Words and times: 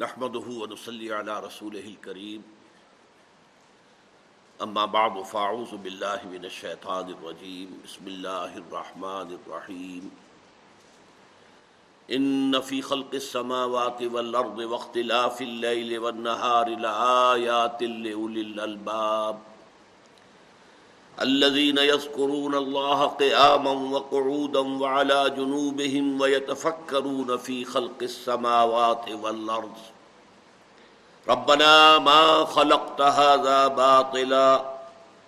نحمده 0.00 0.46
ونصلي 0.60 1.12
على 1.12 1.40
رسوله 1.40 1.86
الكريم. 1.86 2.42
اما 4.62 4.84
بعد 4.86 5.22
فاعوذ 5.22 5.76
بالله 5.76 6.20
من 6.24 6.44
الشيطان 6.44 7.10
الرجيم. 7.10 7.82
بسم 7.84 8.06
الله 8.06 8.56
الرحمن 8.56 9.38
الرحيم. 9.38 10.10
ان 12.10 12.60
في 12.60 12.82
خلق 12.82 13.14
السماوات 13.14 14.02
والارض 14.02 14.58
واختلاف 14.58 15.42
الليل 15.42 15.98
والنهار 15.98 16.68
لآيات 16.68 17.82
لأولي 17.82 18.40
الألباب. 18.40 19.49
الذين 21.22 21.78
يذكرون 21.78 22.54
الله 22.54 23.06
قياما 23.06 23.70
وقعودا 23.70 24.60
وعلى 24.60 25.30
جنوبهم 25.30 26.20
ويتفكرون 26.20 27.36
في 27.36 27.64
خلق 27.64 27.98
السماوات 28.02 29.04
والأرض. 29.08 29.76
ربنا 31.28 31.98
ما 31.98 32.44
خلقت 32.44 33.00
هذا 33.00 33.68
باطلا، 33.68 34.64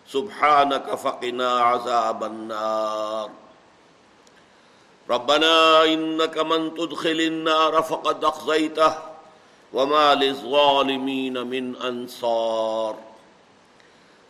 سبحانك 0.09 0.95
فقنا 0.95 1.51
عذاب 1.61 2.25
النار. 2.25 3.31
ربنا 5.11 5.85
إنك 5.85 6.39
من 6.39 6.75
تدخل 6.75 7.21
النار 7.21 7.83
فقد 7.83 8.25
أخزيته، 8.25 8.95
وما 9.73 10.15
للظالمين 10.15 11.47
من 11.47 11.77
أنصار. 11.77 13.12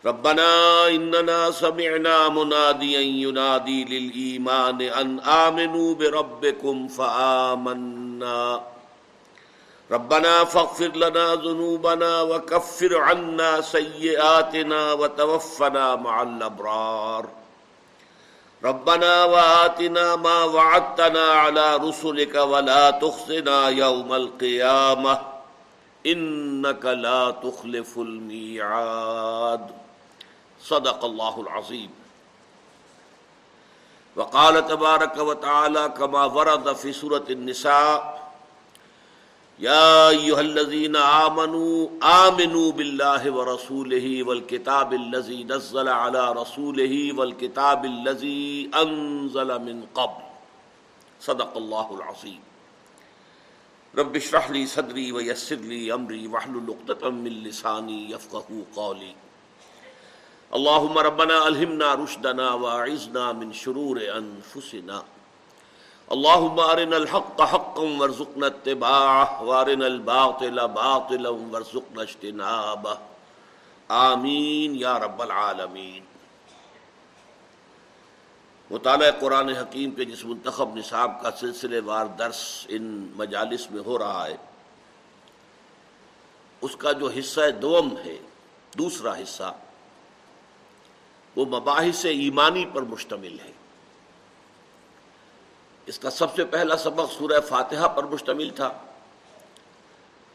ربنا 0.05 0.87
اننا 0.87 1.51
سمعنا 1.51 2.29
مناديا 2.29 2.99
ينادي 2.99 3.85
للايمان 3.85 4.81
ان 4.81 5.19
امنوا 5.19 5.95
بربكم 5.95 6.87
فآمنا. 6.87 8.61
ربنا 9.91 10.43
فاغفر 10.43 10.87
لنا 10.87 11.35
ذنوبنا 11.35 12.21
وكفر 12.21 12.97
عنا 12.97 13.61
سيئاتنا 13.61 14.93
وتوفنا 14.93 15.95
مع 15.95 16.21
الابرار 16.21 17.25
ربنا 18.63 19.23
وآتنا 19.23 20.15
ما 20.15 20.43
وعدتنا 20.43 21.21
على 21.21 21.75
رسلك 21.75 22.35
ولا 22.35 22.91
تخزنا 22.91 23.69
يوم 23.69 24.13
القيامه 24.13 25.19
انك 26.05 26.85
لا 26.85 27.31
تخلف 27.31 27.97
الميعاد. 27.97 29.82
صدق 30.69 31.03
اللہ 31.03 31.37
العظیم. 31.37 31.91
وقال 34.15 34.59
تبارک 34.67 35.21
و 35.27 35.33
تعالی 35.33 35.85
کما 35.97 36.25
ورد 36.33 36.67
فی 36.81 36.91
سورة 36.93 37.27
النساء، 37.27 37.97
یا 39.59 40.07
ایوہ 40.07 40.37
الذین 40.37 40.95
آمنوا 40.95 41.85
آمنوا 42.11 42.71
باللہ 42.75 43.29
ورسولہ 43.31 44.23
والکتاب 44.27 44.91
اللذی 44.91 45.43
نزل 45.49 45.87
على 45.87 46.23
رسولہ 46.41 46.93
والکتاب 47.17 47.83
اللذی 47.83 48.67
انزل 48.81 49.57
من 49.63 49.83
قبل. 49.93 50.23
صدق 51.21 51.51
اللہ 51.55 51.93
العظیم. 51.97 52.39
رب 53.97 54.13
اشرح 54.15 54.51
لی 54.51 54.65
صدری 54.65 55.11
ویسر 55.11 55.61
لی 55.63 55.91
امری 55.91 56.25
وحلل 56.27 56.69
عقدۃ 56.69 57.03
من 57.03 57.33
لسانی 57.43 58.01
یفقهوا 58.09 58.63
قولی. 58.73 59.13
اللهم 60.57 60.97
ربنا 60.97 61.35
الهمنا 61.43 61.93
رشدنا 61.99 62.47
واعذنا 62.63 63.31
من 63.37 63.53
شرور 63.53 63.99
انفسنا. 64.15 64.97
اللهم 66.11 66.59
ارنا 66.59 66.95
الحق 66.95 67.41
حقا 67.53 67.85
وارزقنا 68.01 68.45
اتباعه 68.47 69.43
وارنا 69.43 69.85
الباطل 69.85 70.67
باطلا 70.67 71.29
وارزقنا 71.29 72.01
اجتنابه. 72.01 72.93
آمین 73.89 74.75
یا 74.75 74.93
رب 74.99 75.21
العالمین. 75.21 76.03
مطالعہ 78.71 79.11
قرآن 79.19 79.49
حکیم 79.49 79.91
کے 79.91 80.05
جس 80.05 80.23
منتخب 80.25 80.77
نصاب 80.77 81.21
کا 81.23 81.31
سلسلے 81.39 81.79
وار 81.89 82.05
درس 82.05 82.45
ان 82.69 82.85
مجالس 83.15 83.69
میں 83.71 83.83
ہو 83.85 83.99
رہا 83.99 84.25
ہے، 84.27 84.37
اس 86.61 86.75
کا 86.75 86.91
جو 86.91 87.07
حصہ 87.19 87.51
دوم 87.61 87.93
ہے، 88.05 88.17
دوسرا 88.77 89.13
حصہ 89.23 89.51
وہ 91.35 91.45
مباحث 91.45 92.05
ایمانی 92.05 92.65
پر 92.73 92.81
مشتمل 92.81 93.39
ہے۔ 93.39 93.51
اس 95.85 95.99
کا 95.99 96.09
سب 96.09 96.35
سے 96.35 96.45
پہلا 96.45 96.77
سبق 96.77 97.13
سورہ 97.17 97.41
فاتحہ 97.41 97.87
پر 97.87 98.03
مشتمل 98.03 98.49
تھا۔ 98.49 98.73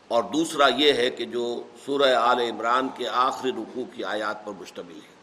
اور 0.08 0.24
دوسرا 0.24 0.66
یہ 0.76 0.92
ہے 0.92 1.10
کہ 1.10 1.24
جو 1.24 1.62
سورہ 1.84 2.14
آل 2.14 2.40
عمران 2.40 2.88
کے 2.96 3.08
آخری 3.08 3.52
رکوع 3.52 3.84
کی 3.94 4.04
آیات 4.04 4.44
پر 4.44 4.52
مشتمل 4.52 4.96
ہے۔ 4.96 5.18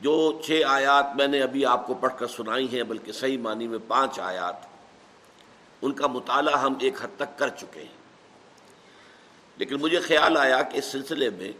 جو 0.00 0.40
چھ 0.44 0.62
آیات 0.66 1.16
میں 1.16 1.26
نے 1.26 1.42
ابھی 1.42 1.66
آپ 1.66 1.86
کو 1.86 1.94
پڑھ 1.94 2.12
کر 2.18 2.26
سنائی 2.26 2.76
ہیں، 2.76 2.82
بلکہ 2.82 3.12
صحیح 3.12 3.38
معنی 3.38 3.66
میں 3.66 3.78
پانچ 3.88 4.20
آیات، 4.20 4.56
ان 5.82 5.92
کا 5.92 6.06
مطالعہ 6.06 6.60
ہم 6.60 6.74
ایک 6.80 6.94
حد 7.02 7.16
تک 7.16 7.38
کر 7.38 7.48
چکے 7.48 7.80
ہیں۔ 7.80 7.98
لیکن 9.56 9.74
مجھے 9.74 10.00
خیال 10.00 10.36
آیا 10.36 10.62
کہ 10.62 10.78
اس 10.78 10.84
سلسلے 10.84 11.30
میں 11.30 11.52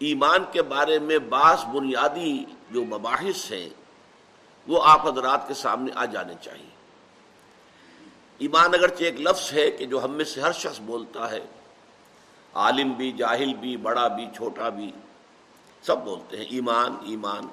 ایمان 0.00 0.44
کے 0.52 0.62
بارے 0.62 0.98
میں 0.98 1.18
بعض 1.18 1.64
بنیادی 1.64 2.44
جو 2.70 2.84
مباحث 2.84 3.52
ہیں، 3.52 3.68
وہ 4.68 4.82
آپ 4.84 5.08
حضرات 5.08 5.48
کے 5.48 5.54
سامنے 5.54 5.92
آ 5.94 6.04
جانے 6.04 6.34
چاہیے۔ 6.40 6.70
ایمان 8.38 8.74
اگرچہ 8.74 9.04
ایک 9.04 9.20
لفظ 9.20 9.52
ہے 9.52 9.70
کہ 9.70 9.86
جو 9.86 10.04
ہم 10.04 10.10
میں 10.10 10.24
سے 10.24 10.40
ہر 10.40 10.52
شخص 10.52 10.80
بولتا 10.80 11.30
ہے، 11.30 11.40
عالم 12.54 12.92
بھی، 12.92 13.12
جاہل 13.12 13.54
بھی، 13.54 13.76
بڑا 13.76 14.08
بھی، 14.08 14.26
چھوٹا 14.36 14.68
بھی، 14.68 14.92
سب 15.82 16.04
بولتے 16.04 16.36
ہیں، 16.36 16.44
ایمان 16.44 16.96
ایمان۔ 17.02 17.48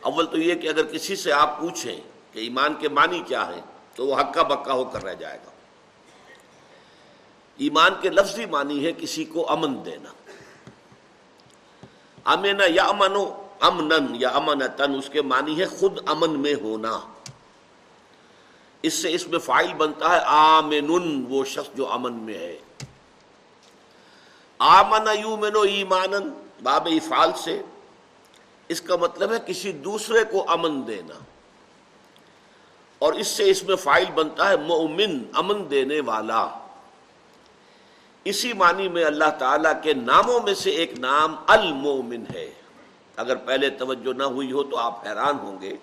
اول 0.00 0.26
تو 0.26 0.38
یہ 0.38 0.54
کہ 0.54 0.68
اگر 0.68 0.86
کسی 0.86 1.16
سے 1.16 1.32
آپ 1.32 1.60
پوچھیں 1.60 2.00
کہ 2.32 2.38
ایمان 2.38 2.74
کے 2.74 2.88
معنی 2.88 3.22
کیا 3.26 3.46
ہے 3.46 3.60
تو 3.94 4.06
وہ 4.06 4.20
ہکا 4.20 4.42
بکا 4.42 4.72
ہو 4.72 4.84
کر 4.84 5.02
رہ 5.02 5.14
جائے 5.14 5.38
گا۔ 5.46 5.50
ایمان 7.56 7.92
کے 8.00 8.08
لفظی 8.08 8.46
معنی 8.46 8.86
ہے 8.86 8.92
کسی 8.92 9.24
کو 9.24 9.52
امن 9.52 9.84
دینا۔ 9.84 10.08
امن 12.24 12.60
یا 12.68 12.84
امن 12.84 13.16
امن 13.60 14.14
یا 14.14 14.28
امن 14.28 14.58
تن 14.76 14.94
اس 14.94 15.10
کے 15.10 15.22
معنی 15.22 15.60
ہے 15.60 15.66
خود 15.66 15.98
امن 16.06 16.40
میں 16.40 16.54
ہونا۔ 16.54 17.00
اس 18.82 18.94
سے 18.94 19.14
اس 19.14 19.28
میں 19.28 19.38
فائل 19.38 19.74
بنتا 19.74 20.10
ہے 20.10 20.20
آمن 20.24 21.24
وہ 21.28 21.44
شخص 21.44 21.76
جو 21.76 21.92
امن 21.92 22.12
میں 22.12 22.34
ہے۔ 22.34 22.58
آمن 24.58 25.18
یومن 25.20 25.68
ایمان 25.68 26.10
باب 26.62 26.86
افعال 26.86 27.30
سے۔ 27.36 27.62
اس 28.68 28.80
کا 28.80 28.96
مطلب 28.96 29.32
ہے 29.32 29.38
کسی 29.46 29.72
دوسرے 29.72 30.24
کو 30.24 30.50
امن 30.50 30.86
دینا۔ 30.86 31.14
اور 32.98 33.12
اس 33.12 33.26
سے 33.26 33.50
اس 33.50 33.62
میں 33.62 33.76
فائل 33.76 34.04
بنتا 34.14 34.48
ہے 34.48 34.56
مومن 34.56 35.22
امن 35.32 35.70
دینے 35.70 36.00
والا۔ 36.00 36.61
اسی 38.24 38.52
معنی 38.52 38.88
میں 38.88 39.04
اللہ 39.04 39.30
تعالیٰ 39.38 39.72
کے 39.82 39.94
ناموں 39.94 40.40
میں 40.40 40.54
سے 40.54 40.70
ایک 40.70 40.98
نام 40.98 41.36
المومن 41.46 42.24
ہے۔ 42.34 42.50
اگر 43.16 43.36
پہلے 43.36 43.70
توجہ 43.70 44.12
نہ 44.12 44.22
ہوئی 44.22 44.52
ہو 44.52 44.62
تو 44.62 44.76
آپ 44.76 45.08
حیران 45.08 45.38
ہوں 45.38 45.60
گے 45.60 45.76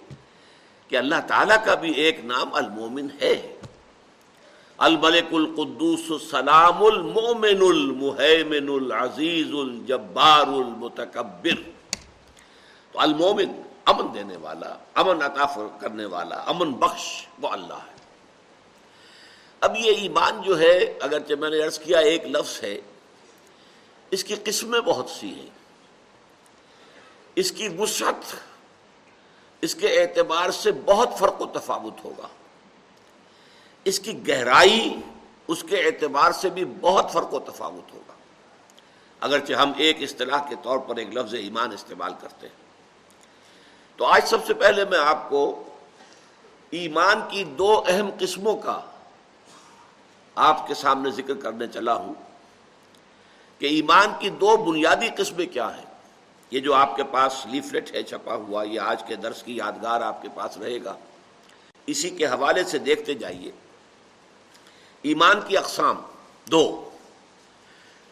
کہ 0.87 0.95
اللہ 0.95 1.15
تعالیٰ 1.27 1.65
کا 1.65 1.75
بھی 1.75 1.91
ایک 1.91 2.25
نام 2.25 2.53
المومن 2.53 3.07
ہے۔ 3.21 3.55
الملک 4.77 5.33
القدوس 5.33 6.11
السلام 6.11 6.83
المومن 6.83 7.61
المحمن 7.61 8.69
العزیز 8.69 9.53
الجبار 9.53 10.47
المتکبر۔ 10.47 11.69
تو 12.91 12.99
المومن 12.99 13.61
امن 13.85 14.13
دینے 14.13 14.37
والا، 14.37 14.75
امن 14.93 15.21
عطا 15.21 15.67
کرنے 15.81 16.05
والا، 16.05 16.35
امن 16.35 16.71
بخش 16.71 17.27
وہ 17.41 17.49
اللہ 17.49 17.73
ہے۔ 17.73 17.88
اب 19.61 19.75
یہ 19.75 19.91
ایمان 19.91 20.41
جو 20.41 20.59
ہے، 20.59 20.97
اگرچہ 21.01 21.33
میں 21.33 21.49
نے 21.49 21.59
عرض 21.59 21.79
کیا 21.79 21.99
ایک 21.99 22.25
لفظ 22.25 22.63
ہے، 22.63 22.81
اس 24.11 24.23
کی 24.23 24.35
قسمیں 24.43 24.81
بہت 24.81 25.09
سی 25.09 25.33
ہیں۔ 25.33 25.49
اس 27.35 27.51
کی 27.51 27.67
وسعت، 27.67 28.35
اس 29.61 29.75
کے 29.75 30.01
اعتبار 30.01 30.49
سے 30.49 30.71
بہت 30.71 31.09
فرق 31.19 31.41
و 31.41 31.45
تفاوت 31.45 32.05
ہوگا۔ 32.05 32.27
اس 33.85 33.99
کی 33.99 34.27
گہرائی، 34.27 34.95
اس 35.47 35.65
کے 35.69 35.77
اعتبار 35.77 36.31
سے 36.31 36.49
بھی 36.49 36.65
بہت 36.65 37.13
فرق 37.13 37.33
و 37.33 37.39
تفاوت 37.39 37.93
ہوگا۔ 37.93 38.13
اگرچہ 39.19 39.53
ہم 39.53 39.71
ایک 39.77 39.97
اصطلاح 40.01 40.49
کے 40.49 40.55
طور 40.63 40.77
پر 40.77 40.95
ایک 40.95 41.07
لفظ 41.13 41.33
ایمان 41.33 41.71
استعمال 41.71 42.11
کرتے 42.21 42.47
ہیں۔ 42.47 42.55
تو 43.97 44.05
آج 44.05 44.21
سب 44.25 44.45
سے 44.47 44.53
پہلے 44.53 44.85
میں 44.85 44.99
آپ 44.99 45.29
کو 45.29 45.63
ایمان 46.69 47.21
کی 47.29 47.43
دو 47.43 47.83
اہم 47.87 48.09
قسموں 48.19 48.57
کا 48.57 48.81
آپ 50.39 50.67
کے 50.67 50.73
سامنے 50.73 51.11
ذکر 51.11 51.33
کرنے 51.33 51.67
چلا 51.67 51.93
ہوں 51.93 52.13
کہ 53.59 53.65
ایمان 53.65 54.07
کی 54.19 54.29
دو 54.29 54.57
بنیادی 54.57 55.07
قسمیں 55.17 55.45
کیا 55.45 55.77
ہیں؟ 55.77 55.85
یہ 56.51 56.59
جو 56.59 56.73
آپ 56.73 56.95
کے 56.95 57.03
پاس 57.03 57.45
لیفلٹ 57.45 57.95
ہے 57.95 58.03
چھپا 58.03 58.35
ہوا، 58.35 58.63
یہ 58.63 58.79
آج 58.79 59.03
کے 59.07 59.15
درس 59.15 59.43
کی 59.43 59.55
یادگار 59.55 60.01
آپ 60.01 60.21
کے 60.21 60.27
پاس 60.35 60.57
رہے 60.57 60.83
گا۔ 60.83 60.95
اسی 61.87 62.09
کے 62.09 62.25
حوالے 62.25 62.63
سے 62.63 62.77
دیکھتے 62.77 63.13
جائیے۔ 63.13 63.51
ایمان 65.01 65.39
کی 65.47 65.57
اقسام 65.57 66.01
دو، 66.51 66.89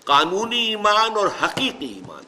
قانونی 0.05 0.65
ایمان 0.65 1.17
اور 1.17 1.27
حقیقی 1.43 1.87
ایمان۔ 1.87 2.23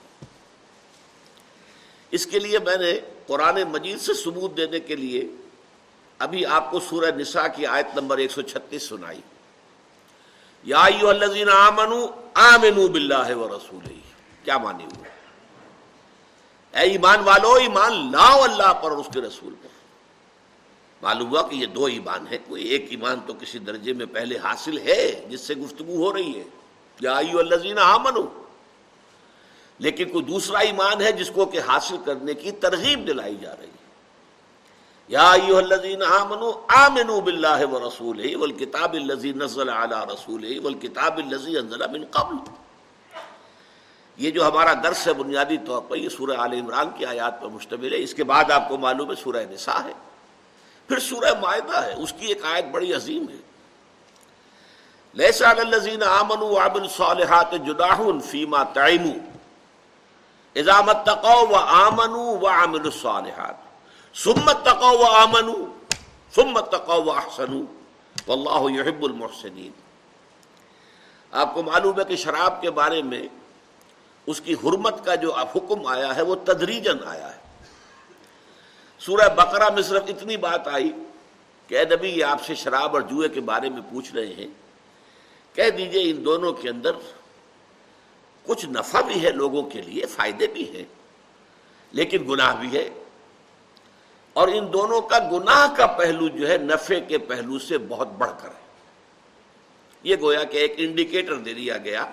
اس 2.11 2.25
کے 2.25 2.39
لیے 2.39 2.59
میں 2.59 2.77
نے 2.77 2.99
قرآن 3.27 3.63
مجید 3.63 4.01
سے 4.01 4.13
ثبوت 4.13 4.57
دینے 4.57 4.79
کے 4.79 4.95
لیے 4.95 5.27
ابھی 6.19 6.45
آپ 6.45 6.71
کو 6.71 6.79
سورہ 6.79 7.11
نساء 7.15 7.47
کی 7.55 7.65
آیت 7.65 7.87
نمبر 7.95 8.17
ایک 8.17 8.31
سو 8.31 8.41
چھتیس 10.65 11.01
سنائی 11.01 11.39
یا 11.39 11.67
آمنو 11.67 12.07
آمنو 12.33 12.87
باللہ 12.87 13.35
و 13.35 13.47
رسول 13.47 13.93
کیا 14.43 14.57
مانی 14.57 14.83
ہوئے 14.83 15.09
اے 16.73 16.89
ایمان 16.89 17.19
والو، 17.19 17.53
ایمان 17.53 18.11
لاؤ 18.11 18.41
اللہ 18.43 18.73
پر 18.73 18.89
اور 18.91 18.97
اس 18.97 19.07
کے 19.13 19.21
رسول 19.21 19.53
پر. 19.61 19.67
معلوم 21.01 21.29
ہوا 21.29 21.41
کہ 21.41 21.55
یہ 21.55 21.65
دو 21.65 21.85
ایمان 21.85 22.27
ہے 22.27 22.37
کوئی 22.47 22.63
ایک 22.63 22.85
ایمان 22.89 23.19
تو 23.27 23.33
کسی 23.33 23.59
درجے 23.59 23.93
میں 23.93 24.05
پہلے 24.05 24.37
حاصل 24.37 24.77
ہے 24.77 25.25
جس 25.29 25.41
سے 25.41 25.53
گفتگو 25.55 25.95
ہو 25.97 26.13
رہی 26.13 26.37
ہے. 26.39 26.43
یا 26.99 27.17
الزین 27.17 27.77
آمنو. 27.77 28.25
لیکن 29.79 30.09
کوئی 30.09 30.25
دوسرا 30.25 30.59
ایمان 30.59 31.01
ہے 31.01 31.11
جس 31.11 31.31
کو 31.35 31.45
کہ 31.45 31.59
حاصل 31.67 31.97
کرنے 32.05 32.33
کی 32.33 32.51
ترغیب 32.51 33.07
دلائی 33.07 33.37
جا 33.41 33.55
رہی 33.59 33.67
ہے. 33.67 33.78
یا 35.09 35.31
ایوہ 35.31 35.57
الذین 35.57 36.03
آمنو 36.03 36.51
آمنو 36.67 37.21
باللہ 37.21 37.65
و 37.65 37.87
رسول 37.87 38.35
والکتاب 38.35 38.93
الذی 38.93 39.31
نزل 39.31 39.69
علی 39.69 40.13
رسول 40.13 40.59
والکتاب 40.63 41.17
الذی 41.17 41.57
انزل 41.57 41.91
من 41.91 42.05
قبل۔ 42.11 42.35
یہ 44.17 44.31
جو 44.31 44.47
ہمارا 44.47 44.73
درس 44.83 45.07
ہے 45.07 45.13
بنیادی 45.13 45.57
طور 45.67 45.81
پر، 45.81 45.95
یہ 45.95 46.09
سورہ 46.09 46.37
آل 46.37 46.53
عمران 46.53 46.89
کی 46.97 47.05
آیات 47.05 47.41
پر 47.41 47.47
مشتمل 47.47 47.93
ہے۔ 47.93 47.97
اس 47.97 48.13
کے 48.13 48.23
بعد 48.23 48.51
آپ 48.51 48.69
کو 48.69 48.77
معلوم 48.77 49.09
ہے 49.09 49.15
سورہ 49.15 49.37
نساء 49.51 49.85
ہے۔ 49.85 49.93
پھر 50.87 50.99
سورہ 50.99 51.39
معاہدہ 51.41 51.85
ہے۔ 51.85 51.93
اس 51.93 52.13
کی 52.19 52.25
ایک 52.25 52.45
آیت 52.45 52.65
بڑی 52.65 52.93
عظیم 52.93 53.25
ہے۔ 53.29 53.37
لیسا 55.13 55.49
الذین 55.49 56.03
آمنوا 56.03 56.47
وعملوا 56.49 56.81
الصالحات 56.81 57.51
جناح 57.51 58.01
فیما 58.25 58.63
تعیموا 58.63 59.29
اذا 60.55 60.81
متقوا 60.81 61.41
وآمنوا 61.41 62.37
وعملوا 62.41 62.91
الصالحات۔ 62.93 63.68
ثم 64.13 64.49
اتقوا 64.49 64.91
وآمنوا، 64.91 65.65
ثم 66.35 66.57
اتقوا 66.57 66.95
واحسنوا 66.95 67.65
واللہ 68.27 68.79
يحب 68.79 69.03
المحسنین۔ 69.03 69.71
آپ 71.31 71.53
کو 71.53 71.63
معلوم 71.63 71.99
ہے 71.99 72.05
کہ 72.05 72.15
شراب 72.15 72.61
کے 72.61 72.71
بارے 72.71 73.01
میں 73.01 73.23
اس 74.27 74.41
کی 74.41 74.53
حرمت 74.53 75.05
کا 75.05 75.15
جو 75.15 75.35
حکم 75.35 75.85
آیا 75.85 76.15
ہے، 76.15 76.21
وہ 76.21 76.35
تدریجن 76.35 76.97
آیا 77.05 77.35
ہے۔ 77.35 77.39
سورہ 78.99 79.29
بقرہ 79.35 79.73
میں 79.73 79.81
صرف 79.81 80.03
اتنی 80.07 80.37
بات 80.37 80.67
آئی 80.67 80.91
کہ 81.67 81.77
اے 81.77 81.85
نبی، 81.85 82.07
یہ 82.07 82.25
آپ 82.25 82.45
سے 82.45 82.55
شراب 82.55 82.93
اور 82.93 83.01
جوئے 83.01 83.29
کے 83.29 83.41
بارے 83.41 83.69
میں 83.69 83.81
پوچھ 83.91 84.13
رہے 84.15 84.33
ہیں۔ 84.33 84.47
کہہ 85.53 85.69
دیجیے 85.69 86.11
ان 86.11 86.25
دونوں 86.25 86.53
کے 86.53 86.69
اندر 86.69 86.91
کچھ 88.43 88.65
نفع 88.65 89.01
بھی 89.01 89.25
ہے 89.25 89.29
لوگوں 89.29 89.63
کے 89.63 89.81
لیے، 89.81 90.05
فائدے 90.05 90.47
بھی 90.47 90.77
ہیں، 90.77 90.85
لیکن 91.91 92.25
گناہ 92.29 92.55
بھی 92.55 92.77
ہے۔ 92.77 92.89
اور 94.39 94.47
ان 94.47 94.73
دونوں 94.73 95.01
کا 95.01 95.19
گناہ 95.19 95.75
کا 95.75 95.87
پہلو 95.87 96.27
جو 96.27 96.49
ہے، 96.49 96.57
نفع 96.57 96.93
کے 97.07 97.17
پہلو 97.17 97.59
سے 97.59 97.77
بہت 97.77 98.07
بڑھ 98.07 98.31
کر 98.41 98.47
ہے۔ 98.47 98.59
یہ 100.03 100.15
گویا 100.21 100.43
کہ 100.43 100.57
ایک 100.57 100.73
انڈیکیٹر 100.77 101.35
دے 101.35 101.53
دیا 101.53 101.77
گیا 101.77 102.05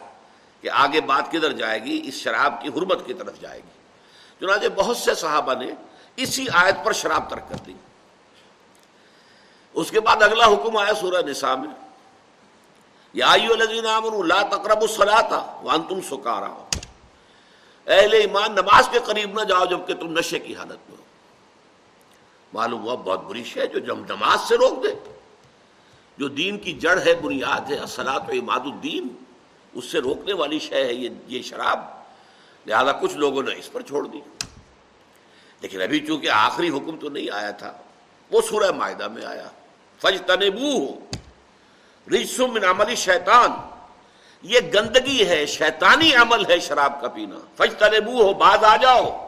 کہ 0.61 0.70
آگے 0.70 1.00
بات 1.00 1.28
کدھر 1.28 1.52
جائے 1.52 1.84
گی؟ 1.84 2.00
اس 2.05 2.14
شراب 2.14 2.62
کی 2.62 2.69
حرمت 2.69 3.06
کی 3.06 3.14
طرف 3.14 3.40
جائے 3.40 3.58
گی۔ 3.58 3.70
چنانچہ 4.40 4.69
بہت 4.76 4.96
سے 4.96 5.14
صحابہ 5.14 5.55
نے 5.55 5.67
اسی 6.17 6.46
آیت 6.52 6.75
پر 6.84 6.93
شراب 6.93 7.31
ترک 7.31 7.49
کر 7.49 7.56
دی۔ 7.67 7.73
اس 9.75 9.90
کے 9.90 10.00
بعد 10.00 10.23
اگلا 10.23 10.46
حکم 10.46 10.76
آیا 10.76 10.94
سورہ 10.94 11.23
نساء 11.26 11.55
میں۔ 11.55 11.88
یا 13.12 13.37
لا 13.37 14.43
تقرب 14.43 14.81
الصلاۃ 14.81 15.62
وانتم 15.62 16.00
سکارا۔ 16.00 16.64
اہل 17.87 18.12
ایمان، 18.12 18.52
نماز 18.52 18.88
کے 18.93 18.99
قریب 19.05 19.40
نہ 19.40 19.44
جاؤ 19.44 19.64
جبکہ 19.64 19.94
تم 19.94 20.19
نشے 20.19 20.38
کی 20.38 20.56
حالت 20.56 20.90
میں 20.90 20.99
ہو۔ 20.99 21.05
معلوم 22.52 22.82
ہوا 22.82 22.94
بہت 22.94 23.25
بری 23.25 23.44
شے 23.44 23.66
جو 23.66 23.78
جم 23.78 24.04
نماز 24.08 24.48
سے 24.48 24.56
روک 24.56 24.84
دے 24.84 25.12
جو 26.19 26.28
دین 26.28 26.58
کی 26.58 26.72
جڑ 26.72 26.98
ہے 27.06 27.14
بنیاد 27.14 27.70
ہے 27.70 27.76
اصلاط 27.76 28.22
و 28.28 28.32
اماد 28.32 28.60
الدین، 28.60 29.08
اس 29.75 29.84
سے 29.84 29.98
روکنے 29.98 30.32
والی 30.32 30.58
شے 30.58 30.84
ہے 30.84 30.94
یہ 30.94 31.08
یہ 31.26 31.43
شراب۔ 31.43 31.81
لہذا 32.66 32.93
کچھ 32.93 33.16
لوگوں 33.16 33.43
نے 33.43 33.54
اس 33.58 33.72
پر 33.72 33.82
چھوڑ 33.82 34.06
دی۔ 34.06 34.20
لیکن 35.60 35.82
ابھی 35.82 36.00
چونکہ 36.00 36.31
آخری 36.31 36.69
حکم 36.69 36.96
تو 36.96 37.08
نہیں 37.08 37.34
آیا 37.34 37.50
تھا، 37.50 37.72
وہ 38.31 38.40
سورہ 38.40 38.72
معاہدہ 38.72 39.08
میں 39.08 39.25
آیا۔ 39.25 39.49
فج 39.99 40.22
تنبو 40.26 40.99
ہو 42.08 42.46
من 42.46 42.64
عملی 42.64 42.94
شیطان 42.94 43.50
یہ 44.42 44.60
گندگی 44.75 45.28
ہے، 45.28 45.46
شیطانی 45.46 46.14
عمل 46.14 46.46
ہے 46.46 46.60
شراب 46.60 47.00
کا 47.00 47.08
پینا۔ 47.08 47.37
فج 47.56 47.75
تنبو 47.78 48.22
ہو 48.22 48.34
بعد 48.34 48.64
آ 48.64 48.76
جاؤ۔ 48.76 49.25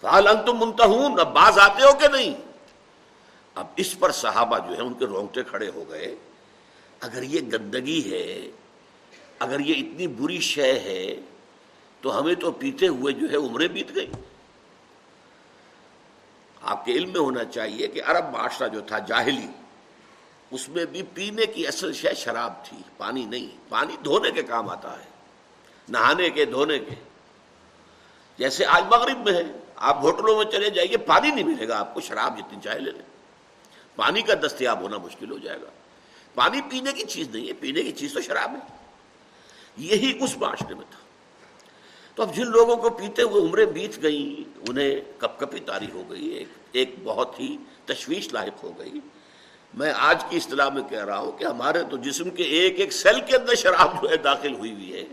فال 0.00 0.28
تم 0.46 0.56
منتہون 0.60 1.20
اب 1.20 1.34
باز 1.34 1.58
آتے 1.58 1.82
ہو 1.82 1.92
کہ 1.98 2.08
نہیں؟ 2.08 2.34
اب 3.54 3.66
اس 3.76 3.98
پر 3.98 4.12
صحابہ 4.12 4.58
جو 4.58 4.76
ہے 4.76 4.82
ان 4.82 4.94
کے 4.94 5.06
رونگٹے 5.06 5.42
کھڑے 5.42 5.70
ہو 5.74 5.84
گئے۔ 5.90 6.16
اگر 7.00 7.22
یہ 7.22 7.40
گندگی 7.52 8.12
ہے، 8.12 8.50
اگر 9.38 9.60
یہ 9.60 9.74
اتنی 9.74 10.06
بری 10.06 10.40
شے 10.40 10.72
ہے، 10.78 11.20
تو 12.00 12.18
ہمیں 12.18 12.34
تو 12.34 12.52
پیتے 12.52 12.88
ہوئے 12.88 13.12
جو 13.12 13.30
ہے، 13.30 13.36
عمریں 13.36 13.68
بیت 13.68 13.94
گئی 13.94 14.10
آپ 16.62 16.84
کے 16.84 16.92
علم 16.92 17.10
میں 17.10 17.20
ہونا 17.20 17.44
چاہیے 17.44 17.86
کہ 17.86 18.02
عرب 18.06 18.24
معاشرہ 18.32 18.68
جو 18.68 18.80
تھا، 18.80 18.98
جاہلی، 18.98 19.46
اس 20.50 20.68
میں 20.68 20.84
بھی 20.84 21.02
پینے 21.02 21.46
کی 21.46 21.66
اصل 21.66 21.92
شے 21.92 22.14
شراب 22.14 22.64
تھی، 22.64 22.76
پانی 22.96 23.24
نہیں۔ 23.24 23.48
پانی 23.68 23.96
دھونے 24.04 24.30
کے 24.30 24.42
کام 24.42 24.68
آتا 24.68 24.98
ہے، 25.00 25.04
نہانے 25.88 26.30
کے، 26.30 26.44
دھونے 26.44 26.78
کے۔ 26.78 26.94
جیسے 28.38 28.66
آج 28.66 28.84
مغرب 28.90 29.30
میں 29.30 29.32
ہے، 29.32 29.42
آپ 29.76 29.96
ہوٹلوں 30.02 30.36
میں 30.36 30.52
چلے 30.52 30.70
جائیے 30.70 30.96
پانی 30.96 31.30
نہیں 31.30 31.44
ملے 31.44 31.68
گا، 31.68 31.78
آپ 31.78 31.94
کو 31.94 32.00
شراب 32.00 32.38
جتنی 32.38 32.58
چاہے 32.64 32.78
لے 32.78 32.90
لیں۔ 32.90 33.02
پانی 33.96 34.22
کا 34.22 34.34
دستیاب 34.34 34.80
ہونا 34.80 34.98
مشکل 34.98 35.30
ہو 35.30 35.38
جائے 35.38 35.60
گا۔ 35.60 35.66
پانی 36.34 36.60
پینے 36.60 36.92
کی 36.92 37.04
چیز 37.04 37.28
نہیں 37.28 37.48
ہے، 37.48 37.52
پینے 37.52 37.82
کی 37.82 37.92
چیز 37.92 38.14
تو 38.14 38.20
شراب 38.20 38.50
ہے۔ 38.50 38.76
یہی 39.76 40.18
اس 40.20 40.36
معاشرے 40.36 40.74
میں 40.74 40.84
تھا۔ 40.90 40.98
تو 42.14 42.22
اب 42.22 42.34
جن 42.34 42.46
لوگوں 42.46 42.76
کو 42.76 42.90
پیتے 42.90 43.22
ہوئے 43.22 43.42
عمریں 43.42 43.66
بیت 43.66 44.02
گئی 44.02 44.44
انہیں 44.68 45.00
کپ 45.18 45.40
کپی 45.40 45.60
تاری 45.60 45.86
ہو 45.94 46.04
گئی، 46.10 46.26
ایک 46.26 46.48
ایک 46.72 46.94
بہت 47.04 47.40
ہی 47.40 47.56
تشویش 47.84 48.32
لاحق 48.32 48.64
ہو 48.64 48.72
گئی۔ 48.78 48.92
میں 49.74 49.92
آج 49.96 50.24
کی 50.28 50.36
اصطلاح 50.36 50.68
میں 50.68 50.82
کہہ 50.82 51.04
رہا 51.04 51.18
ہوں 51.18 51.32
کہ 51.32 51.44
ہمارے 51.44 51.82
تو 51.90 51.96
جسم 51.96 52.30
کے 52.30 52.42
ایک 52.42 52.80
ایک 52.80 52.92
سیل 52.92 53.20
کے 53.20 53.36
اندر 53.36 53.54
شراب 53.54 54.02
جو 54.02 54.10
ہے 54.10 54.16
داخل 54.16 54.54
ہوئی 54.54 54.72
ہوئی 54.72 54.92
ہے، 54.92 55.04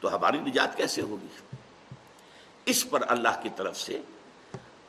تو 0.00 0.16
ہماری 0.16 0.38
نجات 0.38 0.76
کیسے 0.76 1.02
ہوگی؟ 1.02 1.49
اس 2.70 2.90
پر 2.90 3.00
اللہ 3.08 3.42
کی 3.42 3.48
طرف 3.56 3.76
سے 3.76 4.00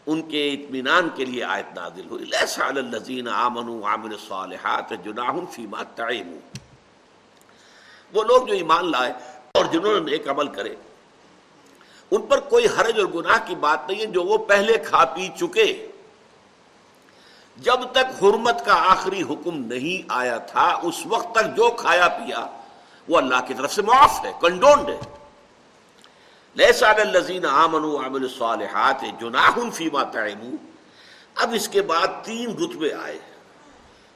ان 0.05 0.21
کے 0.21 0.53
اطمینان 0.53 1.09
کے 1.15 1.25
لیے 1.25 1.43
آیت 1.43 1.77
نازل 1.77 2.09
ہوئی۔ 2.09 2.25
لیسا 2.25 2.65
الذین 2.65 3.27
آمنوا 3.27 3.75
وعملوا 3.75 4.17
الصالحات 4.19 4.93
جناح 5.03 5.31
فیما 5.51 5.83
تعیموا 5.95 6.57
وہ 8.13 8.23
لوگ 8.23 8.47
جو 8.47 8.53
ایمان 8.53 8.91
لائے 8.91 9.13
اور 9.51 9.65
جنہوں 9.65 10.00
نے 10.00 10.11
ایک 10.11 10.29
عمل 10.29 10.47
کرے، 10.47 10.75
ان 12.11 12.21
پر 12.21 12.39
کوئی 12.39 12.65
حرج 12.67 13.00
اور 13.00 13.07
گناہ 13.15 13.38
کی 13.45 13.55
بات 13.55 13.89
نہیں 13.89 14.00
ہے 14.00 14.05
جو 14.05 14.23
وہ 14.23 14.38
پہلے 14.38 14.77
کھا 14.77 15.05
پی 15.05 15.27
چکے۔ 15.39 15.88
جب 17.57 17.79
تک 17.91 18.23
حرمت 18.23 18.65
کا 18.65 18.75
آخری 18.91 19.21
حکم 19.21 19.57
نہیں 19.65 20.05
آیا 20.07 20.38
تھا، 20.38 20.67
اس 20.83 21.05
وقت 21.05 21.35
تک 21.35 21.55
جو 21.55 21.69
کھایا 21.69 22.07
پیا، 22.07 22.45
وہ 23.07 23.17
اللہ 23.17 23.39
کی 23.47 23.53
طرف 23.53 23.73
سے 23.73 23.81
معاف 23.81 24.25
ہے، 24.25 24.31
کنڈونڈ 24.41 24.89
ہے۔ 24.89 25.00
الزین 26.55 27.46
آمن 27.46 28.03
عامل 28.03 28.27
صالحات 28.38 29.01
جناح 29.22 29.70
فیما 29.74 30.01
اب 31.36 31.53
اس 31.53 31.67
کے 31.67 31.81
بعد 31.81 32.08
تین 32.24 32.50
رتبے 32.50 32.93
آئے۔ 32.93 33.20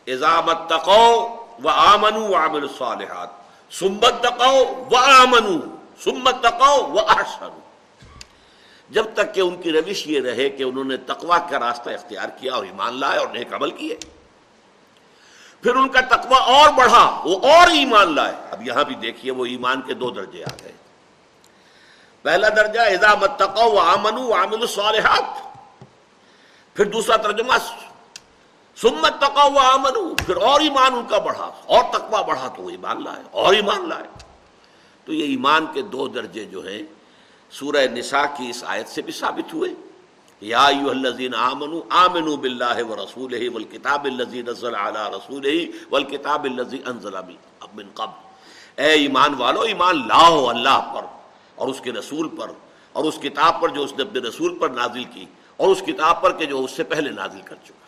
ایزامت 0.06 0.70
تقو 0.70 1.28
و 1.64 1.70
آمن 1.70 2.34
عامل 2.34 2.68
صالحات 2.78 3.30
سمت 3.72 4.24
تقو 4.24 4.86
و 4.92 4.96
آمن 4.96 5.60
سمت 6.04 6.44
تقو 6.44 6.92
و 6.94 7.00
احسن 7.00 7.60
جب 8.90 9.06
تک 9.14 9.36
کہ 9.36 9.42
ان 9.42 9.62
کی 9.62 9.72
روش 9.72 10.08
یہ 10.08 10.22
رہے 10.22 10.50
کہ 10.50 10.64
انہوں 10.64 10.84
نے 10.84 10.98
تقوا 10.98 11.38
کا 11.38 11.60
راستہ 11.60 11.90
اختیار 11.90 12.30
کیا 12.30 12.54
اور 12.54 12.66
ایمان 12.66 13.00
لائے 13.00 13.20
اور 13.20 13.28
نیک 13.28 13.54
عمل 13.54 13.72
کیے۔ 13.72 13.96
پھر 15.62 15.76
ان 15.76 15.90
کا 15.90 16.02
تقوا 16.02 16.38
اور 16.38 16.70
بڑھا، 16.74 17.22
وہ 17.26 17.40
اور 17.40 17.68
ایمان 17.68 18.16
لائے۔ 18.16 18.34
اب 18.52 18.68
یہاں 18.68 18.84
بھی 18.84 18.96
دیکھیے 18.96 19.32
وہ 19.32 19.46
ایمان 19.46 19.82
کے 19.82 19.94
دو 19.94 20.10
درجے 20.10 20.44
آ 20.44 20.56
گئے۔ 20.64 20.72
پہلا 22.26 22.50
درجہ 22.50 22.80
اضامت 22.80 23.32
تقو 23.40 23.80
آمن 23.80 24.34
عامل 24.34 24.62
الصالحات۔ 24.62 25.26
پھر 26.76 26.86
دوسرا 26.86 27.16
ترجمہ 27.16 27.54
سمت 28.82 29.22
تقو 29.22 29.60
آمن 29.60 30.16
پھر 30.16 30.36
اور 30.36 30.62
ایمان 30.62 30.94
ان 30.94 31.06
کا 31.10 31.18
بڑھا، 31.18 31.50
اور 31.66 31.84
تقوا 31.94 32.22
بڑھا 32.22 32.48
تو 32.48 32.64
وہ 32.64 32.70
ایمان 32.70 33.04
لائے، 33.04 33.24
اور 33.32 33.54
ایمان 33.54 33.90
لائے۔ 33.90 34.08
تو 35.06 35.14
یہ 35.14 35.24
ایمان 35.24 35.66
کے 35.74 35.82
دو 35.82 36.08
درجے 36.08 36.46
جو 36.46 36.66
ہیں، 36.68 36.82
سورہ 37.52 37.88
نساء 37.94 38.26
کی 38.38 38.50
اس 38.50 38.64
آیت 38.68 38.88
سے 38.88 39.02
بھی 39.02 39.14
ثابت 39.14 39.54
ہوئے۔ 39.54 39.74
یا 40.42 40.66
ایوہ 40.66 40.90
الذین 40.90 41.36
آمنوا 41.36 41.82
آمنوا 41.90 42.36
باللہ 42.36 42.84
و 42.84 42.96
رسولہ 42.96 43.50
والکتاب 43.54 44.06
اللذی 44.06 44.42
نزل 44.42 44.76
علی 44.76 45.04
رسولہ 45.18 45.58
والکتاب 45.90 46.44
اللذی 46.44 46.80
انزل 46.86 47.16
من 47.74 47.88
قبل۔ 47.94 48.82
اے 48.82 48.92
ایمان 48.92 49.34
والو، 49.34 49.62
ایمان 49.62 50.08
لاؤ 50.08 50.48
اللہ 50.48 50.80
پر۔ 50.94 51.15
اور 51.56 51.68
اس 51.68 51.82
کے 51.82 51.92
رسول 51.92 52.30
پر، 52.30 52.52
اور 52.94 53.04
اس 53.04 53.18
کتاب 53.22 53.62
پر 53.62 53.70
جو 53.70 53.84
اس 53.84 53.94
نے 53.94 54.04
اپنے 54.04 54.20
رسول 54.20 54.58
پر 54.60 54.70
نازل 54.70 55.04
کی، 55.04 55.26
اور 55.58 55.68
اس 55.68 55.82
کتاب 55.82 56.22
پر 56.22 56.38
کہ 56.38 56.46
جو 56.46 56.64
اس 56.64 56.72
سے 56.72 56.84
پہلے 56.84 57.10
نازل 57.10 57.42
کر 57.42 57.56
چکا۔ 57.64 57.86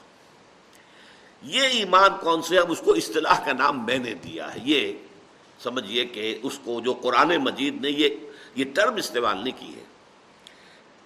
یہ 1.42 1.62
ایمان 1.62 2.10
کون 2.22 2.42
سے؟ 2.42 2.60
اب 2.60 2.72
اس 2.72 2.82
کو 2.86 2.94
اصطلاح 2.94 3.40
کا 3.46 3.54
نام 3.54 3.86
میں 3.86 3.98
نے 3.98 4.14
دیا 4.14 4.54
ہے۔ 4.54 4.60
یہ 4.64 4.94
سمجھیے 5.64 6.06
کہ 6.06 6.40
اس 6.44 6.60
کو 6.64 6.82
جو 6.82 6.94
قرآن 6.94 7.38
مجید 7.38 7.82
نے 7.82 7.90
یہ 7.90 8.10
یہ 8.56 8.66
ٹرم 8.76 8.96
استعمال 8.96 9.38
نہیں 9.38 9.60
کی 9.60 9.76
ہے۔ 9.76 9.84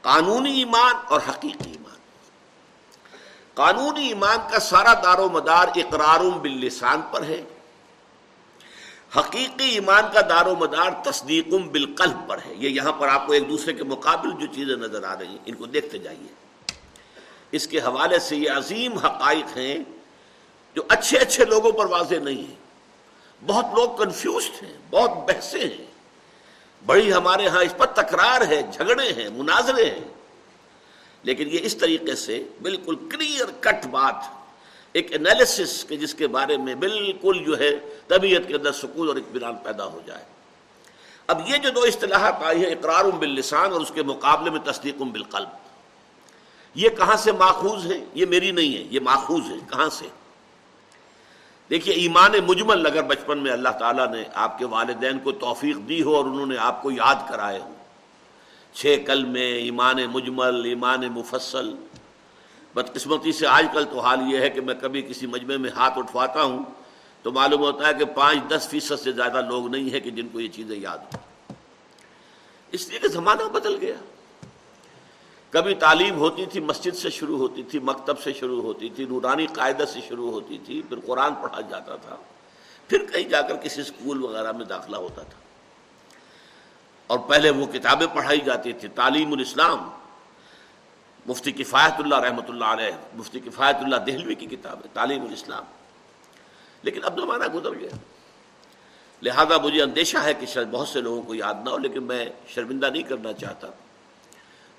قانونی 0.01 0.57
ایمان 0.57 0.95
اور 1.07 1.19
حقیقی 1.29 1.71
ایمان۔ 1.71 1.99
قانونی 3.53 4.07
ایمان 4.07 4.37
کا 4.51 4.59
سارا 4.59 4.93
دار 4.93 5.19
و 5.19 5.29
مدار 5.29 5.67
اقرار 5.75 6.19
باللسان 6.41 7.01
پر 7.11 7.23
ہے۔ 7.23 7.41
حقیقی 9.15 9.69
ایمان 9.69 10.03
کا 10.13 10.21
دار 10.21 10.45
و 10.45 10.55
مدار 10.55 10.91
تصدیق 11.03 11.47
بالقلب 11.47 12.17
پر 12.27 12.37
ہے۔ 12.37 12.53
یہ 12.55 12.69
یہاں 12.69 12.91
پر 12.91 13.07
آپ 13.07 13.27
کو 13.27 13.33
ایک 13.33 13.49
دوسرے 13.49 13.73
کے 13.73 13.83
مقابل 13.83 14.29
جو 14.39 14.53
چیزیں 14.53 14.75
نظر 14.75 15.03
آ 15.03 15.19
رہی 15.19 15.27
ہیں، 15.27 15.37
ان 15.45 15.55
کو 15.55 15.65
دیکھتے 15.65 15.97
جائیے۔ 15.97 16.33
اس 17.51 17.67
کے 17.67 17.79
حوالے 17.79 18.19
سے 18.19 18.35
یہ 18.35 18.49
عظیم 18.49 18.97
حقائق 18.97 19.57
ہیں 19.57 19.77
جو 20.75 20.81
اچھے 20.87 21.17
اچھے 21.17 21.45
لوگوں 21.45 21.71
پر 21.71 21.85
واضح 21.85 22.15
نہیں 22.15 22.47
ہیں۔ 22.47 22.55
بہت 23.45 23.65
لوگ 23.75 23.97
کنفیوزڈ 23.97 24.63
ہیں، 24.63 24.77
بہت 24.91 25.11
بحثیں 25.27 25.63
ہیں۔ 25.63 25.85
بڑی 26.85 27.13
ہمارے 27.13 27.47
ہاں 27.47 27.63
اس 27.63 27.73
پر 27.77 27.85
تکرار 27.85 28.41
ہے، 28.41 28.61
جھگڑے 28.73 29.13
ہیں، 29.13 29.29
مناظرے 29.29 29.85
ہیں۔ 29.85 30.13
لیکن 31.23 31.47
یہ 31.51 31.59
اس 31.61 31.75
طریقے 31.77 32.15
سے 32.15 32.47
بالکل 32.61 32.95
کلیئر 32.95 33.45
کٹ 33.59 33.85
بات 33.85 34.40
ایک 34.93 35.13
انالیسس 35.13 35.83
کے 35.83 35.97
جس 35.97 36.13
کے 36.13 36.27
بارے 36.27 36.57
میں 36.57 36.75
بالکل 36.75 37.43
جو 37.45 37.59
ہے 37.59 37.71
طبیعت 38.07 38.47
کے 38.47 38.55
اندر 38.55 38.71
سکون 38.71 39.07
اور 39.07 39.15
اطمینان 39.15 39.55
پیدا 39.55 39.85
ہو 39.85 40.01
جائے۔ 40.05 40.23
اب 41.27 41.49
یہ 41.49 41.57
جو 41.57 41.69
دو 41.69 41.81
اصطلاحات 41.81 42.43
آئی 42.43 42.65
ہیں 42.65 42.71
اقرار 42.71 43.05
باللسان 43.05 43.71
اور 43.71 43.81
اس 43.81 43.91
کے 43.93 44.03
مقابلے 44.03 44.49
میں 44.49 44.59
تصدیق 44.59 45.01
بالقلب۔ 45.01 45.49
یہ 46.75 46.89
کہاں 46.89 47.17
سے 47.17 47.31
ماخوذ 47.31 47.91
ہے 47.91 48.05
یہ 48.13 48.25
میری 48.25 48.51
نہیں 48.51 48.77
ہے، 48.77 48.83
یہ 48.89 48.99
ماخوذ 48.99 49.51
ہے۔ 49.51 49.57
کہاں 49.69 49.89
سے؟ 49.89 50.07
دیکھیے، 51.69 51.95
ایمان 51.95 52.31
مجمل 52.47 52.85
اگر 52.85 53.03
بچپن 53.03 53.37
میں 53.37 53.51
اللہ 53.51 53.69
تعالیٰ 53.69 54.07
نے 54.11 54.23
آپ 54.33 54.59
کے 54.59 54.65
والدین 54.65 55.19
کو 55.19 55.31
توفیق 55.31 55.77
دی 55.89 56.03
ہو 56.03 56.15
اور 56.15 56.25
انہوں 56.25 56.45
نے 56.45 56.57
آپ 56.57 56.81
کو 56.83 56.91
یاد 56.91 57.15
کرائے 57.29 57.59
ہو، 57.59 57.73
چھ 58.73 58.97
کل 59.07 59.25
میں 59.25 59.53
ایمان 59.53 59.97
مجمل، 60.11 60.65
ایمان 60.65 61.01
مفصل 61.11 61.75
بدقسمتی 62.73 63.31
سے 63.31 63.47
آج 63.47 63.65
کل 63.73 63.85
تو 63.85 63.99
حال 63.99 64.19
یہ 64.33 64.37
ہے 64.37 64.49
کہ 64.49 64.61
میں 64.61 64.75
کبھی 64.81 65.01
کسی 65.01 65.27
مجمع 65.27 65.55
میں 65.55 65.69
ہاتھ 65.69 65.97
اٹھواتا 65.97 66.43
ہوں 66.43 66.63
تو 67.21 67.31
معلوم 67.31 67.61
ہوتا 67.61 67.87
ہے 67.87 67.93
کہ 67.93 68.05
پانچ 68.05 68.37
دس 68.49 68.67
فیصد 68.69 68.99
سے 69.03 69.11
زیادہ 69.11 69.41
لوگ 69.49 69.67
نہیں 69.67 69.93
ہیں 69.93 69.99
کہ 69.99 70.11
جن 70.11 70.27
کو 70.29 70.39
یہ 70.39 70.47
چیزیں 70.47 70.77
یاد 70.77 70.97
ہوں۔ 70.97 71.53
اس 72.71 72.89
لیے 72.89 72.99
کہ 72.99 73.07
زمانہ 73.07 73.43
بدل 73.43 73.77
گیا۔ 73.81 73.93
کبھی 75.49 75.75
تعلیم 75.75 76.15
ہوتی 76.15 76.45
تھی، 76.45 76.59
مسجد 76.59 76.95
سے 76.95 77.09
شروع 77.09 77.37
ہوتی 77.37 77.63
تھی، 77.63 77.79
مکتب 77.79 78.19
سے 78.19 78.33
شروع 78.33 78.61
ہوتی 78.61 78.89
تھی، 78.89 79.05
نورانی 79.05 79.47
قاعدہ 79.47 79.85
سے 79.85 79.99
شروع 80.07 80.31
ہوتی 80.31 80.57
تھی، 80.65 80.81
پھر 80.89 80.99
قرآن 81.05 81.33
پڑھا 81.33 81.61
جاتا 81.61 81.95
تھا، 81.95 82.15
پھر 82.87 83.05
کہیں 83.05 83.29
جا 83.29 83.41
کر 83.41 83.55
کسی 83.55 83.81
اسکول 83.81 84.23
وغیرہ 84.23 84.51
میں 84.51 84.65
داخلہ 84.65 84.95
ہوتا 84.95 85.21
تھا۔ 85.21 85.39
اور 87.07 87.19
پہلے 87.19 87.49
وہ 87.49 87.65
کتابیں 87.65 88.07
پڑھائی 88.13 88.39
جاتی 88.45 88.73
تھی، 88.73 88.87
تعلیم 88.87 89.33
الاسلام۔ 89.33 89.89
مفتی 91.25 91.51
کفایت 91.51 91.93
اللہ 91.99 92.15
رحمۃ 92.15 92.49
اللہ 92.49 92.65
علیہ، 92.65 92.91
مفتی 93.13 93.39
کفایت 93.39 93.75
اللہ 93.75 93.95
دہلوی 93.95 94.35
کی 94.35 94.45
کتاب 94.45 94.77
ہے، 94.77 94.89
تعلیم 94.93 95.21
الاسلام۔ 95.21 95.63
لیکن 96.83 97.03
اب 97.03 97.19
زمانہ 97.19 97.45
گزر 97.53 97.79
گیا 97.79 97.89
لہذا 99.21 99.57
مجھے 99.57 99.81
اندیشہ 99.81 100.17
ہے 100.17 100.33
کہ 100.33 100.45
شاید 100.45 100.67
بہت 100.71 100.87
سے 100.87 101.01
لوگوں 101.01 101.21
کو 101.21 101.35
یاد 101.35 101.53
نہ 101.63 101.69
ہو، 101.69 101.77
لیکن 101.77 102.03
میں 102.03 102.25
شرمندہ 102.47 102.85
نہیں 102.85 103.03
کرنا 103.03 103.33
چاہتا۔ 103.33 103.67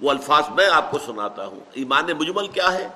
وہ 0.01 0.11
الفاظ 0.11 0.45
میں 0.49 0.67
آپ 0.73 0.91
کو 0.91 0.99
سناتا 0.99 1.47
ہوں۔ 1.47 1.61
ایمان 1.73 2.05
مجمل 2.05 2.49
کیا 2.49 2.73
ہے؟ 2.73 2.89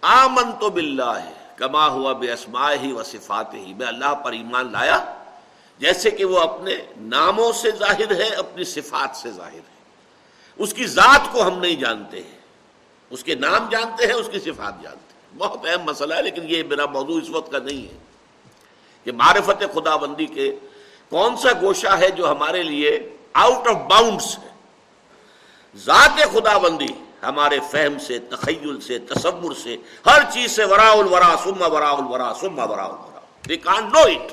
آمن 0.00 0.52
تو 0.60 0.70
بلّہ 0.70 1.18
ہے 1.24 1.32
کما 1.56 1.88
ہوا 1.88 2.12
بے 2.12 2.32
اسما 2.32 2.72
ہی 2.72 2.92
و 2.92 3.02
صفات 3.02 3.54
ہی 3.54 3.74
میں 3.74 3.86
اللہ 3.86 4.14
پر 4.14 4.32
ایمان 4.32 4.72
لایا، 4.72 5.14
جیسے 5.78 6.10
کہ 6.10 6.24
وہ 6.24 6.40
اپنے 6.40 6.76
ناموں 6.96 7.52
سے 7.52 7.70
ظاہر 7.70 8.12
ہے، 8.12 8.28
اپنی 8.28 8.64
صفات 8.64 9.16
سے 9.16 9.30
ظاہر 9.30 9.54
ہے۔ 9.54 9.78
اس 10.56 10.74
کی 10.74 10.86
ذات 10.86 11.32
کو 11.32 11.46
ہم 11.46 11.58
نہیں 11.58 11.76
جانتے۔ 11.76 12.22
ہیں 12.22 12.37
اس 13.10 13.24
کے 13.24 13.34
نام 13.34 13.68
جانتے 13.68 14.06
ہیں، 14.06 14.14
اس 14.14 14.28
کی 14.32 14.40
صفات 14.40 14.82
جانتے 14.82 15.14
ہیں۔ 15.14 15.38
بہت 15.38 15.66
اہم 15.66 15.82
مسئلہ 15.82 16.14
ہے، 16.14 16.22
لیکن 16.22 16.42
یہ 16.44 16.62
میرا 16.62 16.86
موضوع 16.86 17.20
اس 17.22 17.30
وقت 17.30 17.52
کا 17.52 17.58
نہیں 17.58 17.92
ہے 17.92 17.98
کہ 19.04 19.12
معرفت 19.12 19.62
خدا 19.74 19.96
بندی 19.96 20.26
کے 20.26 20.56
کون 21.08 21.36
سا 21.36 21.48
گوشہ 21.62 21.98
ہے 21.98 22.10
جو 22.10 22.30
ہمارے 22.30 22.62
لیے 22.62 23.16
آؤٹ 23.32 23.68
آف 23.68 23.76
باؤنڈس 23.76 24.38
ہے۔ 24.38 24.48
ذات 25.76 26.20
خدا 26.32 26.58
بندی 26.58 26.92
ہمارے 27.22 27.58
فہم 27.70 27.98
سے، 27.98 28.18
تخیل 28.18 28.80
سے، 28.80 28.98
تصور 28.98 29.54
سے، 29.54 29.76
ہر 30.06 30.22
چیز 30.32 30.50
سے 30.50 30.64
ورا 30.64 30.90
الورا 30.90 31.34
سما 31.44 31.66
ورا 31.66 31.90
الورا 31.90 32.32
سما 32.40 32.64
ورا 32.64 32.84
الورا۔ 32.84 33.20
وی 33.46 33.56
کان 33.56 33.84
نو 33.92 33.98
اٹ 33.98 34.32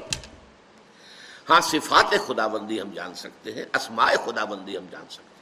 ہاں 1.50 1.62
صفات 1.62 2.14
خدا 2.28 2.48
بندی 2.48 2.82
ہم 2.82 2.92
جان 2.94 3.14
سکتے 3.14 3.52
ہیں، 3.52 3.66
اسماء 3.74 4.12
خدا 4.26 4.44
بندی 4.46 4.78
ہم 4.78 4.86
جان 4.92 5.06
سکتے 5.10 5.24
ہیں۔ 5.24 5.35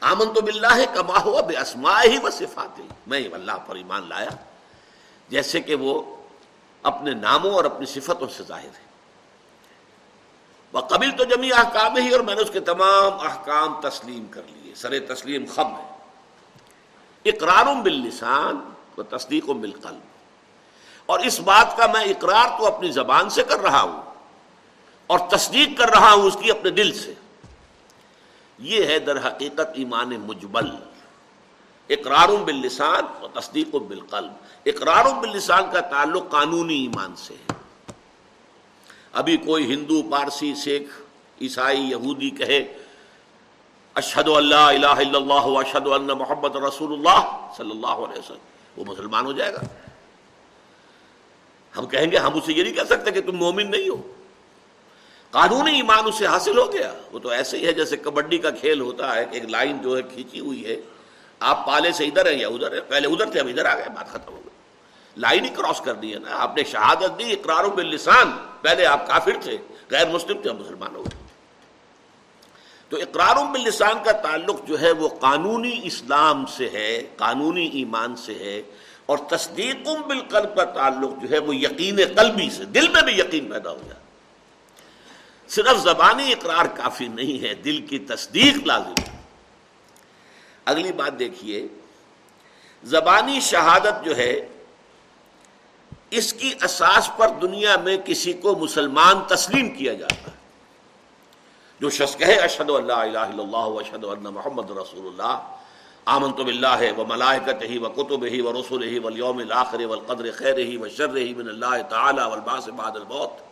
آمن 0.00 0.32
تو 0.34 0.40
بلّہ 0.40 0.84
کما 0.94 1.18
ہوا 1.24 1.40
بے 1.40 1.56
اسماء 1.56 2.02
ہی 2.04 2.18
و 2.22 2.30
صفات 2.30 2.78
ہی 2.78 2.86
میں 3.06 3.28
اللہ 3.32 3.58
پر 3.66 3.76
ایمان 3.76 4.08
لایا، 4.08 4.30
جیسے 5.28 5.60
کہ 5.60 5.74
وہ 5.74 6.02
اپنے 6.82 7.14
ناموں 7.14 7.50
اور 7.50 7.64
اپنی 7.64 7.86
صفتوں 7.86 8.28
سے 8.36 8.42
ظاہر 8.42 8.74
ہے۔ 8.76 8.88
وہ 10.72 10.80
قبل 10.80 11.10
تو 11.10 11.24
جمی 11.24 11.52
احکام 11.52 11.96
ہی، 11.96 12.10
اور 12.10 12.20
میں 12.20 12.34
نے 12.34 12.42
اس 12.42 12.50
کے 12.50 12.60
تمام 12.60 13.20
احکام 13.20 13.80
تسلیم 13.80 14.26
کر 14.30 14.42
لیے۔ 14.46 14.74
سر 14.74 14.98
تسلیم 15.08 15.44
خم 15.54 15.76
ہے۔ 15.76 15.88
اقرار 17.24 17.74
باللسان 17.82 18.60
و 18.98 19.02
تصدیق 19.02 19.48
و 19.48 19.54
بالقلب۔ 19.54 20.00
اور 21.06 21.20
اس 21.20 21.40
بات 21.40 21.76
کا 21.76 21.86
میں 21.86 22.04
اقرار 22.04 22.58
تو 22.58 22.66
اپنی 22.66 22.90
زبان 22.90 23.30
سے 23.30 23.42
کر 23.44 23.60
رہا 23.60 23.82
ہوں، 23.82 24.02
اور 25.06 25.18
تصدیق 25.30 25.78
کر 25.78 25.90
رہا 25.90 26.12
ہوں 26.12 26.22
اس 26.22 26.36
کی 26.40 26.50
اپنے 26.50 26.70
دل 26.70 26.92
سے۔ 26.94 27.14
یہ 28.60 28.84
ہے 28.84 28.98
در 28.98 29.26
حقیقت 29.26 29.68
ایمان 29.74 30.08
مجبل 30.08 30.70
اقرار 31.88 32.28
باللسان 32.44 33.04
اور 33.20 33.40
تصدیق 33.40 33.74
و 33.74 33.78
بالقلب۔ 33.78 34.32
اقرار 34.66 35.04
باللسان 35.20 35.62
کا 35.72 35.80
تعلق 35.80 36.30
قانونی 36.30 36.74
ایمان 36.74 37.16
سے 37.16 37.34
ہے۔ 37.34 37.52
ابھی 39.12 39.36
کوئی 39.36 39.74
ہندو، 39.74 40.02
پارسی، 40.02 40.54
سکھ، 40.54 41.02
عیسائی، 41.42 41.80
یہودی 41.80 42.30
کہے 42.30 42.78
اشد 43.94 44.28
اللہ 44.28 44.54
الہ 44.54 44.86
الا 44.86 45.18
اللہ 45.18 45.58
اشد 45.58 45.86
اللہ 45.86 46.14
محمد 46.14 46.56
رسول 46.56 46.92
اللہ 46.92 47.50
صلی 47.56 47.70
اللہ 47.70 47.86
علیہ 47.86 48.18
وسلم۔ 48.18 48.38
وہ 48.76 48.84
مسلمان 48.84 49.26
ہو 49.26 49.32
جائے 49.32 49.54
گا۔ 49.54 49.60
ہم 51.76 51.86
کہیں 51.86 52.10
گے، 52.10 52.16
ہم 52.16 52.36
اسے 52.36 52.52
یہ 52.52 52.62
نہیں 52.62 52.74
کہہ 52.74 52.84
سکتے 52.84 53.10
کہ 53.10 53.20
تم 53.20 53.36
مومن 53.36 53.70
نہیں 53.70 53.88
ہو۔ 53.88 54.12
قانونی 55.30 55.76
ایمان 55.76 55.98
اسے 56.06 56.26
حاصل 56.26 56.58
ہو 56.58 56.72
گیا۔ 56.72 56.94
وہ 57.12 57.18
تو 57.18 57.28
ایسے 57.28 57.58
ہی 57.58 57.66
ہے 57.66 57.72
جیسے 57.72 57.96
کبڈی 57.96 58.38
کا 58.38 58.50
کھیل 58.50 58.80
ہوتا 58.80 59.14
ہے 59.14 59.26
ایک 59.30 59.44
لائن 59.44 59.78
جو 59.82 59.96
ہے 59.96 60.02
کھینچی 60.02 60.40
ہوئی 60.40 60.64
ہے۔ 60.66 60.76
آپ 61.40 61.66
پالے 61.66 61.92
سے 61.92 62.04
ادھر 62.04 62.32
ہیں 62.32 62.38
یا 62.38 62.48
ادھر 62.48 62.72
ہے 62.72 62.80
پہلے 62.80 63.08
ادھر 63.08 63.26
تھے، 63.26 63.40
اب 63.40 63.46
ادھر 63.46 63.64
آ 63.64 63.74
گئے، 63.74 63.88
بات 63.88 64.08
ختم 64.08 64.32
ہو 64.32 64.36
گئی۔ 64.36 64.50
لائن 65.16 65.44
ہی 65.44 65.50
کراس 65.50 65.80
کر 65.80 65.94
دی 65.94 66.14
ہے 66.14 66.18
نا۔ 66.18 66.28
آپ 66.32 66.56
نے 66.56 66.64
شہادت 66.64 67.18
دی 67.18 67.32
اقرار 67.32 67.64
باللسان 67.64 68.32
پہلے 68.60 68.86
آپ 68.86 69.06
کافر 69.06 69.30
تھے، 69.40 69.58
غیر 69.90 70.08
مسلم 70.08 70.42
تھے 70.42 70.52
مسلمان 70.52 70.96
ہو 70.96 71.02
گئے۔ 71.02 71.26
تو 72.88 72.96
اقرار 72.96 73.46
باللسان 73.46 74.04
کا 74.04 74.12
تعلق 74.12 74.68
جو 74.68 74.80
ہے 74.80 74.90
وہ 74.90 75.08
قانونی 75.08 75.80
اسلام 75.82 76.46
سے 76.46 76.68
ہے، 76.68 77.06
قانونی 77.16 77.66
ایمان 77.66 78.16
سے 78.16 78.34
ہے۔ 78.34 78.62
اور 79.06 79.18
تصدیق 79.18 79.88
بالقلب 80.06 80.56
کا 80.56 80.64
تعلق 80.64 81.10
جو 81.22 81.30
ہے 81.30 81.38
وہ 81.38 81.56
یقین 81.56 82.00
قلبی 82.16 82.50
سے، 82.50 82.64
دل 82.64 82.88
میں 82.88 83.02
بھی 83.02 83.12
یقین 83.12 83.50
پیدا 83.50 83.70
ہو 83.70 83.78
جاتا 83.86 84.00
صرف 85.50 85.78
زبانی 85.78 86.32
اقرار 86.32 86.64
کافی 86.64 87.08
نہیں 87.08 87.42
ہے، 87.42 87.54
دل 87.54 87.86
کی 87.86 87.98
تصدیق 87.98 88.66
لازم 88.66 88.94
ہے۔ 88.98 89.18
اگلی 90.64 90.92
بات 90.92 91.18
دیکھیے، 91.18 91.66
زبانی 92.84 93.40
شہادت 93.40 94.04
جو 94.04 94.16
ہے، 94.16 94.48
اس 96.10 96.32
کی 96.32 96.54
اساس 96.62 97.10
پر 97.16 97.28
دنیا 97.42 97.76
میں 97.76 97.96
کسی 98.04 98.32
کو 98.32 98.56
مسلمان 98.56 99.16
تسلیم 99.28 99.76
کیا 99.76 99.94
جاتا 99.94 100.30
ہے۔ 100.30 100.38
جو 101.80 101.90
شخص 101.90 102.16
کہے 102.16 102.34
اشد 102.34 102.70
اللہ 102.70 102.92
الہ 102.92 103.18
الا 103.18 103.42
اللہ 103.42 103.80
اشد 103.80 104.04
اللہ 104.04 104.30
محمد 104.30 104.70
رسول 104.70 105.06
اللہ 105.06 105.56
آمن 106.04 106.32
تو 106.32 106.44
بلّہ 106.44 106.92
و 106.96 107.04
ملائکت 107.04 107.62
ہی 107.62 107.78
و 107.78 107.88
کتب 107.88 108.24
ہی 108.24 108.40
و 108.40 108.52
رسول 108.52 108.82
ہی 108.82 108.98
ولیوم 108.98 109.38
الآخر 109.38 109.84
والقدر 109.84 110.30
خیر 110.32 110.58
ہی 110.58 110.76
و 110.76 110.88
شر 110.88 111.16
ہی 111.16 111.34
من 111.34 111.48
اللہ 111.48 111.82
تعالی 111.88 112.20
والباس 112.20 112.68
بعد 112.68 112.96
الموت۔ 112.96 113.49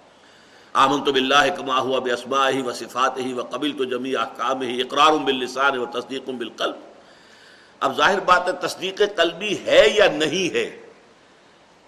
آمن 0.72 1.04
تو 1.04 1.12
بلّہ 1.12 1.48
کما 1.56 1.78
ہوا 1.78 1.98
بے 1.98 2.12
اسما 2.12 2.50
ہی 2.50 2.62
و 2.62 2.72
صفات 2.72 3.18
ہی 3.18 3.32
و 3.32 3.42
قبل 3.42 3.72
تو 3.72 3.84
جمی 3.84 4.16
احکام 4.16 4.62
ہی 4.62 4.80
اقرار 4.80 5.12
باللسان 5.12 5.78
و 5.78 5.87
تصدیق 5.87 6.28
بالقلب۔ 6.28 6.76
اب 7.80 7.96
ظاہر 7.96 8.20
بات 8.20 8.48
ہے، 8.48 8.52
تصدیق 8.52 9.02
قلبی 9.16 9.58
ہے 9.66 9.88
یا 9.94 10.06
نہیں 10.06 10.54
ہے؟ 10.54 10.80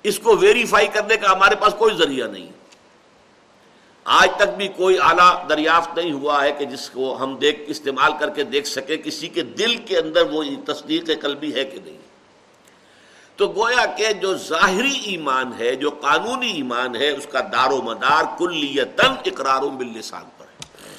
اس 0.02 0.18
کو 0.18 0.36
ویریفائی 0.36 0.88
کرنے 0.88 1.16
کا 1.16 1.32
ہمارے 1.32 1.54
پاس 1.54 1.74
کوئی 1.78 1.94
ذریعہ 1.96 2.26
نہیں۔ 2.26 2.48
آج 4.04 4.28
تک 4.36 4.56
بھی 4.56 4.68
کوئی 4.68 4.98
اعلیٰ 4.98 5.48
دریافت 5.48 5.98
نہیں 5.98 6.12
ہوا 6.12 6.44
ہے 6.44 6.52
کہ 6.52 6.64
جس 6.64 6.90
کو 6.90 7.22
ہم 7.22 7.36
دیکھ، 7.36 7.60
استعمال 7.66 8.12
کر 8.20 8.30
کے 8.30 8.42
دیکھ 8.42 8.66
سکیں، 8.66 8.96
کسی 8.96 9.28
کے 9.28 9.42
دل 9.42 9.76
کے 9.76 9.98
اندر 9.98 10.22
وہ 10.22 10.44
تصدیق 10.66 11.10
قلبی 11.20 11.54
ہے 11.54 11.64
کہ 11.64 11.78
نہیں۔ 11.84 12.09
تو 13.40 13.48
گویا 13.48 13.86
کہ 13.86 14.12
جو 14.12 14.36
ظاہری 14.36 15.00
ایمان 15.04 15.52
ہے، 15.58 15.74
جو 15.74 15.90
قانونی 15.90 16.50
ایمان 16.50 16.96
ہے، 16.96 17.10
اس 17.10 17.26
کا 17.30 17.40
دار 17.40 17.70
و 17.70 17.82
مدار 17.82 18.22
کلیتن 18.38 19.12
اقرار 19.26 19.62
باللسان 19.62 20.24
پر 20.38 20.44
ہے۔ 20.44 20.94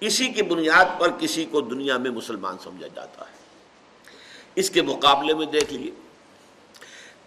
اسی 0.00 0.28
کی 0.28 0.42
بنیاد 0.42 1.00
پر 1.00 1.08
کسی 1.18 1.44
کو 1.44 1.60
دنیا 1.60 1.96
میں 1.96 2.10
مسلمان 2.10 2.56
سمجھا 2.64 2.86
جاتا 2.86 3.24
ہے۔ 3.24 3.36
اس 4.54 4.70
کے 4.70 4.82
مقابلے 4.82 5.34
میں 5.34 5.46
دیکھ 5.46 5.72
لیے 5.72 5.90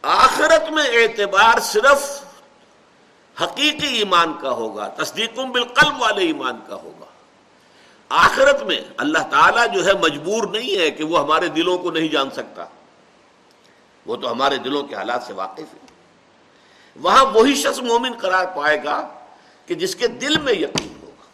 آخرت 0.02 0.72
میں 0.72 0.84
اعتبار 0.84 1.60
صرف 1.60 2.24
حقیقی 3.44 3.88
ایمان 3.88 4.34
کا 4.42 4.52
ہوگا 4.52 4.88
تصدیق 4.88 5.40
بالقلب 5.40 6.02
والے 6.02 6.26
ایمان 6.26 6.56
کا 6.68 6.76
ہوگا۔ 6.76 7.06
آخرت 8.10 8.64
میں 8.64 8.82
اللہ 8.98 9.24
تعالیٰ 9.30 9.74
جو 9.74 9.86
ہے 9.86 9.94
مجبور 9.94 10.48
نہیں 10.48 10.78
ہے 10.78 10.92
کہ 10.92 11.04
وہ 11.04 11.20
ہمارے 11.20 11.48
دلوں 11.48 11.78
کو 11.78 11.92
نہیں 11.92 12.08
جان 12.08 12.30
سکتا۔ 12.32 12.66
وہ 14.06 14.16
تو 14.16 14.32
ہمارے 14.32 14.58
دلوں 14.58 14.84
کے 14.84 14.96
حالات 14.96 15.24
سے 15.24 15.34
واقف 15.34 15.60
ہے۔ 15.60 15.80
وہاں 16.96 17.26
وہی 17.26 17.56
شخص 17.56 17.80
مومن 17.80 18.12
قرار 18.14 18.46
پائے 18.46 18.84
گا 18.84 19.10
کہ 19.66 19.76
جس 19.76 19.96
کے 19.96 20.08
دل 20.08 20.40
میں 20.40 20.54
یقین 20.54 20.94
ہوگا۔ 21.04 21.26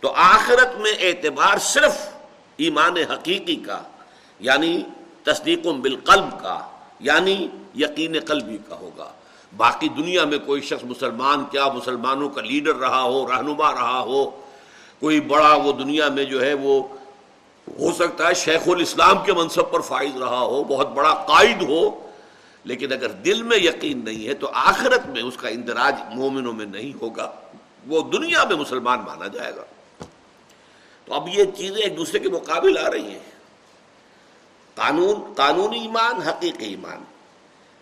تو 0.00 0.12
آخرت 0.16 0.80
میں 0.80 0.92
اعتبار 1.00 1.58
صرف 1.58 2.08
ایمان 2.56 2.96
حقیقی 2.96 3.56
کا 3.56 3.82
یعنی 4.40 4.82
تصدیق 5.22 5.66
بالقلب 5.66 6.40
کا 6.40 6.68
یعنی 7.00 7.48
یقین 7.74 8.16
قلبی 8.20 8.58
کا 8.68 8.76
ہوگا۔ 8.76 9.12
باقی 9.56 9.88
دنیا 9.88 10.24
میں 10.24 10.38
کوئی 10.38 10.60
شخص 10.60 10.84
مسلمان 10.84 11.44
کیا 11.44 11.66
مسلمانوں 11.68 12.28
کا 12.28 12.40
لیڈر 12.40 12.74
رہا 12.74 13.02
ہو، 13.02 13.26
رہنما 13.32 13.72
رہا 13.72 14.00
ہو، 14.00 14.30
کوئی 15.00 15.20
بڑا 15.20 15.54
وہ 15.54 15.72
دنیا 15.72 16.08
میں 16.08 16.24
جو 16.24 16.42
ہے 16.42 16.54
وہ 16.54 16.82
ہو 17.68 17.92
سکتا 17.92 18.28
ہے 18.28 18.34
شیخ 18.34 18.62
الاسلام 18.66 19.24
کے 19.24 19.32
منصب 19.32 19.70
پر 19.70 19.80
فائز 19.80 20.16
رہا 20.16 20.38
ہو، 20.38 20.64
بہت 20.64 20.88
بڑا 20.88 21.14
قائد 21.14 21.62
ہو، 21.62 22.10
لیکن 22.64 22.92
اگر 22.92 23.08
دل 23.08 23.42
میں 23.42 23.56
یقین 23.56 24.04
نہیں 24.04 24.28
ہے 24.28 24.34
تو 24.34 24.50
آخرت 24.54 25.06
میں 25.06 25.22
اس 25.22 25.36
کا 25.36 25.48
اندراج 25.48 25.94
مومنوں 26.14 26.52
میں 26.52 26.66
نہیں 26.66 27.02
ہوگا، 27.02 27.32
وہ 27.86 28.02
دنیا 28.02 28.44
میں 28.44 28.56
مسلمان 28.56 28.98
مانا 28.98 29.26
جائے 29.26 29.56
گا۔ 29.56 29.62
تو 31.04 31.14
اب 31.14 31.28
یہ 31.28 31.44
چیزیں 31.56 31.82
ایک 31.82 31.96
دوسرے 31.96 32.18
کے 32.18 32.28
مقابل 32.28 32.78
آ 32.78 32.90
رہی 32.90 33.10
ہیں۔ 33.10 33.36
قانون 34.74 35.34
قانونی 35.36 35.78
ایمان، 35.78 36.14
حقیقی 36.14 36.64
ایمان۔ 36.64 37.04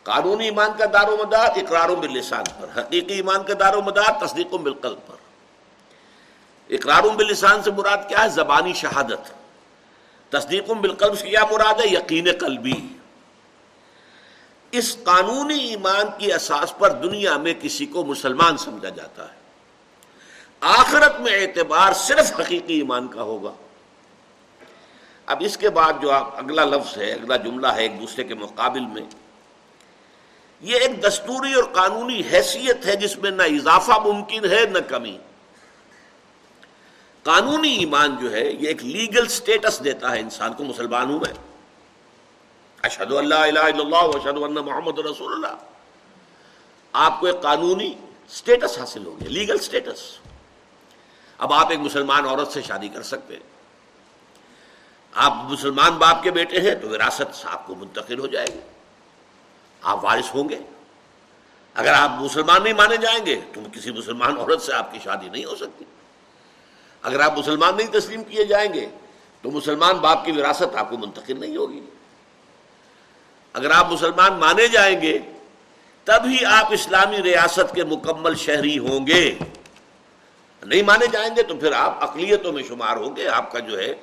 قانونی 0.03 0.45
ایمان 0.45 0.71
کا 0.79 0.85
دار 0.93 1.09
و 1.09 1.17
مدار 1.17 1.49
اقرار 1.57 1.89
و 1.89 1.97
باللسان 1.97 2.45
پر، 2.61 2.81
حقیقی 2.81 3.15
ایمان 3.15 3.43
کا 3.43 3.55
دار 3.61 3.75
و 3.75 3.83
مدار 3.83 4.27
تصدیق 4.27 4.55
و 4.55 4.59
بالقلب 4.59 4.99
پر۔ 5.07 5.15
اقرار 6.71 7.03
باللسان 7.17 7.63
سے 7.63 7.71
مراد 7.71 8.09
کیا 8.09 8.25
ہے؟ 8.25 8.29
زبانی 8.29 8.73
شہادت۔ 8.73 9.44
تصدیق 10.39 10.71
بالقلب 10.71 11.19
سے 11.19 11.29
کیا 11.29 11.45
مراد 11.51 11.75
ہے؟ 11.75 11.87
یقین 11.87 12.29
قلبی۔ 12.41 12.75
اس 14.73 14.97
قانونی 15.05 15.59
ایمان 15.59 16.07
کی 16.19 16.33
اساس 16.33 16.79
پر 16.79 16.91
دنیا 16.91 17.37
میں 17.37 17.55
کسی 17.61 17.87
کو 17.87 18.05
مسلمان 18.05 18.57
سمجھا 18.57 18.89
جاتا 18.89 19.25
ہے۔ 19.25 19.45
آخرت 20.61 21.21
میں 21.21 21.33
اعتبار 21.33 21.93
صرف 21.93 22.41
حقیقی 22.41 22.75
ایمان 22.75 23.09
کا 23.09 23.23
ہوگا۔ 23.23 23.53
اب 25.27 25.37
اس 25.41 25.57
کے 25.57 25.71
بعد 25.71 25.93
جو 26.03 26.11
آپ، 26.11 26.39
اگلا 26.39 26.65
لفظ 26.65 26.99
ہے، 26.99 27.13
اگلا 27.13 27.37
جملہ 27.37 27.67
ہے 27.67 27.83
ایک 27.83 28.01
دوسرے 28.01 28.25
کے 28.25 28.35
مقابل 28.35 28.81
میں۔ 28.81 29.03
یہ 30.61 30.77
ایک 30.77 31.07
دستوری 31.07 31.55
اور 31.55 31.65
قانونی 31.65 32.23
حیثیت 32.33 32.87
ہے 32.87 32.97
جس 32.97 33.19
میں 33.19 33.31
نہ 33.31 33.43
اضافہ 33.43 33.93
ممکن 33.93 34.45
ہے، 34.45 34.67
نہ 34.67 34.79
کمی۔ 34.89 35.19
قانونی 37.25 37.73
ایمان 37.73 38.17
جو 38.21 38.33
ہے، 38.33 38.53
یہ 38.53 38.69
ایک 38.69 38.85
لیگل 38.85 39.29
سٹیٹس 39.29 39.85
دیتا 39.85 40.11
ہے 40.11 40.21
انسان 40.21 40.53
کو 40.53 40.65
مسلمان 40.65 41.11
ہوں 41.11 41.21
میں 41.21 41.35
اشد 42.83 43.13
اللہ 43.13 43.35
الہ 43.35 43.59
الا 43.59 43.79
اللہ 43.79 44.17
اشد 44.17 44.27
اللہ 44.27 44.61
محمد 44.61 44.99
رسول 44.99 45.33
اللہ۔ 45.33 45.57
آپ 46.93 47.21
کو 47.21 47.27
ایک 47.27 47.43
قانونی 47.43 47.95
سٹیٹس 48.29 48.79
حاصل 48.79 49.07
ہو 49.07 49.21
گیا 49.21 49.29
لیگل 49.29 49.59
سٹیٹس۔ 49.59 50.19
اب 51.39 51.53
آپ 51.53 51.71
ایک 51.71 51.79
مسلمان 51.79 52.25
عورت 52.25 52.49
سے 52.49 52.63
شادی 52.63 52.89
کر 52.89 53.03
سکتے 53.03 53.35
ہیں۔ 53.35 53.43
آپ 55.15 55.33
مسلمان 55.37 55.93
باپ 55.93 56.23
کے 56.23 56.31
بیٹے 56.31 56.61
ہیں 56.61 56.75
تو 56.75 56.89
وراثت 56.89 57.47
آپ 57.47 57.67
کو 57.67 57.75
منتقل 57.75 58.19
ہو 58.19 58.27
جائے 58.27 58.47
گی۔ 58.55 58.61
آپ 59.83 60.05
وارث 60.05 60.35
ہوں 60.35 60.49
گے۔ 60.49 60.59
اگر 61.75 61.93
آپ 61.93 62.11
مسلمان 62.11 62.63
نہیں 62.63 62.75
مانے 62.75 62.97
جائیں 62.97 63.27
گے 63.27 63.41
تو 63.53 63.61
کسی 63.73 63.93
مسلمان 63.93 64.37
عورت 64.37 64.63
سے 64.63 64.73
آپ 64.75 64.93
کی 64.93 64.99
شادی 65.05 65.29
نہیں 65.29 65.45
ہو 65.45 65.57
سکتی۔ 65.57 65.85
اگر 67.05 67.21
آپ 67.21 67.39
مسلمان 67.39 67.77
نہیں 67.77 67.87
تسلیم 67.87 68.25
کیے 68.25 68.45
جائیں 68.45 68.75
گے، 68.75 68.89
تو 69.43 69.51
مسلمان 69.51 69.97
باپ 69.97 70.25
کی 70.25 70.33
وراثت 70.33 70.77
آپ 70.77 70.91
کو 70.91 70.99
منتقل 70.99 71.41
نہیں 71.41 71.57
ہوگی۔ 71.57 71.81
اگر 73.53 73.71
آپ 73.71 73.93
مسلمان 73.93 74.33
مانے 74.33 74.69
جائیں 74.69 75.01
گے 75.01 75.19
تب 76.05 76.23
ہی 76.25 76.45
آپ 76.45 76.73
اسلامی 76.73 77.23
ریاست 77.23 77.75
کے 77.75 77.85
مکمل 77.85 78.35
شہری 78.35 78.79
ہوں 78.79 79.07
گے۔ 79.07 79.35
نہیں 80.63 80.83
مانے 80.83 81.07
جائیں 81.07 81.37
گے 81.37 81.43
تو 81.43 81.57
پھر 81.57 81.73
آپ 81.73 82.03
اقلیتوں 82.03 82.53
میں 82.53 82.63
شمار 82.63 82.97
ہوں 82.97 83.17
گے۔ 83.17 83.29
آپ 83.29 83.53
کا 83.53 83.59
جو 83.59 83.79
ہے، 83.79 83.95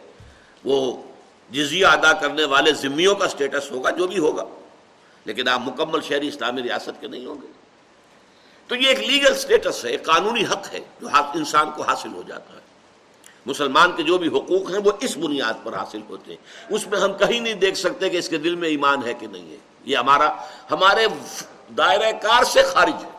وہ 0.65 1.03
جزیہ 1.49 1.85
ادا 1.85 2.13
کرنے 2.13 2.43
والے 2.43 2.73
ذمیوں 2.73 3.15
کا 3.15 3.27
سٹیٹس 3.27 3.71
ہوگا، 3.71 3.89
جو 3.89 4.07
بھی 4.07 4.19
ہوگا۔ 4.19 4.43
لیکن 5.25 5.47
آپ 5.47 5.59
مکمل 5.59 6.01
شہری 6.01 6.27
اسلامی 6.27 6.63
ریاست 6.63 7.01
کے 7.01 7.07
نہیں 7.07 7.25
ہوں 7.25 7.35
گے۔ 7.41 7.47
تو 8.67 8.75
یہ 8.75 8.87
ایک 8.87 8.99
لیگل 8.99 9.35
سٹیٹس 9.35 9.85
ہے، 9.85 9.89
ایک 9.89 10.05
قانونی 10.05 10.43
حق 10.43 10.73
ہے، 10.73 10.79
جو 11.01 11.07
انسان 11.13 11.71
کو 11.71 11.81
حاصل 11.81 12.13
ہو 12.13 12.23
جاتا 12.27 12.53
ہے۔ 12.53 12.60
مسلمان 13.45 13.91
کے 13.91 14.03
جو 14.03 14.17
بھی 14.17 14.27
حقوق 14.27 14.71
ہیں 14.71 14.79
وہ 14.85 14.91
اس 14.99 15.17
بنیاد 15.17 15.53
پر 15.63 15.73
حاصل 15.73 15.99
ہوتے 16.09 16.31
ہیں۔ 16.31 16.73
اس 16.73 16.87
میں 16.87 16.99
ہم 16.99 17.13
کہیں 17.13 17.39
نہیں 17.39 17.53
دیکھ 17.53 17.77
سکتے 17.77 18.09
کہ 18.09 18.17
اس 18.17 18.29
کے 18.29 18.37
دل 18.37 18.55
میں 18.55 18.69
ایمان 18.69 18.97
ہے 19.05 19.13
کہ 19.13 19.27
نہیں 19.27 19.51
ہے۔ 19.51 19.57
یہ 19.85 19.97
ہمارا، 19.97 20.35
ہمارے 20.71 21.07
دائرہ 21.77 22.11
کار 22.11 22.43
سے 22.43 22.61
خارج 22.61 23.05
ہے۔ 23.05 23.09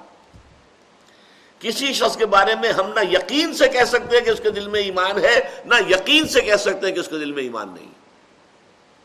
کسی 1.58 1.92
شخص 1.92 2.16
کے 2.16 2.26
بارے 2.26 2.54
میں 2.54 2.72
ہم 2.72 2.88
نہ 2.94 3.00
یقین 3.12 3.54
سے 3.54 3.68
کہہ 3.68 3.84
سکتے 3.84 4.16
ہیں 4.16 4.24
کہ 4.24 4.30
اس 4.30 4.40
کے 4.40 4.50
دل 4.50 4.68
میں 4.68 4.80
ایمان 4.80 5.18
ہے، 5.18 5.62
نہ 5.64 5.74
یقین 5.90 6.28
سے 6.28 6.40
کہہ 6.40 6.56
سکتے 6.56 6.86
ہیں 6.86 6.94
کہ 6.94 7.00
اس 7.00 7.08
کے 7.08 7.18
دل 7.18 7.32
میں 7.32 7.42
ایمان 7.42 7.68
نہیں 7.74 7.90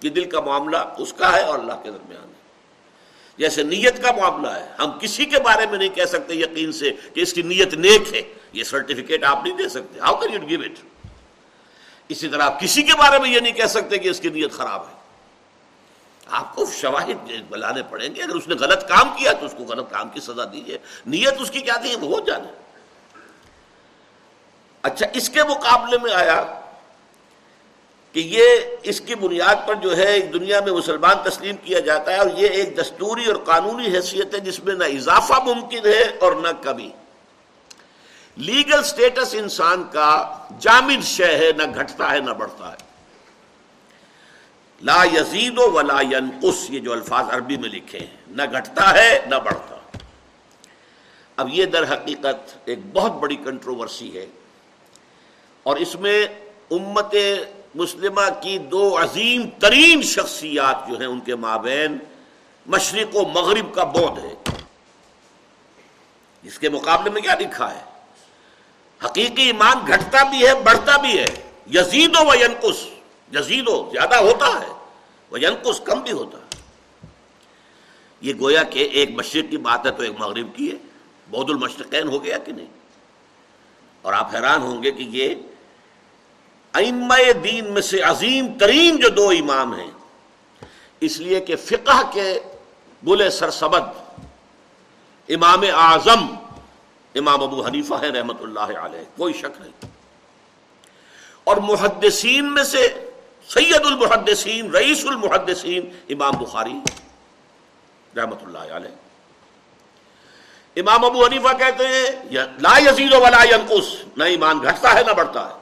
یہ 0.02 0.10
دل 0.10 0.24
کا 0.24 0.42
معاملہ 0.42 0.78
اس 0.98 1.14
کا 1.14 1.36
ہے 1.36 1.42
اور 1.42 1.60
اللہ 1.60 1.74
کے 1.84 1.92
درمیان 1.92 2.30
ہے۔ 2.30 2.34
جیسے 3.38 3.64
نیت 3.64 4.04
کا 4.04 4.12
معاملہ 4.12 4.48
ہے، 4.48 4.70
ہم 4.80 5.00
کسی 5.00 5.26
کے 5.26 5.40
بارے 5.40 5.66
میں 5.68 5.78
نہیں 5.78 5.90
کہہ 5.90 6.06
سکتے 6.06 6.34
یقین 6.34 6.72
سے 6.72 6.92
کہ 7.14 7.22
اس 7.22 7.34
کی 7.34 7.42
نیت 7.42 7.74
نیک 7.74 8.14
ہے۔ 8.14 8.22
یہ 8.54 8.64
سرٹیفکیٹ 8.64 9.24
آپ 9.24 9.46
نہیں 9.46 9.58
دے 9.58 9.70
سکتے۔ 9.70 10.00
How 10.00 10.16
can 10.16 10.34
you 10.34 10.50
give 10.50 10.60
it 10.62 10.97
اسی 12.10 12.28
طرح 12.28 12.44
آپ 12.44 12.60
کسی 12.60 12.84
کے 12.84 12.94
بارے 12.98 13.20
میں 13.20 13.30
یہ 13.30 13.40
نہیں 13.40 13.54
کہہ 13.54 13.66
سکتے 13.66 13.98
کہ 13.98 14.08
اس 14.08 14.20
کی 14.20 14.30
نیت 14.30 14.52
خراب 14.52 14.82
ہے۔ 14.82 14.98
آپ 16.28 16.56
کو 16.56 16.66
شواہد 16.66 17.30
بلانے 17.50 17.82
پڑیں 17.90 18.16
گے۔ 18.16 18.24
اگر 18.24 18.36
اس 18.36 18.48
نے 18.48 18.56
غلط 18.56 18.88
کام 18.88 19.10
کیا 19.10 19.32
تو 19.32 19.46
اس 19.46 19.56
کو 19.58 19.64
غلط 19.64 19.92
کام 19.92 20.10
کی 20.10 20.20
سزا 20.20 20.44
دیجیے 20.44 20.78
نیت 21.06 21.34
اس 21.40 21.52
کی 21.52 21.60
کیا 21.60 21.76
تھی؟ 21.76 21.96
وہ 22.02 22.20
جانے۔ 22.20 22.48
اچھا 24.82 25.06
اس 25.14 25.30
کے 25.30 25.44
مقابلے 25.44 25.98
میں 26.04 26.14
آیا 26.14 26.62
کہ 28.12 28.20
یہ 28.20 28.46
اس 28.84 29.02
کی 29.02 29.16
بنیاد 29.16 29.68
پر 29.68 29.76
جو 29.76 29.98
ہے 29.98 30.20
دنیا 30.20 30.60
میں 30.60 30.72
مسلمان 30.72 31.30
تسلیم 31.30 31.56
کیا 31.56 31.80
جاتا 31.80 32.12
ہے 32.12 32.18
اور 32.18 32.28
یہ 32.38 32.48
ایک 32.48 32.78
دستوری 32.78 33.26
اور 33.26 33.36
قانونی 33.36 33.88
حیثیت 33.88 34.34
ہے 34.34 34.40
جس 34.40 34.64
میں 34.64 34.76
نہ 34.76 34.84
اضافہ 34.84 35.34
ممکن 35.34 35.86
ہے 35.86 36.18
اور 36.20 36.32
نہ 36.32 36.48
کمی۔ 36.64 36.90
لیگل 38.38 38.84
سٹیٹس 38.84 39.34
انسان 39.34 39.84
کا 39.92 40.38
جامد 40.60 41.04
شے 41.04 41.38
ہے، 41.38 41.52
نہ 41.52 41.64
گھٹتا 41.76 42.12
ہے، 42.12 42.20
نہ 42.20 42.30
بڑھتا 42.30 42.72
ہے۔ 42.72 42.78
لا 44.82 45.04
یزید 45.04 45.58
و 45.58 45.72
ولا 45.72 46.02
ینقص، 46.02 46.70
یہ 46.70 46.80
جو 46.80 46.92
الفاظ 46.92 47.26
عربی 47.30 47.58
میں 47.58 47.70
لکھے 47.70 48.00
ہیں، 48.00 48.18
نہ 48.28 48.42
گھٹتا 48.52 48.94
ہے، 48.94 49.26
نہ 49.30 49.36
بڑھتا۔ 49.36 49.78
اب 51.36 51.50
یہ 51.52 51.66
در 51.66 51.94
حقیقت 51.94 52.58
ایک 52.66 52.80
بہت 52.94 53.12
بڑی 53.12 53.36
کنٹروورسی 53.36 54.18
ہے۔ 54.18 54.26
اور 55.64 55.76
اس 55.76 55.96
میں 55.96 56.28
امت 56.72 57.16
مسلمہ 57.76 58.42
کی 58.42 58.58
دو 58.58 58.98
عظیم 59.02 59.50
ترین 59.60 60.02
شخصیات 60.02 60.88
جو 60.88 61.00
ہیں، 61.00 61.08
ان 61.08 61.20
کے 61.20 61.36
مابین 61.36 61.98
مشرق 62.66 63.16
و 63.16 63.22
مغرب 63.22 63.74
کا 63.74 63.84
بود 63.84 64.18
ہے۔ 64.18 64.36
اس 66.44 66.60
کے 66.60 66.70
مقابلے 66.70 67.10
میں 67.10 67.22
کیا 67.22 67.36
لکھا 67.40 67.76
ہے؟ 67.76 67.97
حقیقی 69.04 69.44
ایمان 69.44 69.88
گھٹتا 69.88 70.24
بھی 70.24 70.48
ہے، 70.48 70.54
بڑھتا 70.56 70.98
بھی 70.98 71.20
ہے۔ 71.20 71.26
یزید 71.74 72.16
و 72.16 72.36
ینقص 72.36 72.86
جزید 73.32 73.68
ہو 73.68 73.90
زیادہ 73.94 74.16
ہوتا 74.16 74.48
ہے 74.48 74.74
وہ 75.32 75.40
ینقص 75.42 75.82
کم 75.82 76.00
بھی 76.00 76.12
ہوتا 76.12 76.38
ہے۔ 76.38 76.48
یہ 78.22 78.34
گویا 78.40 78.64
کہ 78.64 78.80
ایک 78.80 79.10
مشرق 79.12 79.52
کی 79.52 79.58
بات 79.58 79.86
ہے 79.86 79.92
تو 79.92 80.04
ایک 80.04 80.14
مغرب 80.20 80.56
کی 80.56 80.72
ہے۔ 80.72 80.78
بہت 81.32 81.50
المشرقین 81.50 82.08
ہو 82.08 82.24
گیا 82.24 82.38
کہ 82.38 82.52
نہیں؟ 82.52 82.68
اور 84.02 84.14
آپ 84.14 84.36
حیران 84.36 84.62
ہوں 84.62 84.84
گے 84.84 84.92
کہ 84.92 85.04
یہ 85.04 85.36
ائمہ 86.74 87.32
دین 87.44 87.74
میں 87.74 87.82
سے 87.82 88.02
عظیم 88.02 88.58
ترین 88.60 88.98
جو 88.98 89.10
دو 89.10 89.30
امام 89.30 89.80
ہیں، 89.80 89.92
اس 91.00 91.20
لیے 91.20 91.40
کہ 91.40 91.56
فقہ 91.56 92.12
کے 92.14 92.40
بلے 93.04 93.30
سرسبد 93.30 93.82
امام 95.30 95.62
اعظم 95.76 96.36
امام 97.18 97.44
ابو 97.44 97.66
حنیفہ 97.66 97.94
ہے 98.02 98.10
رحمت 98.10 98.42
اللہ 98.42 98.60
علیہ، 98.60 99.18
کوئی 99.18 99.34
شک 99.34 99.62
نہیں۔ 99.62 99.92
اور 101.44 101.58
محدثین 101.58 102.54
میں 102.54 102.64
سے 102.64 103.10
سید 103.50 103.86
المحدثین، 103.86 104.72
رئیس 104.72 105.06
المحدثین 105.06 105.90
امام 106.10 106.34
بخاری، 106.44 106.74
رحمت 108.16 108.44
اللہ 108.44 108.58
علیہ۔ 108.58 108.96
امام 110.76 111.06
ابو 111.06 111.26
حنیفہ 111.26 111.58
کہتے 111.58 111.88
ہیں 111.88 112.26
لا 112.60 112.78
یزید 112.78 113.14
ولا 113.14 113.44
ینقص، 113.44 114.18
نہ 114.18 114.24
ایمان 114.24 114.60
گھٹتا 114.64 114.94
ہے 114.94 115.04
نہ 115.08 115.12
بڑھتا 115.12 115.50
ہے۔ 115.50 115.54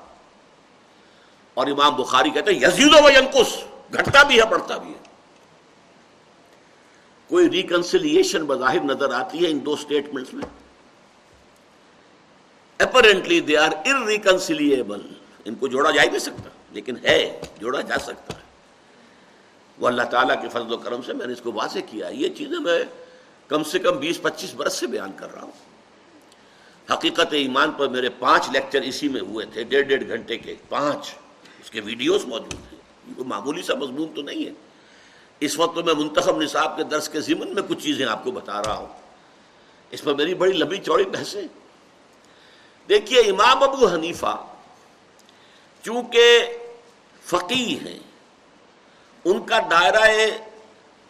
اور 1.53 1.67
امام 1.67 1.95
بخاری 1.95 2.29
کہتے 2.29 2.53
ہیں، 2.53 2.59
یزید 2.61 2.93
و 2.93 3.09
ینقص، 3.09 3.57
گھٹتا 3.93 4.23
بھی 4.23 4.39
ہے، 4.39 4.45
بڑھتا 4.45 4.77
بھی 4.77 4.89
ہے۔ 4.89 4.99
کوئی 7.29 7.49
ریکنسیلیشن 7.49 8.45
بظاہر 8.45 8.79
نظر 8.79 9.13
آتی 9.13 9.45
ہے 9.45 9.51
ان 9.51 9.65
دو 9.65 9.73
اسٹیٹمنٹس 9.73 10.33
میں؟ 10.33 10.64
اپرنٹلی 12.79 13.39
دے 13.41 13.57
آر 13.57 13.71
ارریکنسیلیبل 13.85 15.01
ان 15.45 15.55
کو 15.55 15.67
جوڑا 15.67 15.91
جا 15.91 16.01
ہی 16.01 16.07
نہیں 16.07 16.19
سکتا 16.19 16.49
لیکن 16.71 16.95
ہے 17.03 17.19
جوڑا 17.59 17.81
جا 17.81 17.97
سکتا 17.99 18.37
ہے 18.37 18.43
وہ 19.77 19.87
اللہ 19.87 20.03
تعالیٰ 20.11 20.41
کے 20.41 20.49
فضل 20.49 20.73
و 20.73 20.77
کرم 20.77 21.01
سے 21.01 21.13
میں 21.13 21.27
نے 21.27 21.33
اس 21.33 21.41
کو 21.41 21.51
واضح 21.51 21.79
کیا 21.87 22.07
یہ 22.13 22.29
چیزیں 22.35 22.59
میں 22.59 22.79
کم 23.49 23.63
سے 23.63 23.79
کم 23.79 23.97
بیس 23.97 24.21
پچیس 24.21 24.53
برس 24.53 24.73
سے 24.73 24.87
بیان 24.87 25.11
کر 25.15 25.33
رہا 25.33 25.41
ہوں 25.41 25.63
حقیقت 26.87 27.33
ایمان 27.33 27.71
پر 27.71 27.87
میرے 27.87 28.09
پانچ 28.19 28.49
لیکچر 28.51 28.81
اسی 28.81 29.07
میں 29.09 29.21
ہوئے 29.21 29.45
تھے 29.53 29.63
ڈیڑھ 29.63 29.87
ڈیڑھ 29.87 30.07
گھنٹے 30.07 30.37
کے 30.37 30.55
پانچ 30.69 31.13
اس 31.61 31.69
کے 31.71 31.81
ویڈیوز 31.81 32.25
موجود 32.25 32.53
ہیں 32.53 32.79
یہ 33.07 33.23
معمولی 33.25 33.61
سا 33.61 33.73
مضمون 33.75 34.13
تو 34.15 34.21
نہیں 34.21 34.45
ہے 34.45 34.51
اس 35.41 35.57
وقت 35.59 35.75
تو 35.75 35.83
میں 35.83 35.93
منتخب 35.93 36.41
نصاب 36.41 36.77
کے 36.77 36.83
درس 36.83 37.09
کے 37.09 37.21
ضمن 37.21 37.53
میں 37.55 37.63
کچھ 37.69 37.83
چیزیں 37.83 38.05
آپ 38.05 38.23
کو 38.23 38.31
بتا 38.31 38.61
رہا 38.63 38.75
ہوں 38.75 38.87
اس 39.91 40.03
پر 40.03 40.13
میری 40.13 40.33
بڑی 40.33 40.53
لمبی 40.53 40.77
چوڑی 40.77 41.03
بحثیں 41.11 41.47
دیکھیے 42.89 43.19
امام 43.19 43.63
ابو 43.63 43.87
حنیفہ 43.87 44.45
چونکہ 45.81 46.57
فقی 47.25 47.79
ہیں، 47.79 47.99
ان 49.25 49.45
کا 49.45 49.59
دائرہ 49.59 50.25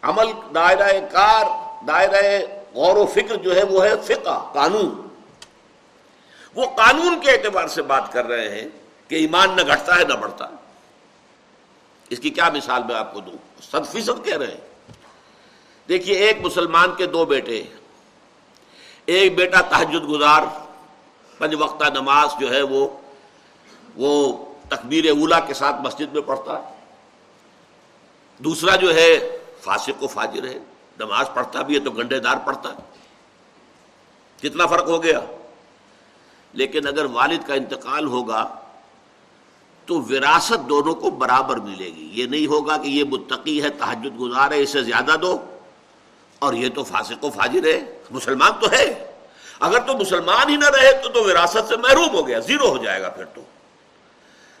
عمل، 0.02 0.54
دائرہ 0.54 1.00
کار، 1.12 1.44
دائرہ 1.86 2.46
غور 2.74 2.96
و 2.96 3.06
فکر 3.06 3.36
جو 3.36 3.56
ہے 3.56 3.62
وہ 3.62 3.84
ہے 3.84 3.92
فقہ، 4.04 4.50
قانون۔ 4.52 5.08
وہ 6.54 6.66
قانون 6.76 7.20
کے 7.20 7.30
اعتبار 7.30 7.68
سے 7.68 7.82
بات 7.82 8.12
کر 8.12 8.26
رہے 8.26 8.60
ہیں 8.60 8.68
کہ 9.08 9.14
ایمان 9.14 9.56
نہ 9.56 9.62
گھٹتا 9.62 9.98
ہے 9.98 10.04
نہ 10.04 10.14
بڑھتا۔ 10.14 10.46
اس 12.08 12.18
کی 12.18 12.30
کیا 12.30 12.48
مثال 12.48 12.82
میں 12.82 12.94
آپ 12.94 13.12
کو 13.12 13.20
دوں؟ 13.20 13.62
سد 13.62 13.92
فیصد 13.92 14.24
کہہ 14.24 14.36
رہے 14.36 14.46
ہیں۔ 14.46 14.92
دیکھیے 15.88 16.16
ایک 16.16 16.40
مسلمان 16.40 16.94
کے 16.94 17.06
دو 17.06 17.24
بیٹے 17.24 17.62
ایک 19.06 19.34
بیٹا 19.34 19.60
تحجد 19.60 20.08
گزار 20.08 20.42
پنج 21.38 21.54
وقتہ 21.54 21.84
نماز 21.84 22.28
جو 22.40 22.54
ہے 22.54 22.62
وہ 22.62 22.88
وہ 23.96 24.44
تکبیر 24.68 25.10
اولا 25.10 25.40
کے 25.40 25.54
ساتھ 25.54 25.76
مسجد 25.82 26.12
میں 26.12 26.22
پڑھتا۔ 26.22 26.58
ہے 26.58 26.74
دوسرا 28.38 28.76
جو 28.76 28.94
ہے 28.94 29.38
فاسق 29.60 30.02
و 30.02 30.06
فاجر 30.06 30.48
ہے، 30.48 30.58
نماز 30.98 31.26
پڑھتا 31.34 31.62
بھی 31.62 31.74
ہے 31.74 31.80
تو 31.80 31.90
گنڈے 31.90 32.18
دار 32.18 32.36
پڑھتا۔ 32.44 32.68
ہے 32.68 32.76
کتنا 34.42 34.66
فرق 34.66 34.88
ہو 34.88 35.02
گیا؟ 35.02 35.20
لیکن 36.52 36.86
اگر 36.86 37.04
والد 37.04 37.46
کا 37.46 37.54
انتقال 37.54 38.06
ہوگا 38.06 38.56
تو 39.86 40.02
وراثت 40.02 40.68
دونوں 40.68 40.94
کو 40.94 41.10
برابر 41.10 41.56
ملے 41.56 41.86
گی۔ 41.86 42.10
یہ 42.12 42.26
نہیں 42.26 42.46
ہوگا 42.46 42.76
کہ 42.76 42.88
یہ 42.88 43.04
متقی 43.04 43.62
ہے 43.62 43.70
تحجد 43.70 44.20
گزار 44.20 44.50
ہے، 44.50 44.62
اسے 44.62 44.82
زیادہ 44.82 45.16
دو۔ 45.22 45.44
اور 46.38 46.54
یہ 46.54 46.68
تو 46.74 46.84
فاسق 46.84 47.24
و 47.24 47.30
فاجر 47.30 47.64
ہے، 47.64 47.98
مسلمان 48.10 48.50
تو 48.60 48.70
ہے۔ 48.70 49.15
اگر 49.60 49.78
تو 49.78 49.96
مسلمان 49.96 50.48
ہی 50.48 50.56
نہ 50.56 50.68
رہے 50.68 50.92
تو 50.92 51.08
تو 51.08 51.24
وراثت 51.24 51.68
سے 51.68 51.76
محروم 51.76 52.14
ہو 52.14 52.26
گیا، 52.26 52.38
زیرو 52.38 52.68
ہو 52.68 52.78
جائے 52.78 53.02
گا 53.02 53.08
پھر 53.08 53.24
تو۔ 53.24 53.40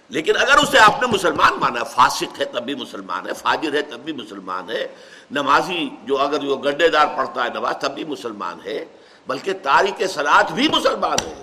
لیکن 0.08 0.36
اگر 0.36 0.56
اسے 0.56 0.78
آپ 0.78 1.02
نے 1.02 1.06
مسلمان 1.06 1.52
مانا، 1.60 1.84
فاسق 1.84 2.40
ہے 2.40 2.44
تب 2.44 2.62
بھی 2.62 2.74
مسلمان 2.74 3.26
ہے، 3.26 3.32
فاجر 3.32 3.74
ہے 3.74 3.82
تب 3.82 3.98
بھی 3.98 4.12
مسلمان 4.12 4.70
ہے، 4.70 4.88
نمازی 5.30 5.88
جو 6.04 6.20
اگر 6.20 6.44
وہ 6.44 6.56
گڈے 6.56 6.88
دار 6.88 7.06
پڑھتا 7.16 7.44
ہے 7.44 7.48
نماز 7.54 7.74
تب 7.80 7.94
بھی 7.94 8.04
مسلمان 8.04 8.58
ہے، 8.64 8.84
بلکہ 9.26 9.52
تاریخ 9.62 10.02
سلاد 10.14 10.44
بھی 10.44 10.68
مسلمان 10.68 11.26
ہے۔ 11.26 11.42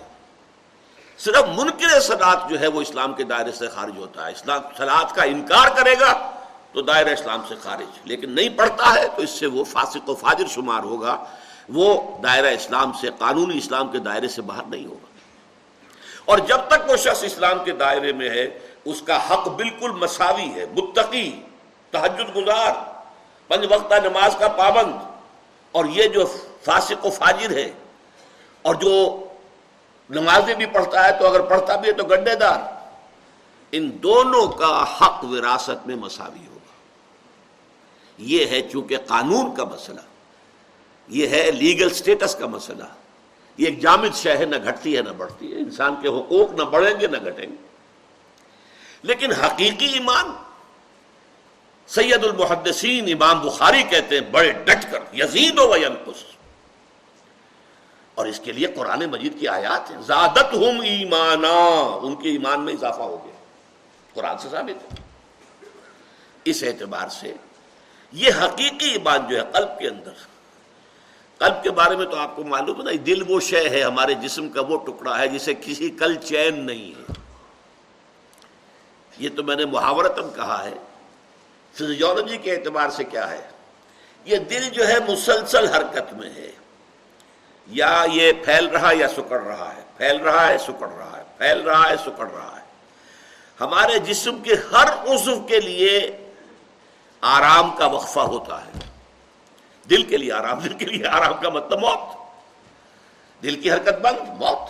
صرف 1.18 1.60
منکر 1.60 2.00
سلاد 2.00 2.50
جو 2.50 2.60
ہے 2.60 2.68
وہ 2.68 2.82
اسلام 2.82 3.13
کے 3.13 3.24
دائرے 3.24 3.52
سے 3.52 3.68
خارج 3.68 3.98
ہوتا 3.98 4.28
ہے۔ 4.28 4.32
اسلام 4.32 4.62
سلاد 4.78 5.16
کا 5.16 5.24
انکار 5.24 5.68
کرے 5.76 5.96
گا 6.00 6.32
تو 6.74 6.82
دائرہ 6.82 7.10
اسلام 7.10 7.42
سے 7.48 7.56
خارج، 7.63 8.00
لیکن 8.04 8.32
نہیں 8.32 8.50
پڑھتا 8.50 8.94
ہے 8.94 9.08
تو 9.08 9.22
اس 9.22 9.30
سے 9.30 9.46
وہ 9.46 9.63
فاسق 9.63 10.10
و 10.10 10.16
فاجر 10.16 10.48
شمار 10.48 10.84
ہوگا۔ 10.84 11.24
وہ 11.69 12.17
دائرہ 12.23 12.47
اسلام 12.47 12.91
سے، 13.02 13.10
قانونی 13.19 13.58
اسلام 13.58 13.91
کے 13.91 13.97
دائرے 13.97 14.28
سے 14.28 14.41
باہر 14.41 14.63
نہیں 14.63 14.86
ہوگا۔ 14.86 15.06
اور 16.26 16.38
جب 16.38 16.58
تک 16.67 16.89
وہ 16.89 16.95
شخص 16.95 17.23
اسلام 17.23 17.63
کے 17.63 17.71
دائرے 17.71 18.13
میں 18.13 18.30
ہے، 18.30 18.60
اس 18.86 19.02
کا 19.02 19.34
حق 19.34 19.47
بالکل 19.47 19.91
مساوی 19.91 20.54
ہے، 20.56 20.65
متقی 20.65 21.41
تحجد 21.91 22.36
گزار، 22.36 22.71
پنج 23.47 23.65
وقتہ 23.69 23.95
نماز 23.95 24.36
کا 24.39 24.47
پابند۔ 24.47 24.93
اور 25.71 25.86
یہ 25.86 26.08
جو 26.08 26.26
فاسق 26.63 27.06
و 27.06 27.10
فاجر 27.10 27.52
ہے، 27.52 27.71
اور 28.62 28.76
جو 28.76 29.26
نمازیں 30.10 30.56
بھی 30.56 30.65
پڑھتا 30.65 31.06
ہے، 31.06 31.19
تو 31.19 31.28
اگر 31.28 31.41
پڑھتا 31.41 31.76
بھی 31.76 31.88
ہے 31.88 31.93
تو 31.93 32.04
گڈے 32.04 32.36
دار۔ 32.36 32.60
ان 33.71 33.91
دونوں 34.04 34.47
کا 34.47 34.84
حق 34.84 35.23
وراثت 35.23 35.88
میں 35.88 35.95
مساوی 35.95 36.47
ہوگا۔ 36.47 36.73
یہ 38.17 38.45
ہے 38.45 38.62
چونکہ 38.62 38.97
قانون 39.08 39.56
کا 39.56 39.63
مسئلہ۔ 39.63 39.99
یہ 41.08 41.28
ہے 41.28 41.52
لیگل 41.52 41.89
سٹیٹس 41.89 42.36
کا 42.36 42.48
مسئلہ۔ 42.48 42.84
یہ 43.58 43.66
ایک 43.66 43.80
جامد 43.80 44.16
شہ 44.16 44.30
ہے، 44.30 44.46
نہ 44.46 44.56
گھٹتی 44.63 44.98
ہے، 44.98 45.02
نہ 45.02 45.10
بڑھتی 45.10 45.54
ہے۔ 45.54 45.58
انسان 45.58 45.96
کے 46.02 46.08
حقوق 46.08 46.52
نہ 46.52 46.63
بڑھیں 46.63 47.00
گے، 47.00 47.08
نہ 47.08 47.18
گھٹیں 47.18 47.48
گے۔ 47.48 47.68
لیکن 49.04 49.32
حقیقی 49.32 49.86
ایمان، 49.86 50.26
سید 51.88 52.24
المحدثین 52.24 53.16
امام 53.22 53.39
بخاری 53.39 53.84
کہتے 53.84 54.20
ہیں، 54.20 54.30
بڑے 54.32 54.52
ڈٹ 54.52 54.92
کر، 54.92 55.00
یزید 55.13 55.60
و 55.60 55.76
ینقص۔ 55.78 56.24
اور 58.16 58.26
اس 58.26 58.39
کے 58.39 58.52
لیے 58.52 58.68
قرآن 58.68 59.06
مجید 59.06 59.39
کی 59.39 59.48
آیات 59.48 59.92
ہیں۔ 59.92 60.02
زادت 60.02 60.54
ہم 60.54 60.82
ایمانا۔ 60.82 61.54
ان 62.02 62.16
کے 62.16 62.30
ایمان 62.30 62.62
میں 62.62 62.74
اضافہ 62.74 63.02
ہو 63.02 63.26
گیا۔ 63.26 63.34
قرآن 64.13 64.38
سے 64.38 64.50
ثابت 64.50 64.94
ہے۔ 64.94 65.04
اس 66.46 66.63
اعتبار 66.63 67.08
سے 67.10 67.34
یہ 68.12 68.32
حقیقی 68.44 68.89
ایمان 68.89 69.20
جو 69.30 69.38
ہے، 69.38 69.52
قلب 69.54 69.80
کے 69.80 69.88
اندر 69.88 70.12
قلب 71.38 71.63
کے 71.63 71.72
بارے 71.72 71.96
میں 71.96 72.06
تو 72.06 72.17
آپ 72.17 72.36
کو 72.36 72.43
معلوم 72.43 72.80
ہے 72.80 72.84
نا، 72.84 73.02
دل 73.06 73.24
وہ 73.28 73.39
شے 73.39 73.69
ہے 73.69 73.84
ہمارے 73.84 74.13
جسم 74.13 74.50
کا 74.50 74.62
وہ 74.62 74.78
ٹکڑا 74.78 75.19
ہے 75.19 75.28
جسے 75.28 75.54
کسی 75.54 75.89
کل 75.89 76.15
چین 76.15 76.65
نہیں 76.65 77.00
ہے۔ 77.00 77.13
یہ 79.17 79.30
تو 79.36 79.43
میں 79.43 79.56
نے 79.56 79.65
محاورتم 79.65 80.30
کہا 80.36 80.63
ہے۔ 80.63 80.74
فزیولوجی 81.74 82.38
کے 82.38 82.56
اعتبار 82.56 82.89
سے 82.89 83.04
کیا 83.04 83.32
ہے؟ 83.32 83.48
یہ 84.26 84.38
دل 84.38 84.69
جو 84.69 84.88
ہے 84.88 84.93
مسلسل 85.08 85.67
حرکت 85.67 86.13
میں 86.13 86.30
ہے۔ 86.30 86.52
یا 87.67 88.06
یہ 88.13 88.32
پھیل 88.46 88.65
رہا 88.65 88.91
یا 88.93 89.08
سکڑ 89.08 89.41
رہا 89.41 89.74
ہے۔ 89.76 89.82
پھیل 89.98 90.17
رہا 90.17 90.48
ہے، 90.48 90.58
سکڑ 90.58 90.89
رہا 90.89 91.17
ہے۔ 91.17 91.24
پھیل 91.38 91.62
رہا 91.62 91.89
ہے، 91.89 91.96
سکڑ 92.06 92.28
رہا 92.32 92.60
ہے۔ 92.60 92.65
ہمارے 93.62 94.00
جسم 94.00 94.39
کے 94.39 94.56
ہر 94.72 95.13
عضو 95.13 95.39
کے 95.39 95.60
لیے 95.60 96.17
آرام 97.22 97.72
کا 97.72 97.86
وقفہ 97.86 98.19
ہوتا 98.19 98.65
ہے۔ 98.65 98.92
دل 99.89 100.04
کے 100.04 100.17
لیے 100.17 100.32
آرام، 100.32 100.60
دل 100.60 100.74
کے 100.74 100.86
لیے 100.86 101.08
آرام 101.08 101.34
کا 101.41 101.50
مطلب 101.50 101.80
موت۔ 101.80 102.17
دل 103.43 103.62
کی 103.62 103.72
حرکت 103.72 104.02
بند، 104.02 104.30
موت۔ 104.30 104.69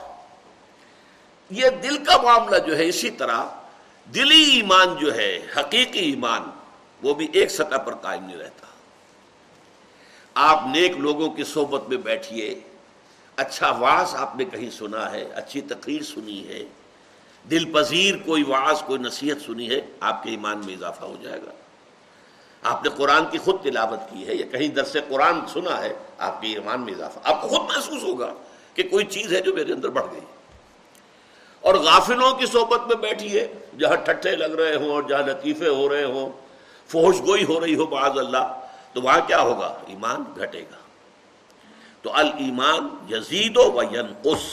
یہ 1.50 1.70
دل 1.70 2.04
کا 2.04 2.22
معاملہ 2.22 2.58
جو 2.58 2.78
ہے 2.78 2.86
اسی 2.86 3.12
طرح 3.12 3.44
دلی 4.14 4.44
ایمان 4.44 4.96
جو 5.00 5.16
ہے، 5.16 5.40
حقیقی 5.60 6.00
ایمان، 6.00 6.42
وہ 7.04 7.14
بھی 7.14 7.28
ایک 7.34 7.52
سطح 7.52 7.78
پر 7.78 7.96
قائم 7.96 8.26
نہیں 8.26 8.38
رہتا۔ 8.38 8.68
آپ 10.34 10.64
نیک 10.72 10.98
لوگوں 10.98 11.30
کی 11.30 11.44
صحبت 11.44 11.90
میں 11.90 11.98
بیٹھیے 11.98 12.60
اچھا 13.36 13.72
واس 13.72 14.16
آپ 14.16 14.36
نے 14.36 14.46
کہیں 14.46 14.70
سنا 14.70 15.12
ہے، 15.12 15.24
اچھی 15.24 15.62
تقریر 15.62 16.04
سنی 16.04 16.48
ہے، 16.48 16.64
دل 17.50 17.72
پذیر 17.72 18.16
کوئی 18.18 18.44
واس 18.44 18.84
کوئی 18.86 19.00
نصیحت 19.00 19.46
سنی 19.46 19.70
ہے، 19.70 19.82
آپ 20.00 20.24
کے 20.24 20.30
ایمان 20.30 20.62
میں 20.66 20.74
اضافہ 20.74 21.06
ہو 21.06 21.16
جائے 21.22 21.42
گا۔ 21.42 21.52
آپ 22.64 22.84
نے 22.84 22.90
قرآن 22.90 23.24
کی 23.32 23.38
خود 23.38 23.64
تلاوت 23.64 24.00
کی 24.12 24.28
ہے 24.28 24.36
یا 24.36 24.46
کہیں 24.46 24.68
درس 24.68 24.98
قرآن 25.10 25.40
سنا 25.48 25.82
ہے، 25.82 25.94
آپ 26.18 26.42
کے 26.42 26.48
ایمان 26.48 26.82
میں 26.82 26.94
اضافہ۔ 26.94 27.20
آپ 27.24 27.42
کو 27.42 27.48
خود 27.48 27.62
محسوس 27.62 28.04
ہوگا 28.04 28.34
کہ 28.74 28.84
کوئی 28.84 29.06
چیز 29.06 29.34
ہے 29.34 29.42
جو 29.42 29.54
میرے 29.54 29.74
اندر 29.74 29.90
بڑھ 29.90 30.06
گئی۔ 30.12 30.20
اور 31.62 31.76
غافلوں 31.76 32.36
کی 32.36 32.46
صحبت 32.46 32.88
میں 32.88 32.96
بیٹھیے 32.96 33.54
جہاں 33.80 33.96
ٹھٹھے 33.96 34.36
لگ 34.36 34.44
رہے 34.44 34.76
ہوں 34.76 34.90
اور 34.90 35.04
جہاں 35.04 35.22
لطیفے 35.22 35.68
ہو 35.68 35.90
رہے 35.90 36.04
ہوں 36.04 36.30
فوش 36.88 37.16
گوئی 37.28 37.44
ہو 37.44 37.60
رہی 37.60 37.76
ہو 37.76 37.86
بعض 37.86 38.18
اللہ، 38.18 38.60
تو 38.94 39.02
وہاں 39.02 39.20
کیا 39.28 39.42
ہوگا؟ 39.42 39.76
ایمان 39.88 40.24
گھٹے 40.42 40.62
گا۔ 40.62 40.78
تو 42.02 42.14
المان 42.14 43.14
یزید 43.14 43.58
و 43.58 43.82
ینقص۔ 43.92 44.44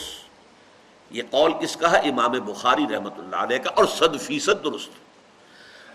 یہ 1.11 1.23
قول 1.29 1.51
کس 1.61 1.75
کا 1.75 1.91
ہے؟ 1.91 1.97
امام 1.97 2.31
بخاری 2.31 2.83
رحمت 2.93 3.13
اللہ 3.17 3.35
علیہ 3.35 3.57
کا، 3.57 3.69
اور 3.75 3.85
صد 3.85 4.21
فیصد 4.21 4.63
درست۔ 4.63 5.10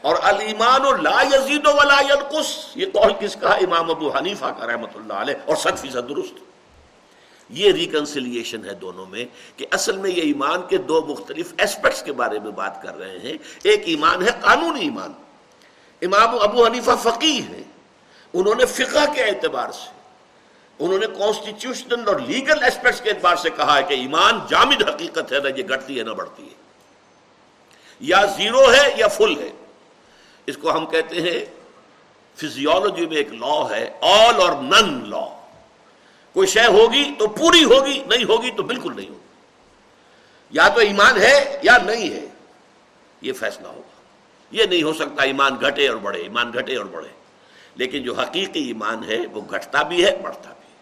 اور 0.02 0.16
المان 0.22 1.02
لا 1.02 1.22
یزید 1.22 1.66
ولا 1.66 2.00
ينقص 2.00 2.66
یہ 2.74 2.86
قول 2.92 3.12
کس 3.20 3.36
کا 3.40 3.48
امام 3.48 3.90
ابو 3.90 4.16
حنیفہ 4.16 4.44
کا 4.44 4.66
رحمت 4.66 4.90
اللہ 4.94 5.12
علیہ، 5.12 5.34
اور 5.44 5.56
صد 5.56 5.78
فیصد 5.78 6.08
درست۔ 6.08 6.34
یہ 7.50 7.72
ریکنسلیشن 7.72 8.64
ہے 8.64 8.74
دونوں 8.74 9.06
میں 9.06 9.24
کہ 9.56 9.66
اصل 9.70 9.96
میں 9.96 10.10
یہ 10.10 10.22
ایمان 10.22 10.62
کے 10.68 10.76
دو 10.76 11.04
مختلف 11.08 11.54
اسپیکٹس 11.58 12.02
کے 12.02 12.12
بارے 12.12 12.38
میں 12.38 12.50
بات 12.50 12.82
کر 12.82 12.98
رہے 12.98 13.18
ہیں۔ 13.18 13.32
ایک 13.62 13.82
ایمان 13.84 14.22
ہے 14.22 14.30
قانونی 14.40 14.80
ایمان۔ 14.80 15.12
امام 16.02 16.38
ابو 16.40 16.66
حنیفہ 16.66 16.90
فقی 17.02 17.42
ہے 17.42 17.62
انہوں 18.32 18.54
نے 18.54 18.66
فقہ 18.66 19.12
کے 19.14 19.24
اعتبار 19.24 19.72
سے، 19.72 19.90
انہوں 20.78 20.98
نے 20.98 21.06
کانسٹیٹیوشنل 21.06 22.08
اور 22.08 22.20
لیگل 22.20 22.64
اسپیکٹس 22.64 23.00
کے 23.00 23.10
اعتبار 23.10 23.36
سے 23.36 23.50
کہا 23.50 23.78
ہے 23.78 23.82
کہ 23.82 23.94
ایمان 23.94 24.38
جامد 24.50 24.82
حقیقت 24.88 25.32
ہے، 25.32 25.38
نہ 25.40 25.48
یہ 25.56 25.62
گھٹتی 25.68 25.98
ہے، 25.98 26.04
نہ 26.04 26.10
بڑھتی 26.10 26.42
ہے۔ 26.42 26.54
یا 28.00 28.24
زیرو 28.36 28.72
ہے 28.72 28.94
یا 28.96 29.08
فل 29.08 29.38
ہے۔ 29.38 29.50
اس 30.46 30.56
کو 30.56 30.76
ہم 30.76 30.86
کہتے 30.86 31.20
ہیں 31.22 31.44
فزیولوجی 32.38 33.06
میں 33.06 33.16
ایک 33.16 33.32
لا 33.32 33.58
ہے 33.70 33.84
آل 34.00 34.40
اور 34.40 34.62
نن 34.62 34.88
لا 35.10 35.24
کوئی 36.32 36.46
شے 36.46 36.66
ہوگی 36.66 37.04
تو 37.18 37.26
پوری 37.26 37.64
ہوگی، 37.64 38.02
نہیں 38.06 38.24
ہوگی 38.24 38.50
تو 38.56 38.62
بالکل 38.62 38.96
نہیں 38.96 39.08
ہوگی. 39.08 39.20
یا 40.52 40.68
تو 40.68 40.80
ایمان 40.80 41.16
ہے 41.16 41.60
یا 41.62 41.76
نہیں 41.84 42.10
ہے، 42.10 42.26
یہ 43.22 43.32
فیصلہ 43.32 43.68
ہوگا. 43.68 43.94
یہ 44.50 44.64
نہیں 44.64 44.82
ہو 44.82 44.92
سکتا 44.92 45.22
ایمان 45.22 45.56
گھٹے 45.60 45.88
اور 45.88 45.96
بڑھے، 45.96 46.20
ایمان 46.20 46.52
گھٹے 46.52 46.76
اور 46.76 46.86
بڑھے. 46.86 47.08
لیکن 47.76 48.02
جو 48.02 48.14
حقیقی 48.14 48.66
ایمان 48.66 49.04
ہے 49.04 49.18
وہ 49.32 49.40
گھٹتا 49.50 49.82
بھی 49.82 50.04
ہے، 50.04 50.16
بڑھتا 50.22 50.50
بھی 50.50 50.68
ہے. 50.68 50.74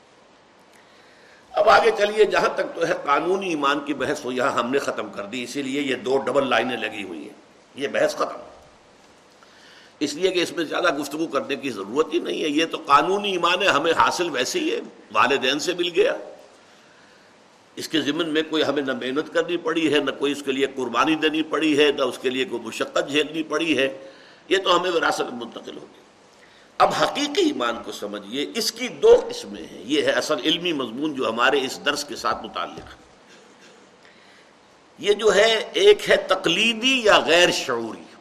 اب 1.52 1.68
آگے 1.68 1.90
چلیے، 1.98 2.24
جہاں 2.24 2.48
تک 2.48 2.74
تو 2.74 2.86
ہے 2.88 2.94
قانونی 3.04 3.48
ایمان 3.48 3.80
کی 3.80 3.94
بحث 3.94 4.24
ہو 4.24 4.32
یہاں 4.32 4.52
ہم 4.52 4.70
نے 4.70 4.78
ختم 4.78 5.08
کر 5.08 5.26
دی. 5.26 5.42
اسی 5.42 5.62
لیے 5.62 5.80
یہ 5.80 5.94
دو 5.94 6.18
ڈبل 6.18 6.48
لائنیں 6.48 6.76
لگی 6.76 7.02
ہوئی 7.02 7.22
ہیں. 7.22 7.38
یہ 7.74 7.88
بحث 7.88 8.14
ختم. 8.14 8.40
اس 10.00 10.14
لیے 10.14 10.30
کہ 10.30 10.42
اس 10.42 10.52
میں 10.52 10.64
زیادہ 10.64 10.98
گفتگو 10.98 11.26
کرنے 11.26 11.56
کی 11.56 11.70
ضرورت 11.70 12.14
ہی 12.14 12.18
نہیں 12.18 12.42
ہے۔ 12.42 12.48
یہ 12.48 12.64
تو 12.70 12.78
قانونی 12.86 13.30
ایمان 13.30 13.62
ہے، 13.62 13.68
ہمیں 13.68 13.92
حاصل 13.92 14.30
ویسے 14.30 14.60
ہی 14.60 14.70
ہے۔ 14.70 14.80
والدین 15.12 15.58
سے 15.58 15.74
مل 15.74 15.90
گیا۔ 15.96 16.16
اس 17.76 17.88
کے 17.88 18.00
ذمن 18.00 18.28
میں 18.28 18.42
کوئی 18.50 18.62
ہمیں 18.64 18.82
نہ 18.82 18.92
محنت 18.92 19.34
کرنی 19.34 19.56
پڑی 19.56 19.94
ہے، 19.94 19.98
نہ 19.98 20.10
کوئی 20.10 20.32
اس 20.32 20.42
کے 20.42 20.52
لیے 20.52 20.66
قربانی 20.76 21.14
دینی 21.14 21.42
پڑی 21.42 21.78
ہے، 21.78 21.92
نہ 21.92 22.02
اس 22.02 22.18
کے 22.18 22.30
لیے 22.30 22.44
کوئی 22.44 22.62
مشقت 22.62 23.10
جھیلنی 23.10 23.42
پڑی 23.42 23.78
ہے۔ 23.78 23.98
یہ 24.48 24.56
تو 24.58 24.80
ہمیں 24.80 24.90
وراثت 24.90 25.32
منتقل 25.32 25.76
ہوگی 25.76 26.00
اب 26.78 26.90
حقیقی 27.02 27.42
ایمان 27.42 27.76
کو 27.84 27.92
سمجھیے، 27.92 28.52
اس 28.54 28.72
کی 28.72 28.88
دو 28.88 29.20
قسمیں 29.28 29.62
ہیں۔ 29.62 29.82
یہ 29.84 30.02
ہے 30.02 30.10
اصل 30.10 30.34
علمی 30.44 30.72
مضمون 30.72 31.14
جو 31.14 31.28
ہمارے 31.28 31.64
اس 31.64 31.80
درس 31.84 32.04
کے 32.04 32.16
ساتھ 32.16 32.44
متعلق۔ 32.44 32.78
ہے 32.78 33.04
یہ 34.98 35.12
جو 35.12 35.34
ہے، 35.34 35.70
ایک 35.72 36.10
ہے 36.10 36.16
تقلیدی 36.16 37.00
یا 37.04 37.18
غیر 37.18 37.50
شعوری۔ 37.50 38.13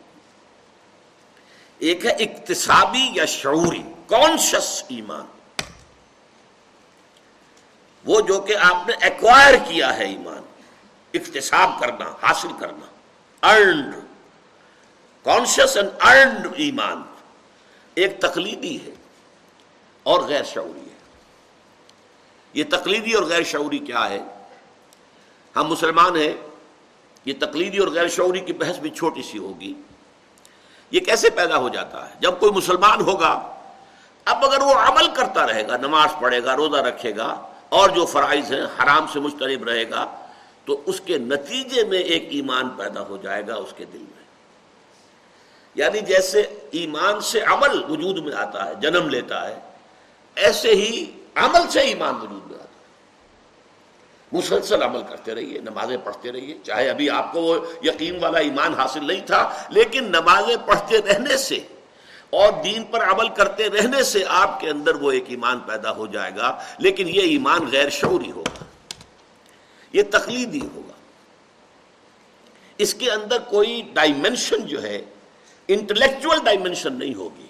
ایک 1.84 2.06
ہے 2.06 2.12
اقتصابی 2.12 3.12
یا 3.14 3.26
شعوری؟ 3.26 3.82
کانشس 4.08 4.84
ایمان؟ 4.88 5.26
وہ 8.06 8.22
جو 8.22 8.40
کہ 8.40 8.56
آپ 8.56 8.88
نے 8.88 8.94
ایکوائر 9.02 9.56
کیا 9.68 9.98
ہے 9.98 10.06
ایمان، 10.06 10.44
اقتصاب 11.14 11.70
کرنا، 11.80 12.14
حاصل 12.22 12.48
کرنا 12.60 12.86
ارنڈ 13.50 13.96
کانشس 15.24 15.78
اینڈ 15.78 15.90
ارنڈ 16.02 16.48
ایمان؟ 16.56 17.04
ایک 17.96 18.22
تقلیدی 18.22 18.86
ہے 18.86 18.92
اور 20.04 20.20
غیر 20.20 20.44
شعوری 20.44 20.90
ہے۔ 20.90 20.96
یہ 22.54 22.64
تقلیدی 22.72 23.14
اور 23.14 23.24
غیر 23.24 23.44
شعوری 23.44 23.80
کیا 23.80 24.10
ہے؟ 24.10 24.20
ہم 25.56 25.68
مسلمان 25.68 26.16
ہیں، 26.16 26.34
یہ 27.26 27.34
تقلیدی 27.40 27.78
اور 27.78 27.88
غیر 27.88 28.08
شعوری 28.08 28.40
کی 28.40 28.54
بحث 28.54 28.78
بھی 28.78 28.90
چھوٹی 28.90 29.22
سی 29.22 29.38
ہوگی۔ 29.38 29.74
یہ 30.94 31.00
کیسے 31.00 31.30
پیدا 31.30 31.58
ہو 31.58 31.70
جاتا 31.70 32.10
ہے؟ 32.10 32.14
جب 32.20 32.40
کوئی 32.40 32.52
مسلمان 32.52 33.02
ہوگا، 33.02 33.56
اب 34.26 34.46
اگر 34.46 34.62
وہ 34.62 34.74
عمل 34.74 35.08
کرتا 35.14 35.48
رہے 35.48 35.68
گا، 35.68 35.78
نماز 35.78 36.10
پڑھے 36.22 36.44
گا، 36.44 36.56
روزہ 36.56 36.78
رکھے 36.78 37.16
گا، 37.18 37.48
اور 37.70 37.90
جو 37.90 38.06
فرائض 38.06 38.54
ہیں، 38.54 38.62
حرام 38.62 39.06
سے 39.14 39.20
مشترب 39.20 39.64
رہے 39.64 39.90
گا، 39.90 40.16
تو 40.66 40.82
اس 40.86 41.02
کے 41.02 41.18
نتیجے 41.18 41.84
میں 41.84 42.00
ایک 42.00 42.28
ایمان 42.32 42.70
پیدا 42.70 43.02
ہو 43.02 43.18
جائے 43.18 43.48
گا 43.48 43.56
اس 43.56 43.74
کے 43.78 43.86
دل 43.86 43.98
میں۔ 43.98 44.24
یعنی 45.76 46.00
جیسے 46.00 46.42
ایمان 46.72 47.22
سے 47.22 47.42
عمل 47.42 47.84
وجود 47.90 48.18
میں 48.18 48.36
آتا 48.36 48.66
ہے، 48.66 48.76
جنم 48.76 49.10
لیتا 49.10 49.48
ہے، 49.48 49.60
ایسے 50.36 50.76
ہی 50.76 51.12
عمل 51.36 51.70
سے 51.70 51.80
ایمان 51.80 52.16
وجود 52.16 52.52
میں 52.52 52.56
آتا 52.56 52.63
ہے۔ 52.63 52.63
مسلسل 54.34 54.84
عمل 54.84 55.04
کرتے 55.10 55.36
رہیے، 55.36 55.60
نمازیں 55.60 55.98
پڑھتے 56.04 56.32
رہیے۔ 56.32 56.58
چاہے 56.64 56.90
ابھی 56.90 57.10
آپ 57.10 57.34
کو 57.34 57.42
وہ 57.42 57.66
یقین 57.84 58.24
والا 58.24 58.40
ایمان 58.40 58.74
حاصل 58.74 59.08
نہیں 59.08 59.22
تھا، 59.22 59.64
لیکن 59.70 60.04
نمازیں 60.04 60.56
پڑھتے 60.66 60.98
رہنے 60.98 61.38
سے 61.38 61.60
اور 62.30 62.54
دین 62.64 62.84
پر 62.84 63.04
عمل 63.04 63.30
کرتے 63.30 63.70
رہنے 63.70 64.04
سے 64.04 64.24
آپ 64.28 64.60
کے 64.60 64.70
اندر 64.70 64.96
وہ 64.96 65.12
ایک 65.12 65.24
ایمان 65.28 65.60
پیدا 65.60 65.92
ہو 65.92 66.08
جائے 66.08 66.32
گا۔ 66.38 66.60
لیکن 66.80 67.08
یہ 67.08 67.22
ایمان 67.22 67.60
غیر 67.72 67.90
شعوری 67.90 68.32
ہوگا۔ 68.32 68.64
یہ 69.94 70.04
تقلیدی 70.12 70.62
ہوگا۔ 70.76 70.94
اس 72.78 72.94
کے 72.94 73.12
اندر 73.12 73.38
کوئی 73.40 73.82
ڈائمنشن 73.94 74.68
جو 74.68 74.84
ہے 74.84 75.02
انٹلیکچوئل 75.68 76.40
ڈائمنشن 76.44 76.94
نہیں 76.94 77.14
ہوگی۔ 77.16 77.43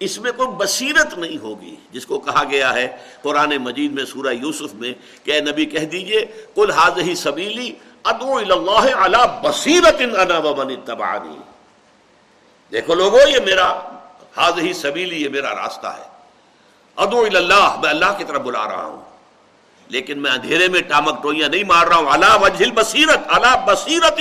اس 0.00 0.18
میں 0.18 0.32
کوئی 0.32 0.48
بصیرت 0.48 1.18
نہیں 1.18 1.38
ہوگی، 1.38 1.76
جس 1.92 2.06
کو 2.06 2.20
کہا 2.20 2.44
گیا 2.50 2.74
ہے 2.74 2.96
قرآن 3.22 3.56
مجید 3.56 3.92
میں، 3.92 4.04
سورہ 4.04 4.32
یوسف 4.32 4.74
میں، 4.74 4.92
کہ 5.24 5.30
اے 5.30 5.40
نبی 5.40 5.64
کہہ 5.64 5.80
دیجیے 5.80 6.26
کل 6.54 6.70
حاض 6.70 6.98
ہی 6.98 7.14
سبیلی 7.14 7.72
ادو 8.02 8.36
اللہ 8.36 9.40
بصیرت 9.42 10.02
تبانی 10.84 11.36
دیکھو 12.72 12.94
لوگو، 12.94 13.18
یہ 13.28 13.40
میرا 13.44 13.72
حاض 14.36 14.58
ہی 14.58 14.72
سبیلی، 14.72 15.22
یہ 15.22 15.28
میرا 15.28 15.54
راستہ 15.54 15.86
ہے۔ 15.86 16.08
ادو 16.96 17.20
اللہ 17.20 17.80
میں 17.82 17.90
اللہ 17.90 18.18
کی 18.18 18.24
طرف 18.24 18.40
بلا 18.40 18.64
رہا 18.64 18.84
ہوں۔ 18.84 19.00
لیکن 19.88 20.22
میں 20.22 20.30
اندھیرے 20.30 20.68
میں 20.68 20.82
ٹامک 20.82 21.22
ٹوئیاں 21.22 21.48
نہیں 21.48 21.64
مار 21.64 21.86
رہا 21.86 21.96
ہوں۔ 21.96 22.10
اللہ 22.10 22.36
وجہ 22.40 22.64
بصیرت 22.74 23.20
اللہ 23.26 23.64
بصیرت 23.66 24.20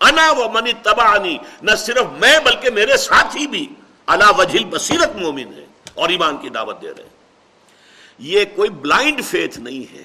انا 0.00 0.30
و 0.30 0.48
منی 0.48 0.72
تبانی 0.82 1.38
نہ 1.62 1.74
صرف 1.74 2.04
میں، 2.12 2.38
بلکہ 2.44 2.70
میرے 2.70 2.96
ساتھی 2.96 3.46
بھی۔ 3.46 3.66
اللہ 4.06 4.38
وجہ 4.38 4.58
بصیرت 4.64 5.16
مومن 5.16 5.54
ہے 5.56 5.66
اور 5.94 6.08
ایمان 6.08 6.36
کی 6.36 6.48
دعوت 6.48 6.82
دے 6.82 6.90
رہے 6.90 7.02
ہیں۔ 7.02 7.10
یہ 8.18 8.44
کوئی 8.56 8.70
بلائنڈ 8.70 9.24
فیتھ 9.24 9.58
نہیں 9.58 9.94
ہے۔ 9.94 10.02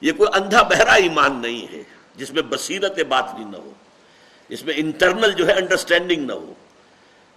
یہ 0.00 0.12
کوئی 0.12 0.42
اندھا 0.42 0.62
بہرا 0.62 0.92
ایمان 0.92 1.36
نہیں 1.36 1.72
ہے 1.72 1.82
جس 2.16 2.30
میں 2.30 2.42
بصیرت 2.42 2.98
بات 3.08 3.34
بھی 3.34 3.44
نہ 3.44 3.56
ہو۔ 3.56 3.72
جس 4.48 4.64
میں 4.64 4.74
انٹرنل 4.76 5.32
جو 5.32 5.46
ہے 5.46 5.52
انڈرسٹینڈنگ 5.52 6.26
نہ 6.26 6.32
ہو۔ 6.32 6.52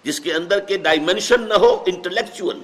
جس 0.03 0.19
کے 0.19 0.33
اندر 0.33 0.59
کے 0.59 0.77
ڈائمنشن 0.77 1.41
نہ 1.41 1.53
ہو 1.53 1.83
انٹلیکچوئل 1.87 2.61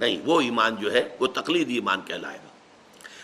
نہیں، 0.00 0.18
وہ 0.24 0.40
ایمان 0.40 0.76
جو 0.76 0.92
ہے، 0.92 1.16
وہ 1.20 1.26
تقلیدی 1.26 1.74
ایمان 1.74 2.00
کہلائے 2.00 2.38
گا۔ 2.38 2.48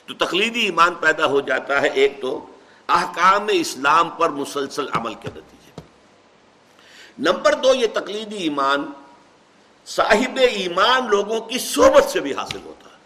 تو 0.06 0.26
تقلیدی 0.26 0.60
ایمان 0.60 0.94
پیدا 0.94 1.26
ہو 1.26 1.40
جاتا 1.40 1.82
ہے 1.82 1.88
ایک 1.88 2.22
تو 2.22 2.46
احکام 2.88 3.46
اسلام 3.50 4.10
پر 4.10 4.30
مسلسل 4.30 4.86
عمل 4.92 5.14
کے 5.14 5.28
نتیجے۔ 5.28 5.55
نمبر 7.18 7.54
دو 7.54 7.74
یہ 7.74 7.86
تقلیدی 7.94 8.36
ایمان 8.36 8.90
صاحب 9.86 10.38
ایمان 10.50 11.08
لوگوں 11.10 11.40
کی 11.40 11.58
صحبت 11.58 12.04
سے 12.04 12.20
بھی 12.20 12.34
حاصل 12.34 12.58
ہوتا 12.64 12.90
ہے۔ 12.90 12.96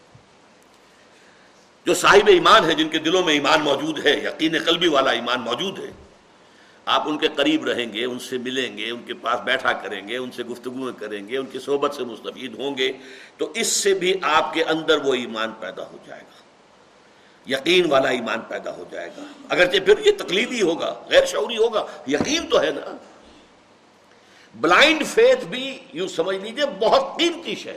جو 1.86 1.94
صاحب 1.94 2.28
ایمان 2.28 2.64
ہے 2.64 2.74
جن 2.74 2.88
کے 2.88 2.98
دلوں 2.98 3.24
میں 3.24 3.34
ایمان 3.34 3.60
موجود 3.60 4.06
ہے، 4.06 4.10
یقین 4.10 4.56
قلبی 4.66 4.88
والا 4.88 5.10
ایمان 5.10 5.40
موجود 5.40 5.78
ہے، 5.78 5.90
آپ 6.86 7.08
ان 7.08 7.18
کے 7.18 7.28
قریب 7.28 7.64
رہیں 7.64 7.92
گے، 7.92 8.04
ان 8.04 8.18
سے 8.18 8.38
ملیں 8.38 8.78
گے، 8.78 8.90
ان 8.90 9.02
کے 9.02 9.14
پاس 9.14 9.40
بیٹھا 9.40 9.72
کریں 9.72 10.08
گے، 10.08 10.16
ان 10.16 10.30
سے 10.30 10.42
گفتگو 10.42 10.92
کریں 10.92 11.28
گے، 11.28 11.38
ان 11.38 11.46
کی 11.46 11.58
صحبت 11.58 11.94
سے 11.94 12.04
مستفید 12.04 12.58
ہوں 12.58 12.78
گے، 12.78 12.92
تو 13.36 13.52
اس 13.54 13.66
سے 13.66 13.94
بھی 13.94 14.14
آپ 14.22 14.54
کے 14.54 14.64
اندر 14.64 14.98
وہ 15.04 15.14
ایمان 15.14 15.50
پیدا 15.60 15.82
ہو 15.82 15.96
جائے 16.06 16.20
گا۔ 16.20 16.40
یقین 17.46 17.90
والا 17.90 18.08
ایمان 18.08 18.40
پیدا 18.40 18.76
ہو 18.76 18.84
جائے 18.90 19.10
گا۔ 19.16 19.22
اگرچہ 19.48 19.78
پھر 19.84 20.06
یہ 20.06 20.12
تقلیدی 20.18 20.62
ہوگا، 20.62 21.02
غیر 21.10 21.24
شعوری 21.24 21.56
ہوگا، 21.56 21.86
یقین 22.06 22.46
تو 22.46 22.60
ہے 22.60 22.70
نا۔ 22.70 22.96
بلائنڈ 24.54 25.06
فیتھ 25.06 25.44
بھی 25.44 25.78
یوں 25.92 26.08
سمجھ 26.08 26.36
لیجیے 26.36 26.64
بہت 26.80 27.18
قیمتی 27.18 27.54
شے 27.54 27.76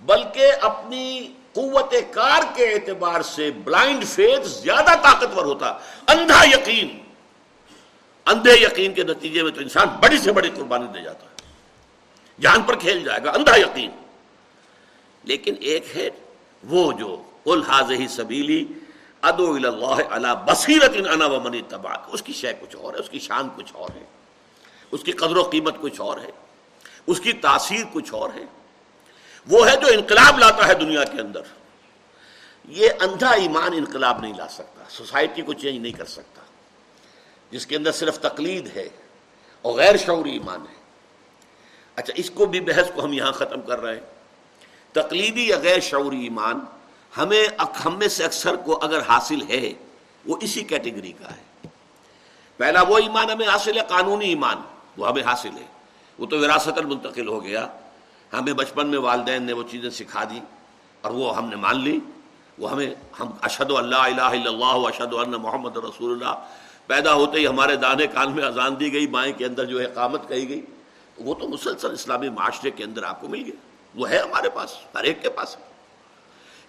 بلکہ 0.00 0.52
اپنی 0.60 1.32
قوت 1.52 1.94
کار 2.10 2.42
کے 2.54 2.66
اعتبار 2.68 3.22
سے 3.22 3.50
بلائنڈ 3.50 4.04
فیتھ 4.04 4.46
زیادہ 4.46 4.90
طاقتور 5.02 5.44
ہوتا۔ 5.44 5.66
اندھا 6.08 6.44
یقین۔ 6.44 6.98
اندھے 8.26 8.52
یقین 8.52 8.94
کے 8.94 9.02
نتیجے 9.02 9.42
میں 9.42 9.52
تو 9.52 9.60
انسان 9.60 9.88
بڑی 9.88 10.18
سے 10.18 10.32
بڑی 10.32 10.50
قربانی 10.54 10.86
دے 10.94 11.02
جاتا 11.02 11.24
ہے۔ 11.24 11.52
جان 12.40 12.62
پر 12.62 12.78
کھیل 12.78 13.04
جائے 13.04 13.24
گا، 13.24 13.30
اندھا 13.30 13.56
یقین۔ 13.56 13.90
لیکن 15.24 15.54
ایک 15.60 15.96
ہے 15.96 16.10
وہ 16.64 16.92
جو 16.92 17.22
ہی 17.90 18.08
سبیلی 18.08 18.64
ادو 19.22 19.56
اللہ 20.10 20.34
بصیرت 20.46 20.90
انا 21.10 21.26
و 21.26 21.40
منی 21.40 21.62
تبا 21.68 21.92
اس 22.06 22.22
کی 22.22 22.32
شے 22.32 22.52
کچھ 22.60 22.76
اور 22.76 22.94
ہے، 22.94 22.98
اس 22.98 23.10
کی 23.10 23.18
شان 23.18 23.48
کچھ 23.56 23.72
اور 23.72 23.88
ہے۔ 23.94 24.19
اس 24.90 25.02
کی 25.02 25.12
قدر 25.12 25.36
و 25.36 25.42
قیمت 25.42 25.74
کچھ 25.80 26.00
اور 26.00 26.20
ہے، 26.20 26.30
اس 27.06 27.20
کی 27.20 27.32
تاثیر 27.32 27.84
کچھ 27.92 28.14
اور 28.14 28.30
ہے۔ 28.34 28.44
وہ 29.48 29.70
ہے 29.70 29.76
جو 29.76 29.86
انقلاب 29.86 30.38
لاتا 30.38 30.66
ہے 30.66 30.74
دنیا 30.74 31.04
کے 31.04 31.20
اندر۔ 31.20 31.42
یہ 32.68 32.88
اندھا 33.00 33.30
ایمان 33.30 33.72
انقلاب 33.72 34.20
نہیں 34.20 34.34
لا 34.34 34.48
سکتا، 34.48 34.84
سوسائٹی 34.88 35.42
کو 35.42 35.52
چینج 35.52 35.78
نہیں 35.78 35.92
کر 35.92 36.04
سکتا۔ 36.04 36.42
جس 37.50 37.66
کے 37.66 37.76
اندر 37.76 37.92
صرف 37.92 38.18
تقلید 38.18 38.76
ہے 38.76 38.88
اور 39.62 39.74
غیر 39.74 39.96
شعوری 39.96 40.32
ایمان 40.32 40.60
ہے۔ 40.60 40.74
اچھا 41.96 42.12
اس 42.16 42.30
کو 42.30 42.46
بھی 42.46 42.60
بحث 42.60 42.90
کو 42.94 43.04
ہم 43.04 43.12
یہاں 43.12 43.32
ختم 43.32 43.60
کر 43.60 43.80
رہے 43.80 43.94
ہیں۔ 43.94 44.06
تقلیدی 44.92 45.48
یا 45.48 45.58
غیر 45.58 45.80
شعوری 45.80 46.22
ایمان 46.22 46.60
ہمیں 47.16 47.44
ہم 47.84 47.98
میں 47.98 48.08
سے 48.08 48.24
اکثر 48.24 48.56
کو 48.56 48.78
اگر 48.82 49.00
حاصل 49.08 49.42
ہے، 49.48 49.72
وہ 50.26 50.36
اسی 50.40 50.64
کیٹیگری 50.64 51.12
کا 51.12 51.36
ہے۔ 51.36 51.68
پہلا 52.56 52.82
وہ 52.82 52.98
ایمان 52.98 53.30
ہمیں 53.30 53.46
حاصل 53.46 53.76
ہے، 53.76 53.82
قانونی 53.88 54.28
ایمان۔ 54.28 54.56
وہ 55.00 55.08
ہمیں 55.08 55.22
حاصل 55.22 55.50
ہے۔ 55.56 55.66
وہ 56.18 56.26
تو 56.26 56.38
وراثت 56.38 56.78
منتقل 56.78 57.28
ہو 57.28 57.44
گیا۔ 57.44 57.66
ہمیں 58.32 58.52
بچپن 58.52 58.88
میں 58.88 58.98
والدین 58.98 59.42
نے 59.42 59.52
وہ 59.52 59.62
چیزیں 59.70 59.90
سکھا 59.90 60.24
دی 60.24 60.40
اور 61.00 61.12
وہ 61.12 61.36
ہم 61.36 61.48
نے 61.48 61.56
مان 61.56 61.80
لی 61.80 62.00
وہ 62.58 62.70
ہمیں 62.70 62.94
ہم 63.20 63.30
اشد 63.42 63.70
اللہ 63.70 63.96
الہ 63.96 64.20
الا 64.20 64.50
اللہ 64.50 64.88
اشد 64.88 65.14
اللہ 65.14 65.36
محمد 65.36 65.76
رسول 65.76 66.12
اللہ۔ 66.12 66.46
پیدا 66.86 67.14
ہوتے 67.14 67.38
ہی 67.38 67.46
ہمارے 67.46 67.76
دانے 67.76 68.06
کان 68.06 68.32
میں 68.32 68.44
اذان 68.44 68.80
دی 68.80 68.92
گئی، 68.92 69.06
بائیں 69.06 69.32
کے 69.32 69.44
اندر 69.44 69.64
جو 69.64 69.80
ہے 69.80 69.86
قامت 69.86 70.28
کہی 70.28 70.48
گئی۔ 70.48 70.60
وہ 71.18 71.34
تو 71.34 71.48
مسلسل 71.48 71.92
اسلامی 71.92 72.28
معاشرے 72.28 72.70
کے 72.70 72.84
اندر 72.84 73.02
آپ 73.02 73.20
کو 73.20 73.28
مل 73.28 73.42
گیا۔ 73.46 73.60
وہ 73.94 74.10
ہے 74.10 74.18
ہمارے 74.18 74.50
پاس، 74.50 74.74
ہر 74.94 75.04
ایک 75.04 75.22
کے 75.22 75.30
پاس۔ 75.30 75.56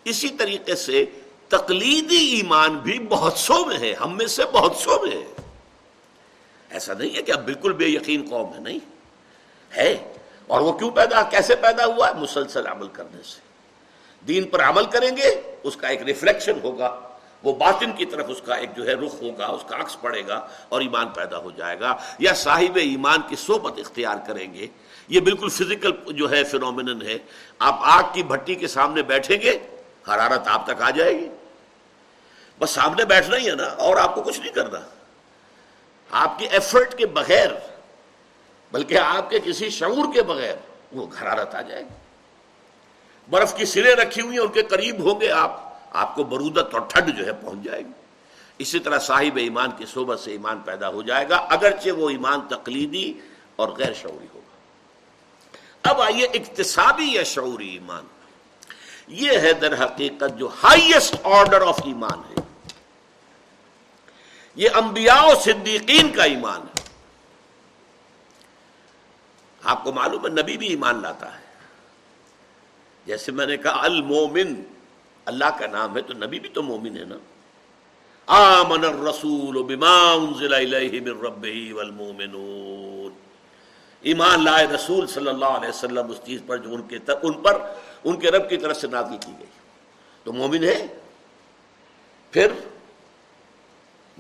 اسی 0.03 0.29
طریقے 0.29 0.75
سے 0.75 1.05
تقلیدی 1.47 2.15
ایمان 2.15 2.77
بھی 2.77 2.99
بہت 2.99 3.33
سو 3.33 3.65
میں 3.65 3.77
ہے، 3.77 3.93
ہم 3.93 4.17
میں 4.17 4.27
سے 4.27 4.43
بہت 4.53 4.75
سو 4.75 4.99
میں 5.03 5.11
ہے۔ 5.11 5.50
ایسا 6.71 6.93
نہیں 6.93 7.17
ہے 7.17 7.21
کہ 7.21 7.31
اب 7.31 7.45
بالکل 7.45 7.73
بے 7.73 7.85
یقین 7.85 8.27
قوم 8.29 8.53
ہے، 8.53 8.59
نہیں۔ 8.59 8.79
ہے۔ 9.77 10.13
اور 10.47 10.61
وہ 10.61 10.71
کیوں 10.71 10.91
پیدا، 10.91 11.21
کیسے 11.21 11.55
پیدا 11.55 11.85
ہوا؟ 11.85 12.07
ہے 12.07 12.13
مسلسل 12.13 12.67
عمل 12.67 12.87
کرنے 12.87 13.23
سے۔ 13.23 13.39
دین 14.27 14.43
پر 14.43 14.63
عمل 14.63 14.85
کریں 14.85 15.17
گے، 15.17 15.57
اس 15.63 15.75
کا 15.75 15.87
ایک 15.87 16.01
ریفلیکشن 16.01 16.53
ہوگا۔ 16.63 16.99
وہ 17.43 17.53
باطن 17.53 17.91
کی 17.91 18.05
طرف 18.05 18.25
اس 18.27 18.41
کا 18.45 18.55
ایک 18.55 18.75
جو 18.75 18.85
ہے 18.85 18.93
رخ 18.93 19.21
ہوگا، 19.21 19.45
اس 19.45 19.61
کا 19.67 19.79
عکس 19.79 20.01
پڑے 20.01 20.27
گا 20.27 20.47
اور 20.69 20.81
ایمان 20.81 21.09
پیدا 21.09 21.37
ہو 21.37 21.51
جائے 21.51 21.79
گا۔ 21.79 21.95
یا 22.19 22.33
صاحب 22.33 22.75
ایمان 22.75 23.19
کی 23.27 23.35
صحبت 23.35 23.79
اختیار 23.79 24.15
کریں 24.27 24.53
گے۔ 24.53 24.67
یہ 25.07 25.19
بالکل 25.19 25.49
فزیکل 25.49 25.91
جو 26.07 26.31
ہے 26.31 26.43
فنومنن 26.43 27.01
ہے۔ 27.01 27.17
آپ 27.59 27.75
آگ 27.79 28.03
کی 28.13 28.23
بھٹی 28.23 28.55
کے 28.55 28.67
سامنے 28.67 29.01
بیٹھیں 29.01 29.37
گے، 29.41 29.59
حرارت 30.07 30.47
آپ 30.47 30.65
تک 30.65 30.81
آ 30.81 30.89
جائے 30.89 31.13
گی۔ 31.13 31.29
بس 32.59 32.69
سامنے 32.69 33.05
بیٹھنا 33.05 33.37
ہی 33.37 33.49
ہے 33.49 33.55
نا، 33.55 33.63
اور 33.63 33.97
آپ 33.97 34.15
کو 34.15 34.21
کچھ 34.21 34.39
نہیں 34.39 34.51
کرنا۔ 34.51 34.79
آپ 36.11 36.39
کی 36.39 36.45
ایفرٹ 36.45 36.97
کے 36.97 37.05
بغیر، 37.05 37.49
بلکہ 38.71 38.97
آپ 38.97 39.29
کے 39.29 39.39
کسی 39.43 39.69
شعور 39.69 40.13
کے 40.13 40.21
بغیر 40.21 40.55
وہ 40.91 41.07
حرارت 41.21 41.55
آ 41.55 41.61
جائے 41.61 41.83
گی۔ 41.83 41.95
برف 43.29 43.57
کی 43.57 43.65
سریں 43.65 43.95
رکھی 43.95 44.21
ہوئی 44.21 44.37
ہیں، 44.37 44.45
ان 44.45 44.51
کے 44.51 44.63
قریب 44.63 45.11
ہوں 45.11 45.21
گے 45.21 45.31
آپ 45.31 45.73
آپ 45.91 46.15
کو 46.15 46.23
برودت 46.23 46.73
اور 46.73 46.81
ٹھنڈ 46.81 47.17
جو 47.17 47.25
ہے 47.25 47.33
پہنچ 47.33 47.63
جائے 47.63 47.81
گی۔ 47.81 47.91
اسی 48.59 48.79
طرح 48.79 48.99
صاحب 48.99 49.35
ایمان 49.35 49.69
کی 49.77 49.85
صحبت 49.93 50.19
سے 50.19 50.31
ایمان 50.31 50.59
پیدا 50.59 50.89
ہو 50.89 51.01
جائے 51.01 51.29
گا، 51.29 51.35
اگرچہ 51.35 51.89
وہ 51.89 52.09
ایمان 52.09 52.41
تقلیدی 52.41 53.13
اور 53.55 53.69
غیر 53.69 53.93
شعوری 53.93 54.27
ہوگا۔ 54.33 54.57
اب 55.89 56.01
آئیے 56.01 56.25
اقتصابی 56.25 57.05
یا 57.05 57.23
شعوری 57.23 57.69
ایمان۔ 57.69 58.03
یہ 59.07 59.39
ہے 59.39 59.53
در 59.53 59.85
حقیقت 59.85 60.37
جو 60.37 60.49
ہائیسٹ 60.63 61.15
آرڈر 61.23 61.61
آف 61.61 61.79
ایمان 61.85 62.19
ہے۔ 62.29 62.40
یہ 64.55 64.69
انبیاء 64.73 65.23
و 65.23 65.39
صدیقین 65.39 66.11
کا 66.11 66.23
ایمان 66.23 66.61
ہے۔ 66.61 66.89
آپ 69.63 69.83
کو 69.83 69.91
معلوم 69.91 70.25
ہے 70.25 70.41
نبی 70.41 70.57
بھی 70.57 70.67
ایمان 70.67 71.01
لاتا 71.01 71.35
ہے۔ 71.35 71.43
جیسے 73.05 73.31
میں 73.31 73.45
نے 73.45 73.57
کہا، 73.57 73.83
المومن، 73.83 74.63
اللہ 75.25 75.45
کا 75.59 75.67
نام 75.67 75.97
ہے 75.97 76.01
تو 76.01 76.13
نبی 76.13 76.39
بھی 76.39 76.49
تو 76.49 76.63
مومن 76.63 76.97
ہے 76.97 77.03
نا۔ 77.03 77.15
آمن 78.25 78.85
الرسول 78.85 79.63
بما 79.63 80.11
انزل 80.11 80.53
الیہ 80.53 81.01
من 81.01 81.07
ربہ 81.07 81.73
والمومنون 81.73 83.19
ایمان 84.01 84.43
لائے 84.43 84.67
رسول 84.67 85.07
صلی 85.07 85.27
اللہ 85.27 85.45
علیہ 85.45 85.69
وسلم 85.69 86.11
اس 86.11 86.17
چیز 86.25 86.41
پر 86.47 86.57
جو 86.57 86.73
ان 86.73 86.81
کے 86.81 86.99
ان 87.23 87.33
پر، 87.33 87.61
ان 88.03 88.19
کے 88.19 88.31
رب 88.31 88.49
کی 88.49 88.57
طرف 88.57 88.77
سے 88.77 88.87
نازل 88.87 89.17
کی 89.17 89.31
گئی۔ 89.39 89.47
تو 90.23 90.33
مومن 90.33 90.63
ہے۔ 90.63 90.99
پھر 92.31 92.47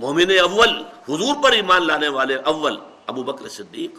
مومن 0.01 0.31
اول، 0.41 0.69
حضور 1.09 1.43
پر 1.43 1.51
ایمان 1.51 1.87
لانے 1.87 2.07
والے 2.07 2.35
اول، 2.35 2.77
ابو 3.07 3.23
بکر 3.23 3.47
صدیق۔ 3.47 3.91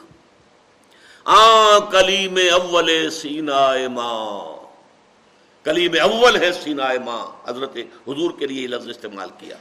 آ، 1.25 1.79
کلیم 1.79 2.39
اول 2.53 3.11
سینا 3.11 3.71
ماں 3.93 4.57
کلیم 5.65 5.93
اول 6.03 6.37
ہے 6.37 6.53
سینا 6.53 6.89
ماں 7.05 7.27
حضرت 7.49 7.77
حضور 8.09 8.31
کے 8.39 8.47
لیے 8.47 8.67
لفظ 8.67 8.89
استعمال 8.89 9.29
کیا۔ 9.39 9.57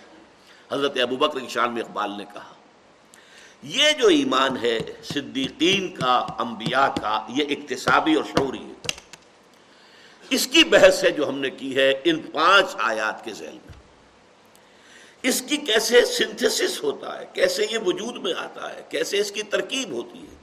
حضرت 0.72 0.98
ابو 1.02 1.16
بکر 1.16 1.40
کی 1.40 1.48
شان 1.48 1.74
میں 1.74 1.82
اقبال 1.82 2.12
نے 2.18 2.26
کہا، 2.34 2.54
یہ 3.64 3.92
جو 3.92 4.08
ایمان 4.08 4.58
ہے، 4.58 4.80
صدیقین 5.04 5.96
کا، 5.96 6.26
انبیاء 6.40 6.88
کا، 7.02 7.26
یہ 7.30 7.46
اقتصابی 7.50 8.14
اور 8.14 8.24
شعوری 8.24 8.66
ہے۔ 8.66 8.74
اس 10.30 10.48
کی 10.48 10.64
بحث 10.64 11.04
ہے 11.04 11.12
جو 11.12 11.30
ہم 11.30 11.40
نے 11.40 11.50
کی 11.50 11.76
ہے 11.76 12.02
ان 12.04 12.20
پانچ 12.20 12.76
آیات 12.80 13.26
کے 13.26 13.34
ذہن 13.34 13.58
میں۔ 13.66 13.71
اس 15.24 15.42
کی 15.42 15.58
کیسے 15.58 16.06
سنتھسس 16.06 16.84
ہوتا 16.84 17.20
ہے؟ 17.20 17.26
کیسے 17.34 17.66
یہ 17.72 17.78
وجود 17.78 18.18
میں 18.18 18.34
آتا 18.38 18.76
ہے؟ 18.76 18.82
کیسے 18.90 19.20
اس 19.20 19.32
کی 19.32 19.44
ترکیب 19.44 19.92
ہوتی 19.92 20.20
ہے؟ 20.20 20.36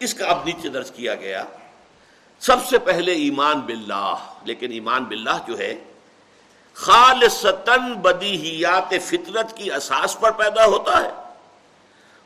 اس 0.00 0.14
کا 0.14 0.26
اب 0.26 0.44
نیچے 0.44 0.68
درج 0.68 0.90
کیا 0.90 1.14
گیا۔ 1.14 1.44
سب 2.40 2.56
سے 2.68 2.78
پہلے 2.78 3.12
ایمان 3.12 3.60
باللہ، 3.60 4.14
لیکن 4.44 4.72
ایمان 4.72 5.04
باللہ 5.04 5.38
جو 5.46 5.58
ہے، 5.58 5.74
خالصتاً 6.74 7.92
بدیہیات 7.94 8.94
فطرت 9.02 9.56
کی 9.56 9.72
اساس 9.72 10.20
پر 10.20 10.30
پیدا 10.30 10.66
ہوتا 10.66 11.02
ہے 11.02 11.10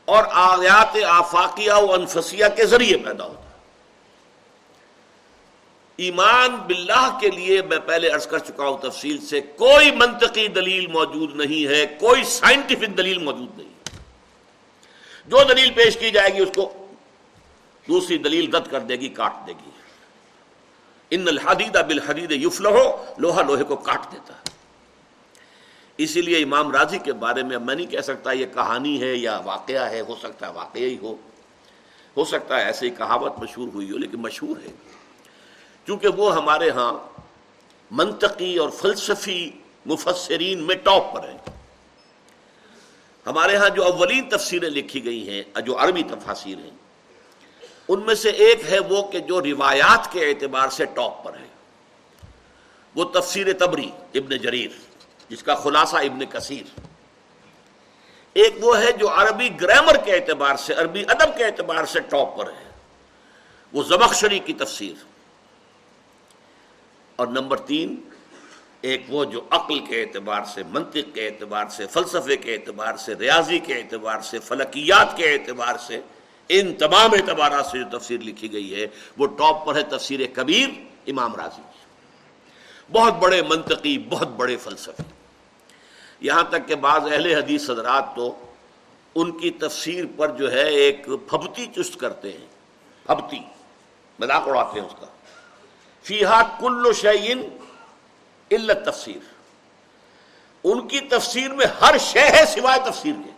اور 0.05 0.23
آیات 0.31 0.97
آفاقیہ 1.07 1.71
و 1.71 1.93
انفسیہ 1.93 2.45
کے 2.55 2.65
ذریعے 2.65 2.97
پیدا 2.97 3.23
ہوتا 3.23 3.39
ہے۔ 3.39 3.44
ایمان 5.97 6.55
باللہ 6.55 7.17
کے 7.21 7.29
لیے 7.29 7.61
میں 7.61 7.77
پہلے 7.85 8.09
عرض 8.09 8.27
کر 8.27 8.39
چکا 8.39 8.67
ہوں 8.67 8.77
تفصیل 8.77 9.17
سے، 9.17 9.41
کوئی 9.41 9.91
منطقی 9.91 10.47
دلیل 10.47 10.87
موجود 10.87 11.35
نہیں 11.35 11.67
ہے، 11.67 11.85
کوئی 11.99 12.23
سائنٹیفک 12.23 12.97
دلیل 12.97 13.17
موجود 13.17 13.57
نہیں 13.57 13.73
جو 15.27 15.43
دلیل 15.49 15.71
پیش 15.71 15.97
کی 15.97 16.11
جائے 16.11 16.33
گی 16.33 16.41
اس 16.41 16.49
کو 16.55 16.87
دوسری 17.87 18.17
دلیل 18.17 18.55
رد 18.55 18.71
کر 18.71 18.79
دے 18.79 18.95
گی، 18.95 19.09
کاٹ 19.09 19.47
دے 19.47 19.51
گی۔ 19.51 19.69
ان 21.11 21.27
الحدید 21.27 21.77
بالحدید 21.87 22.31
یفل 22.31 22.65
ہو 22.65 23.05
لوہا 23.17 23.41
لوہے 23.41 23.63
کو 23.63 23.75
کاٹ 23.75 24.11
دیتا 24.11 24.33
ہے۔ 24.33 24.53
اسی 25.97 26.21
لیے 26.21 26.43
امام 26.43 26.71
راضی 26.71 26.97
کے 26.97 27.13
بارے 27.13 27.43
میں 27.43 27.59
میں 27.59 27.75
نہیں 27.75 27.87
کہہ 27.87 28.01
سکتا 28.01 28.31
یہ 28.31 28.45
کہانی 28.53 29.01
ہے 29.01 29.15
یا 29.15 29.39
واقعہ 29.45 29.89
ہے، 29.89 30.01
ہو 30.01 30.15
سکتا 30.15 30.47
ہے 30.47 30.51
واقعہ 30.51 30.81
ہی 30.81 30.97
ہو۔ 31.01 31.15
ہو 32.17 32.25
سکتا 32.25 32.59
ہے 32.59 32.65
ایسے 32.65 32.85
ہی 32.85 32.91
کہاوت 32.91 33.39
مشہور 33.39 33.67
ہوئی 33.73 33.91
ہو، 33.91 33.97
لیکن 33.97 34.17
مشہور 34.17 34.57
ہے۔ 34.65 34.71
کیونکہ 35.85 36.07
وہ 36.07 36.35
ہمارے 36.35 36.69
ہاں 36.69 36.93
منطقی 37.91 38.57
اور 38.57 38.69
فلسفی 38.69 39.51
مفسرین 39.85 40.63
میں 40.63 40.75
ٹاپ 40.75 41.13
پر 41.13 41.29
ہیں۔ 41.29 41.37
ہمارے 43.25 43.55
ہاں 43.55 43.69
جو 43.69 43.83
اولین 43.83 44.29
تفسیریں 44.29 44.69
لکھی 44.69 45.05
گئی 45.05 45.29
ہیں، 45.29 45.61
جو 45.61 45.79
عربی 45.79 46.03
تفاصیر 46.03 46.57
ہیں، 46.57 46.71
ان 47.87 47.99
میں 47.99 48.15
سے 48.15 48.29
ایک 48.29 48.61
ہے 48.69 48.79
وہ 48.79 49.03
کہ 49.03 49.19
جو 49.19 49.41
روایات 49.41 50.11
کے 50.11 50.25
اعتبار 50.25 50.69
سے 50.69 50.85
ٹاپ 50.85 51.23
پر 51.23 51.33
ہے 51.33 51.47
وہ 52.95 53.05
تفسیر 53.05 53.53
تبری 53.53 53.91
ابن 54.13 54.37
جریر، 54.37 54.71
جس 55.29 55.43
کا 55.43 55.55
خلاصہ 55.55 55.95
ابن 55.95 56.25
کثیر۔ 56.25 56.79
ایک 58.33 58.55
وہ 58.61 58.79
ہے 58.79 58.91
جو 58.91 59.09
عربی 59.09 59.49
گرامر 59.61 59.97
کے 59.97 60.13
اعتبار 60.13 60.55
سے، 60.55 60.73
عربی 60.73 61.03
ادب 61.07 61.37
کے 61.37 61.45
اعتبار 61.45 61.85
سے 61.85 61.99
ٹاپ 61.99 62.37
پر 62.37 62.47
ہے۔ 62.47 62.69
وہ 63.73 63.83
زمخشری 63.83 64.39
کی 64.39 64.53
تفسیر۔ 64.53 65.14
اور 67.15 67.27
نمبر 67.27 67.57
تین، 67.57 68.01
ایک 68.81 69.03
وہ 69.07 69.25
جو 69.25 69.41
عقل 69.49 69.79
کے 69.79 70.01
اعتبار 70.01 70.43
سے، 70.43 70.63
منطق 70.69 71.13
کے 71.13 71.27
اعتبار 71.27 71.65
سے، 71.67 71.87
فلسفے 71.87 72.37
کے 72.37 72.53
اعتبار 72.53 72.95
سے، 72.95 73.15
ریاضی 73.15 73.59
کے 73.59 73.73
اعتبار 73.73 74.21
سے، 74.21 74.39
فلکیات 74.39 75.17
کے 75.17 75.33
اعتبار 75.33 75.75
سے 75.77 76.01
ان 76.49 76.73
تمام 76.73 77.13
اعتبارات 77.13 77.65
سے 77.65 77.83
جو 77.83 77.99
تفسیر 77.99 78.19
لکھی 78.19 78.51
گئی 78.51 78.75
ہے، 78.75 78.87
وہ 79.17 79.27
ٹاپ 79.27 79.65
پر 79.65 79.75
ہے 79.75 79.83
تفسیر 79.83 80.19
کبیر 80.33 80.69
امام 81.07 81.35
راضی۔ 81.35 81.61
بہت 82.91 83.13
بڑے 83.13 83.41
منطقی، 83.41 83.97
بہت 83.97 84.27
بڑے 84.27 84.57
فلسفے۔ 84.57 85.03
یہاں 86.19 86.43
تک 86.43 86.67
کہ 86.67 86.75
بعض 86.75 87.01
اہل 87.03 87.25
حدیث 87.25 87.69
حضرات 87.69 88.15
تو 88.15 88.53
ان 89.15 89.37
کی 89.37 89.51
تفسیر 89.51 90.05
پر 90.15 90.27
جو 90.27 90.51
ہے 90.51 90.69
ایک 90.69 91.05
پھبتی 91.05 91.65
چست 91.75 91.99
کرتے 91.99 92.31
ہیں۔ 92.31 92.47
پھبتی، 93.05 93.39
مذاق 94.19 94.47
اڑاتے 94.47 94.79
ہیں 94.79 94.87
اس 94.87 94.95
کا۔ 94.99 95.05
فیحا 96.05 96.41
کل 96.59 96.93
شعین 96.93 97.57
علت 98.51 98.85
تفسیر 98.85 99.17
ان 100.63 100.87
کی 100.87 100.99
تفسیر 100.99 101.51
میں 101.51 101.65
ہر 101.81 101.97
شے 101.97 102.19
ہے 102.19 102.45
سوائے 102.45 102.79
تفسیر 102.91 103.13
کے۔ 103.25 103.31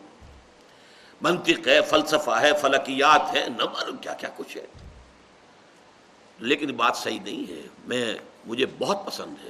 منطق 1.21 1.67
ہے، 1.67 1.81
فلسفہ 1.81 2.31
ہے، 2.31 2.51
فلکیات 2.61 3.35
ہے، 3.35 3.45
نہ 3.57 3.63
معلوم 3.63 3.97
کیا 3.97 4.13
کیا 4.13 4.29
کچھ 4.37 4.57
ہے۔ 4.57 4.65
لیکن 6.39 6.75
بات 6.75 6.97
صحیح 6.97 7.19
نہیں 7.19 7.51
ہے، 7.51 7.61
میں، 7.85 8.17
مجھے 8.45 8.65
بہت 8.65 9.05
پسند 9.05 9.45
ہے۔ 9.45 9.49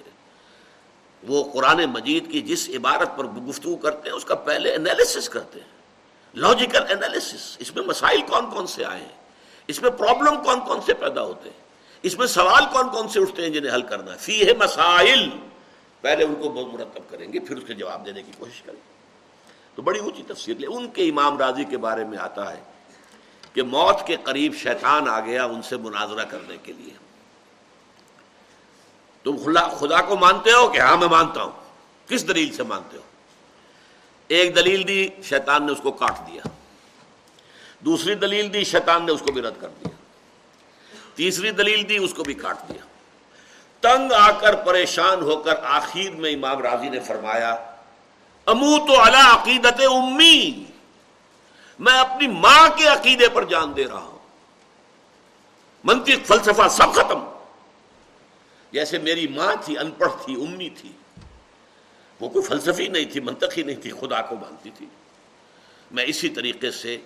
وہ 1.28 1.54
قرآن 1.54 1.86
مجید 1.86 2.32
کی 2.32 2.42
جس 2.42 2.70
عبارت 2.70 3.10
پر 3.18 3.26
گفتگو 3.26 3.76
کرتے 3.76 4.10
ہیں، 4.10 4.16
اس 4.16 4.26
کا 4.26 4.36
پہلے 4.36 4.76
انالیسس 4.76 5.30
کرتے 5.30 5.60
ہیں۔ 5.60 5.78
لاجیکل 6.36 6.88
اینالیس 6.88 7.58
اس 7.60 7.76
میں 7.76 7.84
مسائل 7.84 8.22
کون 8.22 8.50
کون 8.50 8.68
سے 8.68 8.86
آئے 8.86 9.02
ہیں؟ 9.02 9.22
اس 9.68 9.82
میں 9.82 9.92
پرابلم 9.92 10.44
کون 10.44 10.60
کون 10.60 10.82
سے 10.86 10.94
پیدا 10.94 11.22
ہوتے 11.22 11.50
ہیں؟ 11.50 11.67
اس 12.02 12.18
میں 12.18 12.28
سوال 12.28 12.64
کون 12.74 12.90
کون 12.90 13.08
سے 13.08 13.22
اٹھتے 13.22 13.42
ہیں 13.42 13.50
جنہیں 13.50 13.74
حل 13.74 13.82
کرنا 13.82 14.12
ہے؟ 14.12 14.18
فی 14.18 14.48
ہے 14.48 14.54
مسائل۔ 14.54 15.30
پہلے 16.02 16.24
ان 16.24 16.36
کو 16.36 16.50
بہت 16.50 16.74
مرتب 16.74 17.10
کریں 17.10 17.34
گے، 17.34 17.40
پھر 17.40 17.58
اس 17.58 17.64
کے 17.68 17.74
جواب 17.74 18.06
دینے 18.06 18.24
کی 18.24 18.32
کوشش 18.40 18.62
کریں 18.62 18.76
گے۔ 18.76 18.98
تو 19.76 19.82
بڑی 19.82 20.00
اونچی 20.00 20.24
تفسیر 20.28 20.58
لے 20.58 20.68
ان 20.68 20.90
کے 20.90 21.10
امام 21.10 21.38
راضی 21.38 21.64
کے 21.64 21.78
بارے 21.78 22.04
میں 22.04 22.18
آتا 22.18 22.58
ہے 22.58 22.62
کہ 23.54 23.64
موت 23.64 24.08
کے 24.08 24.16
قریب 24.24 24.54
شیطان 24.56 25.10
آ 25.10 25.20
گیا 25.20 25.46
ان 25.46 25.62
سے 25.62 25.78
مناظرہ 25.78 26.24
کرنے 26.24 26.58
کے 26.64 26.74
لیے۔ 26.74 26.94
تم 29.24 29.38
خدا 29.80 30.02
کو 30.02 30.18
مانتے 30.18 30.52
ہو 30.52 30.68
کہ 30.68 30.80
ہاں 30.80 30.98
میں 30.98 31.08
مانتا 31.08 31.44
ہوں؟ 31.44 31.52
کس 32.08 32.28
دلیل 32.28 32.54
سے 32.54 32.64
مانتے 32.64 32.98
ہو؟ 32.98 33.02
ایک 34.28 34.56
دلیل 34.56 34.88
دی، 34.88 35.10
شیطان 35.24 35.66
نے 35.66 35.72
اس 35.72 35.80
کو 35.84 35.92
کاٹ 35.92 36.28
دیا۔ 36.28 36.42
دوسری 37.80 38.16
دلیل 38.16 38.54
دی، 38.54 38.64
شیطان 38.64 39.06
نے 39.06 39.12
اس 39.12 39.20
کو 39.20 39.32
بھی 39.32 39.42
رد 39.42 39.54
کر 39.60 39.68
دیا۔ 39.68 39.97
تیسری 41.18 41.52
دلیل 41.52 41.90
دی، 41.90 41.98
اس 41.98 42.14
کو 42.14 42.24
بھی 42.24 42.34
کاٹ 42.34 42.58
دیا۔ 42.70 42.86
تنگ 43.82 44.12
آ 44.12 44.32
کر 44.32 44.56
پریشان 44.56 45.22
ہو 45.22 45.38
کر 45.38 45.56
آخر 45.64 46.10
میں 46.10 46.32
امام 46.32 46.62
راضی 46.62 46.90
نے 46.90 47.00
فرمایا 47.00 47.52
امو 48.46 48.88
تو 48.88 49.02
اللہ 49.02 49.36
عقیدت 49.42 49.82
امی۔ 49.92 50.64
میں 51.80 51.94
اپنی 51.94 52.28
ماں 52.28 52.70
کے 52.78 52.88
عقیدے 52.88 53.30
پر 53.30 53.44
جان 53.46 53.74
دے 53.76 53.86
رہا 53.86 54.00
ہوں۔ 54.00 54.18
منطق 55.84 56.26
فلسفہ 56.26 56.68
سب 56.70 56.94
ختم۔ 56.94 57.20
جیسے 58.72 58.98
میری 58.98 59.28
ماں 59.28 59.56
تھی، 59.66 59.78
ان 59.78 59.92
پڑھ 59.92 60.12
تھی، 60.26 60.34
امی 60.34 60.70
تھی۔ 60.70 60.92
وہ 62.20 62.30
کوئی 62.30 62.46
فلسفی 62.46 62.88
نہیں 62.88 63.06
تھی، 63.06 63.20
منطقی 63.20 63.64
نہیں 63.64 63.76
تھی، 63.76 63.92
خدا 63.92 64.22
کو 64.22 64.36
مانتی 64.36 64.70
تھی۔ 64.78 64.86
میں 65.92 66.06
اسی 66.08 66.30
طریقے 66.30 66.72
سے 66.72 66.98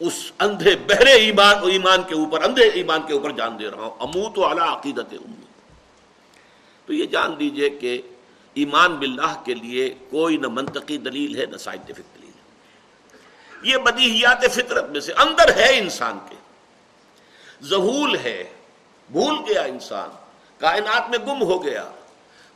اس 0.00 0.32
اندھے 0.38 0.76
بہرے 0.76 1.10
ایمان 1.10 1.56
ایمان 1.70 2.02
کے 2.02 2.14
اوپر 2.14 2.42
اندھے 2.42 2.68
ایمان 2.68 3.02
کے 3.06 3.12
اوپر 3.12 3.30
جان 3.30 3.58
دے 3.58 3.68
رہا 3.68 3.82
ہوں۔ 3.82 4.00
امو 4.00 4.30
تو 4.30 4.44
اعلیٰ 4.44 4.78
عقیدت 4.78 5.12
امی 5.12 5.44
تو 6.86 6.92
یہ 6.92 7.06
جان 7.06 7.40
دیجیے 7.40 7.70
کہ 7.70 8.02
ایمان 8.54 8.96
باللہ 8.96 9.42
کے 9.44 9.54
لیے 9.54 9.94
کوئی 10.10 10.36
نہ 10.36 10.46
منطقی 10.48 10.98
دلیل 10.98 11.40
ہے، 11.40 11.46
نہ 11.46 11.56
سائنٹیفک 11.56 11.98
دلیل 11.98 12.30
ہے۔ 12.30 12.40
یہ 13.62 13.76
بدیہیات 13.76 14.44
فطرت 14.52 14.90
میں 14.90 15.00
سے 15.00 15.12
اندر 15.12 15.56
ہے 15.56 15.78
انسان 15.78 16.18
کے۔ 16.30 16.36
ظہول 17.64 18.16
ہے، 18.16 18.52
بھول 19.12 19.34
گیا 19.48 19.62
انسان۔ 19.62 20.08
کائنات 20.58 21.10
میں 21.10 21.18
گم 21.18 21.42
ہو 21.42 21.64
گیا۔ 21.64 21.90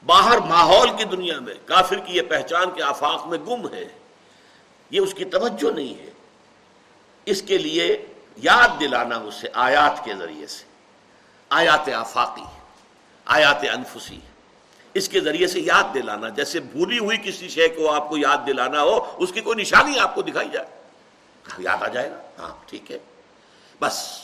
باہر 0.07 0.39
ماحول 0.39 0.89
کی 0.97 1.05
دنیا 1.05 1.41
میں، 1.41 1.55
کافر 1.65 1.97
کی 1.97 2.17
یہ 2.17 2.23
پہچان 2.23 2.71
کے 2.75 2.83
آفاق 2.83 3.27
میں 3.27 3.39
گم 3.39 3.75
ہے۔ 3.75 3.89
یہ 4.91 5.01
اس 5.01 5.15
کی 5.15 5.25
توجہ 5.25 5.73
نہیں 5.73 5.95
ہے۔ 5.95 6.14
اس 7.27 7.43
کے 7.43 7.59
لیے 7.59 8.07
یاد 8.37 8.81
دلانا 8.81 9.17
اسے، 9.17 9.49
آیات 9.53 10.05
کے 10.05 10.15
ذریعے 10.19 10.47
سے۔ 10.47 10.65
آیات 11.51 11.89
آفاقی 11.89 12.45
آیات 13.25 13.65
انفسی 13.73 14.21
اس 14.95 15.09
کے 15.09 15.21
ذریعے 15.21 15.47
سے 15.47 15.61
یاد 15.61 15.95
دلانا، 15.95 16.29
جیسے 16.29 16.61
بھولی 16.61 16.99
ہوئی 16.99 17.19
کسی 17.25 17.49
شے 17.49 17.69
کو 17.69 17.93
آپ 17.93 18.09
کو 18.09 18.19
یاد 18.19 18.47
دلانا 18.47 18.83
ہو، 18.83 19.17
اس 19.17 19.33
کی 19.33 19.41
کوئی 19.41 19.61
نشانی 19.61 19.99
آپ 19.99 20.15
کو 20.15 20.23
دکھائی 20.23 20.49
جائے۔ 20.53 20.67
یاد 21.59 21.83
آ 21.83 21.89
جائے 21.89 22.11
گا؟ 22.11 22.23
ہاں 22.39 22.55
ٹھیک 22.67 22.91
ہے۔ 22.91 22.99
بس، 23.81 24.19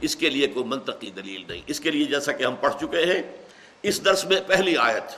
اس 0.00 0.16
کے 0.16 0.30
لیے 0.30 0.46
کوئی 0.46 0.66
منطقی 0.66 1.10
دلیل 1.10 1.44
نہیں۔ 1.48 1.62
اس 1.66 1.80
کے 1.80 1.90
لیے 1.90 2.04
جیسا 2.04 2.32
کہ 2.32 2.44
ہم 2.44 2.56
پڑھ 2.56 2.74
چکے 2.80 3.14
ہیں، 3.14 3.22
اس 3.82 4.04
درس 4.04 4.24
میں 4.24 4.40
پہلی 4.46 4.76
آیت، 4.76 5.16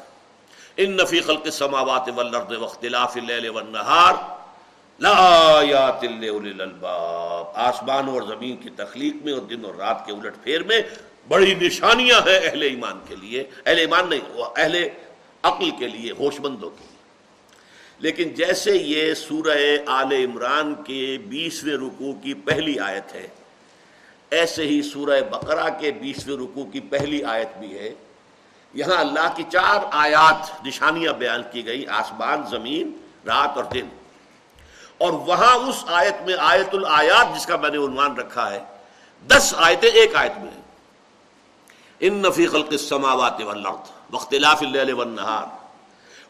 ان 0.76 0.96
نفی 0.96 1.20
خلق 1.20 1.42
السماوات 1.44 2.08
والارض 2.14 2.52
واختلاف 2.52 3.16
اللیل 3.16 3.48
والنہار۔ 3.48 4.35
لآیات 5.00 6.04
للالباب 6.04 7.46
آسمان 7.54 8.08
اور 8.08 8.22
زمین 8.22 8.56
کی 8.56 8.70
تخلیق 8.70 9.14
میں 9.24 9.32
اور 9.32 9.40
دن 9.40 9.64
اور 9.64 9.74
رات 9.74 10.06
کے 10.06 10.12
الٹ 10.12 10.34
پھیر 10.44 10.62
میں 10.62 10.82
بڑی 11.28 11.54
نشانیاں 11.54 12.20
ہیں 12.28 12.40
اہل 12.42 12.62
ایمان 12.62 13.00
کے 13.08 13.16
لیے۔ 13.16 13.44
اہل 13.66 13.78
ایمان 13.78 14.10
نہیں 14.10 14.40
اہل 14.56 14.88
عقل 15.42 15.70
کے 15.70 15.88
لیے 15.88 16.12
ہوش 16.12 16.40
مندوں 16.40 16.70
کے 16.70 16.76
لیے۔ 16.80 16.96
لیکن 17.98 18.28
جیسے 18.28 18.70
یہ 18.76 19.14
سورہ 19.14 19.58
آل 19.86 20.12
عمران 20.12 20.74
کے 20.74 21.18
بیسویں 21.28 21.76
رکوع 21.76 22.12
کی 22.22 22.34
پہلی 22.34 22.78
آیت 22.78 23.14
ہے، 23.14 23.28
ایسے 24.30 24.66
ہی 24.66 24.82
سورہ 24.82 25.20
بقرہ 25.30 25.68
کے 25.80 25.90
بیسویں 25.90 26.36
رکوع 26.36 26.64
کی 26.64 26.80
پہلی 26.80 27.24
آیت 27.24 27.58
بھی 27.58 27.78
ہے۔ 27.78 27.94
یہاں 28.74 28.96
اللہ 28.96 29.34
کی 29.36 29.42
چار 29.52 29.78
آیات 29.92 30.66
نشانیاں 30.66 31.12
بیان 31.12 31.42
کی 31.52 31.66
گئی، 31.66 31.86
آسمان، 31.86 32.42
زمین، 32.50 32.96
رات 33.26 33.56
اور 33.56 33.64
دن۔ 33.64 33.86
اور 34.98 35.12
وہاں 35.26 35.54
اس 35.68 35.84
آیت 36.00 36.22
میں 36.26 36.36
آیت 36.52 36.74
الآیات 36.74 37.34
جس 37.36 37.46
کا 37.46 37.56
میں 37.56 37.70
نے 37.70 37.78
عنوان 37.84 38.16
رکھا 38.16 38.50
ہے، 38.50 38.62
دس 39.30 39.54
آیتیں 39.68 39.90
ایک 39.90 40.16
آیت 40.16 40.36
میں 40.38 40.56
ان 42.06 42.22
نفی 42.22 42.46
خلق 42.46 42.70
السماوات 42.70 43.40
والارض 43.46 43.94
واختلاف 44.12 44.62
اللیل 44.62 44.92
والنهار 44.92 45.46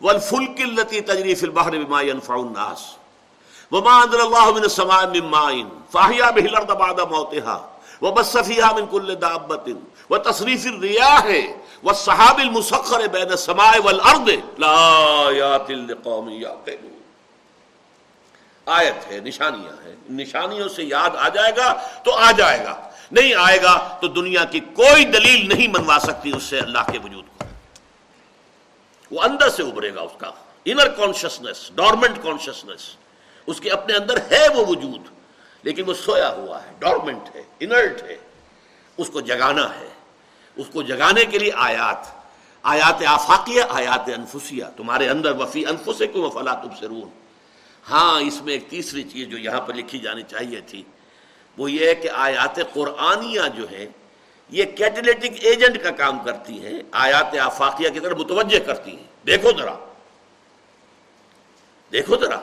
والفلك 0.01 0.61
التي 0.61 1.01
تجري 1.01 1.35
في 1.35 1.47
البحر 1.47 1.73
بما 1.85 2.01
ينفع 2.03 2.37
الناس 2.37 2.83
وما 3.71 3.95
انزل 4.05 4.21
الله 4.21 4.53
من 4.53 4.65
السماء 4.65 5.07
من 5.07 5.25
ماء 5.31 5.67
فاحيا 5.93 6.31
به 6.31 6.45
الارض 6.51 6.73
بعد 6.79 7.01
موتها 7.01 7.59
وبث 8.01 8.37
فيها 8.37 8.73
من 8.73 8.87
كل 8.87 9.15
دابة 9.15 9.77
وتصريف 10.11 10.67
الرياح 10.67 11.27
والصحاب 11.83 12.41
المسخر 12.41 13.07
بين 13.07 13.33
السماء 13.33 13.83
والارض 13.83 14.29
لآيات 14.59 15.71
لقوم 15.71 16.29
يعقلون. 16.29 16.96
آیت 18.67 19.13
ہے، 19.13 19.21
نشانیاں 19.21 19.87
ہیں۔ 19.87 19.97
نشانیوں 20.11 20.69
سے 20.69 20.85
یاد 20.85 21.11
آ 21.19 21.29
جائے 21.29 21.53
گا 21.57 21.73
تو 22.05 22.15
آ 22.15 22.31
جائے 22.31 22.65
گا۔ 22.65 22.91
نہیں 23.11 23.35
آئے 23.35 23.63
گا 23.63 23.99
تو 24.01 24.09
دنیا 24.09 24.45
کی 24.45 24.61
کوئی 24.61 25.05
دلیل 25.05 25.49
نہیں 25.49 25.69
منوا 25.69 25.99
سکتی 26.03 26.33
اس 26.37 26.43
سے 26.43 26.59
اللہ 26.59 26.79
کے 26.93 26.99
وجود 26.99 27.25
کو۔ 27.39 27.45
وہ 29.11 29.23
اندر 29.23 29.49
سے 29.49 29.63
ابھرے 29.63 29.95
گا 29.95 30.01
اس 30.01 30.13
کا۔ 30.19 30.31
انر 30.65 30.89
کانشیسنیس 30.89 31.71
ڈورمنٹ 31.75 32.19
کانشیسنیس 32.23 32.97
اس 33.47 33.61
کے 33.61 33.71
اپنے 33.71 33.97
اندر 33.97 34.17
ہے 34.17 34.49
وہ 34.49 34.67
وجود، 34.67 35.01
لیکن 35.63 35.83
وہ 35.87 35.95
سویا 35.95 36.33
ہوا 36.33 36.63
ہے 36.63 36.71
ڈورمنٹ 36.79 37.37
ہے 37.37 37.43
انرٹ 37.61 38.03
ہے۔ 38.03 38.17
اس 38.97 39.11
کو 39.11 39.21
جگانا 39.21 39.81
ہے۔ 39.81 39.89
اس 40.57 40.67
کو 40.73 40.83
جگانے 40.83 41.25
کے 41.25 41.39
لیے 41.39 41.53
آیات۔ 41.55 42.07
آیات 42.63 43.03
آفاقیہ، 43.07 43.63
آیات 43.69 44.11
انفسیہ۔ 44.17 44.65
تمہارے 44.77 45.09
اندر 45.09 45.33
وفی 45.33 45.67
انفس 45.67 46.03
کو 46.13 46.31
فلا 46.31 46.55
تم 46.55 46.69
سے 46.81 46.87
ہاں 47.91 48.21
اس 48.21 48.43
میں 48.43 48.53
ایک 48.53 48.71
تیسری 48.71 49.03
چیز 49.03 49.29
جو 49.29 49.39
یہاں 49.39 49.61
پر 49.61 49.75
لکھی 49.75 49.99
جانی 49.99 50.23
چاہیے 50.23 50.61
تھی، 50.61 50.83
وہ 51.59 51.71
یہ 51.71 51.89
ہے 51.89 51.95
کہ 51.95 52.11
آیات 52.11 52.59
قرآنیہ 52.73 53.41
جو 53.55 53.71
ہے 53.71 53.87
یہ 54.49 54.65
کیٹلیٹک 54.65 55.33
ایجنٹ 55.41 55.83
کا 55.83 55.91
کام 55.91 56.25
کرتی 56.25 56.67
ہیں، 56.67 56.81
آیات 56.93 57.39
آفاقیہ 57.39 57.89
کی 57.89 58.01
طرف 58.01 58.17
متوجہ 58.17 58.59
کرتی 58.59 58.97
ہیں۔ 58.97 59.05
دیکھو 59.27 59.51
ذرا۔ 59.59 59.77
دیکھو 61.93 62.17
ذرا۔ 62.17 62.41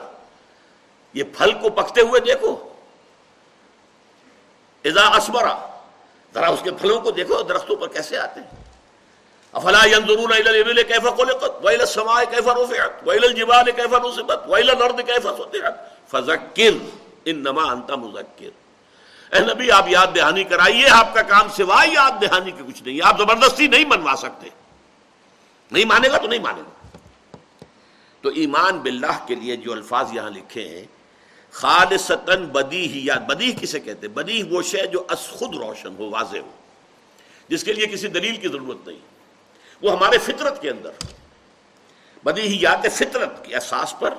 یہ 1.14 1.24
پھل 1.38 1.52
کو 1.52 1.70
پکتے 1.70 2.02
ہوئے 2.02 2.22
دیکھو۔ 2.22 2.70
اذا 4.86 5.08
اسمرا۔ 5.08 5.80
ذرا 6.34 6.48
اس 6.48 6.60
کے 6.64 6.72
پھلوں 6.72 7.02
کو 7.02 7.12
دیکھو، 7.12 7.42
درختوں 7.42 7.76
پر 7.76 7.88
کیسے 7.88 8.18
آتے 8.18 8.40
ہیں؟ 8.40 8.63
افلا 9.54 9.86
ينظرون 9.86 10.34
الى 10.34 10.50
الابل 10.50 10.82
كيف 10.82 11.04
خلقت 11.18 11.66
والى 11.66 11.84
السماء 11.84 12.24
كيف 12.24 12.48
رفعت 12.48 13.08
والى 13.08 13.28
الجبال 13.28 13.72
كيف 13.72 13.94
نصبت 13.94 14.40
والى 14.48 14.72
الارض 14.72 15.02
كيف 15.02 15.24
سطحت 15.24 15.74
فذكر 16.12 16.72
انما 17.26 17.72
انت 17.72 17.92
مذكر 17.92 18.50
اے 19.34 19.40
نبی، 19.40 19.72
آپ 19.72 19.88
یاد 19.88 20.08
دہانی 20.16 20.44
کرائیے، 20.44 20.88
آپ 20.90 21.14
کا 21.14 21.22
کام 21.22 21.50
سوائے 21.50 21.90
یاد 21.94 22.12
دہانی 22.22 22.52
کے 22.52 22.64
کچھ 22.68 22.84
نہیں، 22.84 23.00
آپ 23.04 23.18
زبردستی 23.18 23.68
نہیں 23.68 23.86
منوا 23.86 24.16
سکتے۔ 24.18 24.50
نہیں 25.72 25.86
مانے 25.86 26.10
گا 26.10 26.18
تو 26.18 26.28
نہیں 26.28 26.40
مانے 26.40 26.62
گا۔ 26.62 26.98
تو 28.22 28.30
ایمان 28.30 28.78
باللہ 28.78 29.26
کے 29.28 29.36
لیے 29.36 29.56
جو 29.56 29.72
الفاظ 29.72 30.14
یہاں 30.14 30.30
لکھے 30.30 30.68
ہیں، 30.68 30.86
خالصتاً 31.52 32.46
بدی 32.46 32.88
ہی، 32.88 33.06
یا 33.06 33.16
بدی 33.16 33.52
کسے 33.62 33.80
کہتے 33.80 34.08
ہیں؟ 34.08 34.14
بدی 34.14 34.44
وہ 34.44 34.62
شے 34.62 34.88
جو 34.88 35.04
از 35.10 35.20
خود 35.20 35.56
روشن 35.56 35.96
ہو، 36.00 36.10
واضح 36.10 36.38
ہو، 36.38 36.52
جس 37.48 37.64
کے 37.64 37.74
لیے 37.74 37.88
کسی 37.88 38.08
دلیل 38.08 38.36
کی 38.36 38.48
ضرورت 38.48 38.88
نہیں۔ 38.88 39.13
وہ 39.84 39.92
ہمارے 39.92 40.18
فطرت 40.18 40.62
کے 40.62 40.70
اندر۔ 40.70 40.92
بدی 42.24 42.58
یات 42.62 42.86
فطرت 42.92 43.46
کے 43.46 43.56
احساس 43.56 43.96
پر 44.00 44.14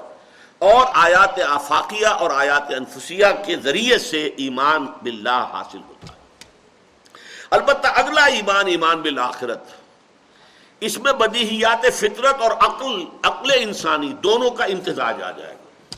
اور 0.59 0.87
آیات 0.95 1.41
آفاقیہ 1.49 2.07
اور 2.07 2.31
آیات 2.31 2.63
انفسیہ 2.63 3.27
کے 3.47 3.57
ذریعے 3.57 3.99
سے 3.99 4.25
ایمان 4.25 4.87
باللہ 5.03 5.49
حاصل 5.53 5.79
ہوتا 5.89 6.13
ہے۔ 6.13 6.19
البتہ 7.51 7.87
اگلا 7.87 8.25
ایمان 8.25 8.67
ایمان 8.67 9.01
بالآخرت۔ 9.03 9.61
اس 10.81 10.99
میں 10.99 11.13
بدیہیات 11.13 11.87
فطرت 11.95 12.41
اور 12.41 12.51
عقل 12.51 13.05
عقل 13.23 13.51
انسانی 13.57 14.09
دونوں 14.09 14.51
کا 14.51 14.65
امتزاج 14.65 15.23
آ 15.23 15.31
جائے 15.31 15.55
گا۔ 15.55 15.97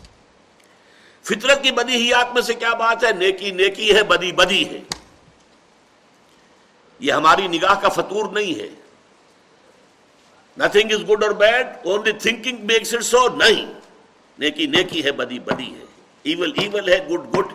فطرت 1.23 1.63
کی 1.63 1.71
بدیہیات 1.71 2.35
میں 2.35 2.43
سے 2.43 2.55
کیا 2.55 2.75
بات 2.75 3.05
ہے؟ 3.05 3.13
نیکی 3.13 3.51
نیکی 3.51 3.95
ہے 3.95 4.03
بدی 4.03 4.33
بدی 4.33 4.69
ہے۔ 4.69 4.81
یہ 7.01 7.13
ہماری 7.13 7.49
نگاہ 7.49 7.75
کا 7.75 7.89
فطور 7.89 8.33
نہیں 8.33 8.61
ہے۔ 8.61 8.86
نتھنگ 10.57 10.93
از 10.93 11.09
گڈ 11.09 11.25
اور 11.25 11.33
bad 11.37 11.67
only 11.85 12.13
thinking 12.19 12.65
makes 12.67 12.95
it 12.95 13.05
so 13.05 13.27
نہیں 13.37 13.65
نیکی 14.39 14.67
نیکی 14.67 15.05
ہے 15.05 15.13
بدی 15.13 15.39
بدی 15.39 15.71
ہے 15.71 15.85
ایول 16.25 16.53
ایول 16.59 16.89
ہے 16.89 16.99
گڈ 17.11 17.35
گڈ 17.37 17.53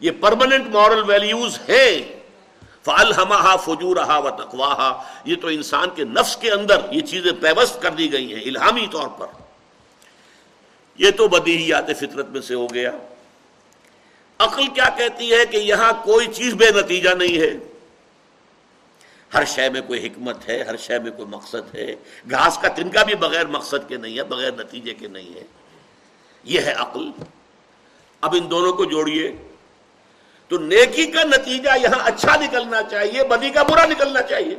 یہ 0.00 0.10
پرماننٹ 0.20 0.66
مورل 0.68 1.02
ویلیوز 1.06 1.58
ہیں 1.68 1.90
فل 2.84 3.12
فجور 3.64 3.96
و 3.96 4.30
تقواہا 4.38 4.92
یہ 5.24 5.36
تو 5.40 5.48
انسان 5.48 5.90
کے 5.96 6.04
نفس 6.04 6.36
کے 6.36 6.50
اندر 6.50 6.80
یہ 6.90 7.00
چیزیں 7.02 7.32
پیوست 7.40 7.80
کر 7.82 7.90
دی 7.90 8.12
گئی 8.12 8.34
ہیں 8.34 8.42
الہامی 8.44 8.86
طور 8.92 9.08
پر 9.18 9.26
یہ 10.98 11.10
تو 11.10 11.28
بدیہیات 11.28 11.90
فطرت 12.00 12.28
میں 12.28 12.40
سے 12.40 12.54
ہو 12.54 12.66
گیا 12.74 12.90
عقل 14.40 14.66
کیا 14.66 14.88
کہتی 14.96 15.32
ہے 15.32 15.44
کہ 15.50 15.56
یہاں 15.56 15.92
کوئی 16.04 16.26
چیز 16.32 16.54
بے 16.54 16.70
نتیجہ 16.74 17.14
نہیں 17.14 17.40
ہے 17.40 17.52
ہر 19.34 19.44
شے 19.44 19.68
میں 19.68 19.80
کوئی 19.80 20.06
حکمت 20.06 20.48
ہے، 20.48 20.62
ہر 20.62 20.76
شے 20.76 20.98
میں 20.98 21.10
کوئی 21.10 21.28
مقصد 21.28 21.74
ہے۔ 21.74 21.94
گھاس 22.30 22.58
کا 22.58 22.68
تنکا 22.68 23.02
بھی 23.02 23.14
بغیر 23.14 23.46
مقصد 23.46 23.88
کے 23.88 23.96
نہیں 23.96 24.18
ہے، 24.18 24.24
بغیر 24.24 24.50
نتیجے 24.52 24.94
کے 24.94 25.08
نہیں 25.08 25.34
ہے۔ 25.34 25.44
یہ 26.44 26.60
ہے 26.60 26.72
عقل۔ 26.72 27.10
اب 28.20 28.36
ان 28.42 28.50
دونوں 28.50 28.72
کو 28.72 28.84
جوڑیے۔ 28.84 29.36
تو 30.48 30.58
نیکی 30.58 31.06
کا 31.06 31.22
نتیجہ 31.22 31.70
یہاں 31.82 31.98
اچھا 32.04 32.36
نکلنا 32.36 32.82
چاہیے، 32.82 33.24
بدی 33.24 33.50
کا 33.50 33.62
برا 33.62 33.84
نکلنا 33.86 34.22
چاہیے۔ 34.22 34.56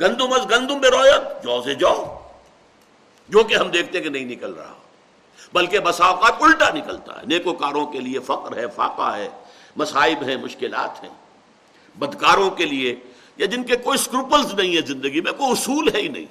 گندم 0.00 0.32
از 0.32 0.50
گندم 0.50 0.78
بے 0.78 0.88
رویت، 0.88 1.44
جو 1.44 1.62
سے 1.64 1.74
جو۔ 1.74 2.18
جو 3.28 3.44
کہ 3.44 3.54
ہم 3.54 3.68
دیکھتے 3.68 4.00
کہ 4.00 4.08
نہیں 4.08 4.24
نکل 4.24 4.52
رہا۔ 4.54 4.74
بلکہ 5.52 5.78
بساوقات 5.78 6.32
الٹا 6.40 6.70
نکلتا 6.70 7.20
ہے۔ 7.20 7.26
نیکوکاروں 7.26 7.86
کے 7.86 8.00
لیے 8.00 8.18
فقر 8.18 8.56
ہے، 8.56 8.66
فاقہ 8.66 9.16
ہے، 9.16 9.28
مصائب 9.76 10.22
ہیں 10.22 10.36
مشکلات 10.36 11.02
ہیں۔ 11.02 11.25
بدکاروں 11.98 12.50
کے 12.50 12.66
لیے 12.66 12.96
یا 13.36 13.46
جن 13.46 13.62
کے 13.62 13.76
کوئی 13.76 13.98
اسکروپلز 13.98 14.54
نہیں 14.54 14.76
ہے 14.76 14.80
زندگی 14.80 15.20
میں، 15.20 15.32
کوئی 15.32 15.50
اصول 15.50 15.88
ہے 15.94 16.00
ہی 16.00 16.08
نہیں۔ 16.08 16.26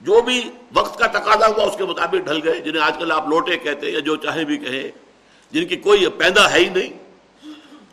جو 0.00 0.22
بھی 0.22 0.50
وقت 0.74 0.98
کا 0.98 1.06
تقاضا 1.06 1.46
ہوا، 1.46 1.64
اس 1.64 1.76
کے 1.76 1.84
مطابق 1.84 2.14
ڈھل 2.14 2.40
گئے۔ 2.44 2.60
جنہیں 2.60 2.82
آج 2.82 2.96
کل 2.98 3.12
آپ 3.12 3.28
لوٹے 3.28 3.58
کہتے 3.58 3.90
یا 3.90 3.98
جو 3.98 4.16
چاہے 4.16 4.44
بھی 4.44 4.58
کہیں، 4.58 4.88
جن 5.54 5.66
کی 5.66 5.76
کوئی 5.76 6.08
پیدا 6.08 6.52
ہے 6.52 6.58
ہی 6.58 6.68
نہیں۔ 6.68 7.04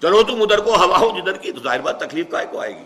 چلو 0.01 0.23
تم 0.23 0.41
ادھر 0.41 0.59
کو، 0.59 0.75
ہوا 0.75 0.97
ہو 0.97 1.19
جدھر 1.19 1.37
کی، 1.37 1.51
تو 1.51 1.59
ظاہر 1.59 1.81
بات 1.81 1.99
تکلیف 1.99 2.29
کا 2.29 2.43
کو 2.43 2.61
آئے 2.61 2.75
گی۔ 2.75 2.83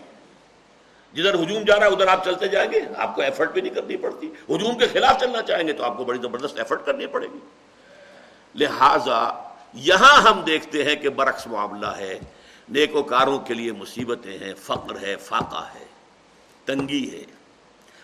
جدھر 1.12 1.34
ہجوم 1.34 1.62
جا 1.62 1.80
رہا 1.80 1.86
ہے، 1.86 1.92
ادھر 1.92 2.06
آپ 2.06 2.24
چلتے 2.24 2.48
جائیں 2.48 2.72
گے۔ 2.72 2.80
آپ 2.96 3.14
کو 3.14 3.22
ایفرٹ 3.22 3.52
بھی 3.52 3.60
نہیں 3.60 3.74
کرنی 3.74 3.96
پڑتی۔ 3.96 4.26
ہجوم 4.26 4.78
کے 4.78 4.86
خلاف 4.86 5.20
چلنا 5.20 5.42
چاہیں 5.42 5.66
گے 5.66 5.72
تو 5.72 5.84
آپ 5.84 5.96
کو 5.96 6.04
بڑی 6.04 6.18
زبردست 6.22 6.58
ایفرٹ 6.58 6.86
کرنی 6.86 7.06
پڑے 7.06 7.26
گی۔ 7.34 7.38
لہذا 8.54 9.45
یہاں 9.78 10.22
ہم 10.22 10.40
دیکھتے 10.40 10.84
ہیں 10.84 10.96
کہ 10.96 11.08
برعکس 11.08 11.46
معاملہ 11.46 11.86
ہے۔ 11.86 12.18
نیکوکاروں 12.68 13.38
کے 13.38 13.54
لیے 13.54 13.72
مصیبتیں 13.72 14.38
ہیں، 14.38 14.54
فقر 14.60 15.02
ہے، 15.02 15.16
فاقہ 15.16 15.68
ہے، 15.74 15.84
تنگی 16.64 17.10
ہے۔ 17.12 17.24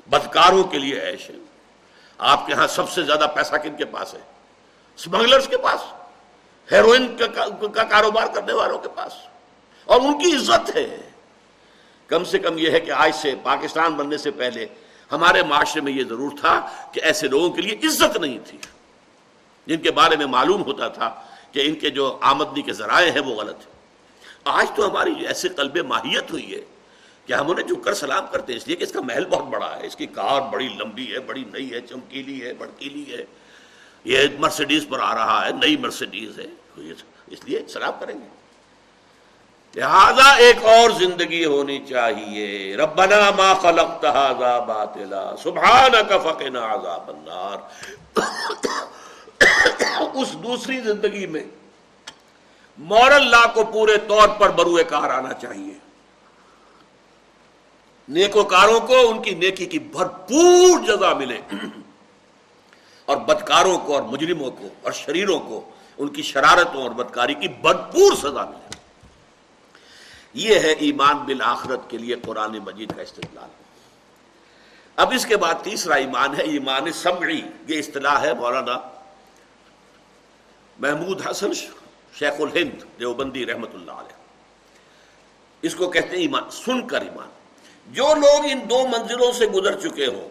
بدکاروں 0.07 0.65
کے 0.65 0.79
لیے 0.79 1.01
عیش 1.01 1.31
ہے۔ 1.31 1.35
آپ 2.19 2.47
کے 2.47 2.55
ہاں 2.55 2.67
سب 2.67 2.91
سے 2.91 3.03
زیادہ 3.03 3.27
پیسہ 3.35 3.55
کن 3.57 3.77
کے 3.77 3.85
پاس 3.85 4.15
ہے؟ 4.15 4.19
اسمگلرس 4.97 5.49
کے 5.49 5.59
پاس۔ 5.59 5.81
ہیروئن 6.73 7.17
کا 7.75 7.85
کاروبار 7.85 8.27
کرنے 8.35 8.53
والوں 8.53 8.79
کے 8.79 8.89
پاس۔ 8.89 9.13
اور 9.85 10.01
ان 10.01 10.19
کی 10.19 10.37
عزت 10.37 10.77
ہے۔ 10.77 10.97
کم 12.07 12.25
سے 12.25 12.39
کم 12.39 12.59
یہ 12.59 12.71
ہے 12.71 12.81
کہ 12.81 12.91
آج 12.91 13.15
سے 13.15 13.35
پاکستان 13.43 13.93
بننے 13.93 14.19
سے 14.19 14.31
پہلے 14.31 14.67
ہمارے 15.13 15.43
معاشرے 15.43 15.81
میں 15.81 15.93
یہ 15.93 16.05
ضرور 16.05 16.31
تھا 16.41 16.69
کہ 16.93 17.01
ایسے 17.01 17.29
لوگوں 17.29 17.51
کے 17.51 17.63
لیے 17.63 17.87
عزت 17.87 18.17
نہیں 18.17 18.39
تھی۔ 18.47 18.59
جن 19.67 19.83
کے 19.83 19.91
بارے 19.91 20.17
میں 20.17 20.27
معلوم 20.27 20.63
ہوتا 20.63 20.89
تھا 20.89 21.23
کہ 21.53 21.63
ان 21.65 21.75
کے 21.75 21.91
جو 21.91 22.19
آمدنی 22.21 22.63
کے 22.63 22.73
ذرائع 22.73 23.11
ہیں 23.11 23.21
وہ 23.21 23.35
غلط 23.35 23.57
ہیں۔ 23.57 23.73
آج 24.45 24.67
تو 24.77 24.91
ہماری 24.91 25.27
ایسے 25.27 25.49
قلب 25.49 25.77
ماہیت 25.77 26.31
ہوئی 26.31 26.55
ہے 26.55 26.61
کہ 27.27 27.33
ہم 27.33 27.51
انہیں 27.51 27.67
جھک 27.67 27.85
کر 27.85 27.95
سلام 27.95 28.27
کرتے 28.33 28.53
ہیں، 28.53 28.61
اس 28.61 28.67
لیے 28.67 28.77
کہ 28.77 28.85
اس 28.85 28.93
کا 28.93 29.01
محل 29.01 29.25
بہت 29.25 29.45
بڑا 29.45 29.77
ہے۔ 29.77 29.87
اس 29.87 29.97
کی 29.97 30.07
کار 30.07 30.41
بڑی 30.41 30.69
لمبی 30.69 31.15
ہے، 31.15 31.21
بڑی 31.21 31.45
نئی 31.53 31.73
ہے، 31.73 31.81
چمکیلی 31.81 32.47
ہے، 32.47 32.53
بڑکیلی 32.53 33.13
ہے۔ 33.13 33.25
یہ 34.05 34.19
مرسیڈیز 34.39 34.87
پر 34.89 35.01
آ 35.01 35.15
رہا 35.15 35.47
ہے، 35.47 35.51
نئی 35.53 35.77
مرسیڈیز 35.77 36.39
ہے۔ 36.39 36.47
اس 37.27 37.45
لیے 37.45 37.63
سلام 37.69 37.93
کریں 38.01 38.15
گے۔ 38.15 38.43
لہذا 39.77 40.33
ایک 40.33 40.65
اور 40.65 40.91
زندگی 40.91 41.45
ہونی 41.45 41.85
چاہیے۔ 41.89 42.77
ربنا 42.77 43.31
ما 43.31 43.55
خلقت 43.55 44.05
هذا 44.05 44.59
باطلا، 44.59 45.35
سبحانك 45.43 46.13
فقنا 46.23 46.75
عذاب 46.75 47.09
النار۔ 47.09 47.57
اس 50.15 50.33
دوسری 50.33 50.81
زندگی 50.81 51.27
میں 51.27 51.45
مورل 52.79 53.31
لا 53.31 53.47
کو 53.47 53.65
پورے 53.65 53.97
طور 54.09 54.29
پر 54.29 54.51
بروئے 54.51 54.85
کار 54.85 55.11
آنا 55.11 55.33
چاہیے۔ 55.33 55.75
نیکوکاروں 58.09 58.81
کو 58.81 59.11
ان 59.11 59.23
کی 59.23 59.35
نیکی 59.35 59.67
کی 59.67 59.79
بھرپور 59.79 60.85
جزا 60.87 61.15
ملے۔ 61.15 61.41
اور 63.05 63.17
بدکاروں 63.17 63.79
کو 63.79 63.95
اور 63.95 64.03
مجرموں 64.03 64.51
کو 64.51 64.69
اور 64.83 64.93
شریروں 64.93 65.41
کو 65.41 65.71
ان 65.99 66.09
کی 66.09 66.23
شرارتوں 66.23 66.83
اور 66.83 66.91
بدکاری 66.91 67.35
کی 67.35 67.49
بھرپور 67.49 68.13
سزا 68.13 68.45
ملے۔ 68.45 68.77
یہ 70.35 70.55
ہے 70.55 70.73
ایمان 70.73 71.17
بالآخرت 71.17 71.81
کے 71.89 71.99
لیے 71.99 72.15
قرآن 72.15 72.59
مجید 72.59 72.97
کا 72.97 73.03
استدلال۔ 73.03 73.49
اب 74.97 75.13
اس 75.13 75.27
کے 75.27 75.37
بعد 75.37 75.55
تیسرا 75.63 75.95
ایمان 75.95 76.37
ہے 76.37 76.43
ایمان 76.43 76.93
سمعی۔ 76.93 77.41
یہ 77.69 77.79
اصطلاح 77.79 78.21
ہے 78.21 78.35
مولانا 78.35 79.02
محمود 80.79 81.27
حسن 81.31 81.53
شیخ 81.55 82.33
الہند 82.39 82.83
دیوبندی 83.01 83.47
رحمت 83.47 83.75
اللہ 83.75 83.93
علیہ۔ 83.93 84.17
اس 85.63 85.75
کو 85.75 85.91
کہتے 85.91 86.09
ہیں 86.09 86.23
ایمان، 86.23 86.43
سن 86.51 86.87
کر 86.87 87.01
ایمان۔ 87.01 87.29
جو 87.87 88.15
لوگ 88.15 88.45
ان 88.45 88.71
دو 88.71 88.87
منزلوں 88.87 89.33
سے 89.33 89.47
گزر 89.47 89.81
چکے 89.81 90.07
ہوں، 90.07 90.29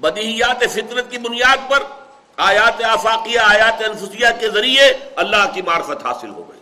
بدیہیات 0.00 0.64
فطرت 0.70 1.10
کی 1.10 1.18
بنیاد 1.18 1.70
پر، 1.70 1.82
آیات 2.36 2.84
آفاقیہ، 2.84 3.40
آیات 3.40 3.82
انفسیہ 3.84 4.26
کے 4.40 4.48
ذریعے 4.48 4.92
اللہ 5.16 5.50
کی 5.54 5.62
معرفت 5.62 6.06
حاصل 6.06 6.28
ہو 6.28 6.50
گئی۔ 6.50 6.60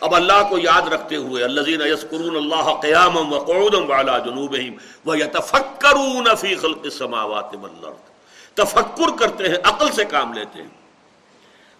اب 0.00 0.14
اللہ 0.14 0.48
کو 0.48 0.58
یاد 0.58 0.82
رکھتے 0.82 1.16
ہوئے 1.16 1.44
اللہ 1.44 1.60
یسکرون 1.68 2.36
اللہ 2.36 2.80
قیام 2.80 3.32
وقعودم 3.32 3.90
وعلا 3.90 4.18
جنوبہم 4.18 4.76
ویتفکرون 5.10 6.26
فی 6.40 6.54
خلق 6.54 6.78
السماوات 6.84 7.54
والارض۔ 7.60 8.10
تفکر 8.54 9.16
کرتے 9.20 9.48
ہیں، 9.48 9.56
عقل 9.64 9.92
سے 9.92 10.04
کام 10.04 10.32
لیتے 10.32 10.62
ہیں۔ 10.62 10.83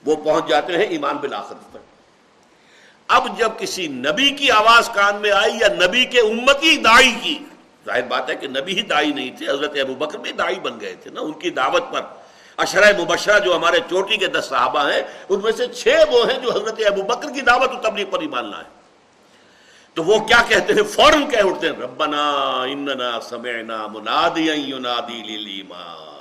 وہ 0.04 0.16
پہنچ 0.16 0.48
جاتے 0.48 0.76
ہیں 0.76 0.84
ایمان 0.84 1.16
بالآخر 1.16 1.54
پر۔ 1.72 1.78
اب 3.08 3.38
جب 3.38 3.50
کسی 3.58 3.88
نبی 3.88 4.30
کی 4.30 4.50
آواز 4.50 4.88
کان 4.88 5.16
میں 5.16 5.30
آئی 5.30 5.52
یا 5.60 5.68
نبی 5.86 6.04
کے 6.04 6.20
امتی 6.20 6.76
دائی 6.76 7.14
کی، 7.22 7.38
ظاہر 7.86 8.02
بات 8.02 8.30
ہے 8.30 8.36
کہ 8.36 8.48
نبی 8.48 8.76
ہی 8.76 8.82
دائی 8.82 9.12
نہیں 9.12 9.36
تھے، 9.36 9.48
حضرت 9.48 9.72
ابو 9.80 9.94
بکر 9.94 10.18
بھی 10.18 10.32
دائی 10.32 10.60
بن 10.60 10.80
گئے 10.80 10.94
تھے 10.94 11.10
نا، 11.10 11.20
ان 11.20 11.32
کی 11.32 11.50
دعوت 11.50 11.84
پر۔ 11.92 12.00
اشرۂ 12.56 13.00
مبشرہ 13.00 13.38
جو 13.38 13.56
ہمارے 13.56 13.78
چوٹی 13.90 14.16
کے 14.16 14.26
دس 14.26 14.44
صحابہ 14.44 14.90
ہیں، 14.90 15.02
ان 15.28 15.40
میں 15.42 15.52
سے 15.52 15.66
چھ 15.66 15.88
وہ 16.10 16.30
ہیں 16.30 16.38
جو 16.38 16.52
حضرت 16.52 16.80
ابو 16.86 17.02
بکر 17.02 17.30
کی 17.30 17.40
دعوت 17.40 17.72
و 17.72 17.80
تبلیغ 17.82 18.06
پر 18.10 18.20
ایمان 18.20 18.50
لائے۔ 18.50 18.64
تو 19.94 20.04
وہ 20.04 20.18
کیا 20.18 20.42
کہتے 20.48 20.72
ہیں؟ 20.72 20.82
فوراً 20.82 21.30
کہہ 21.30 21.44
اٹھتے 21.44 21.68
ہیں، 21.68 21.76
ربنا 21.80 22.30
اننا 22.62 23.20
سمعنا 23.20 23.86
منادیا 23.86 24.54
ینادی 24.54 25.22
للایمان۔ 25.22 26.13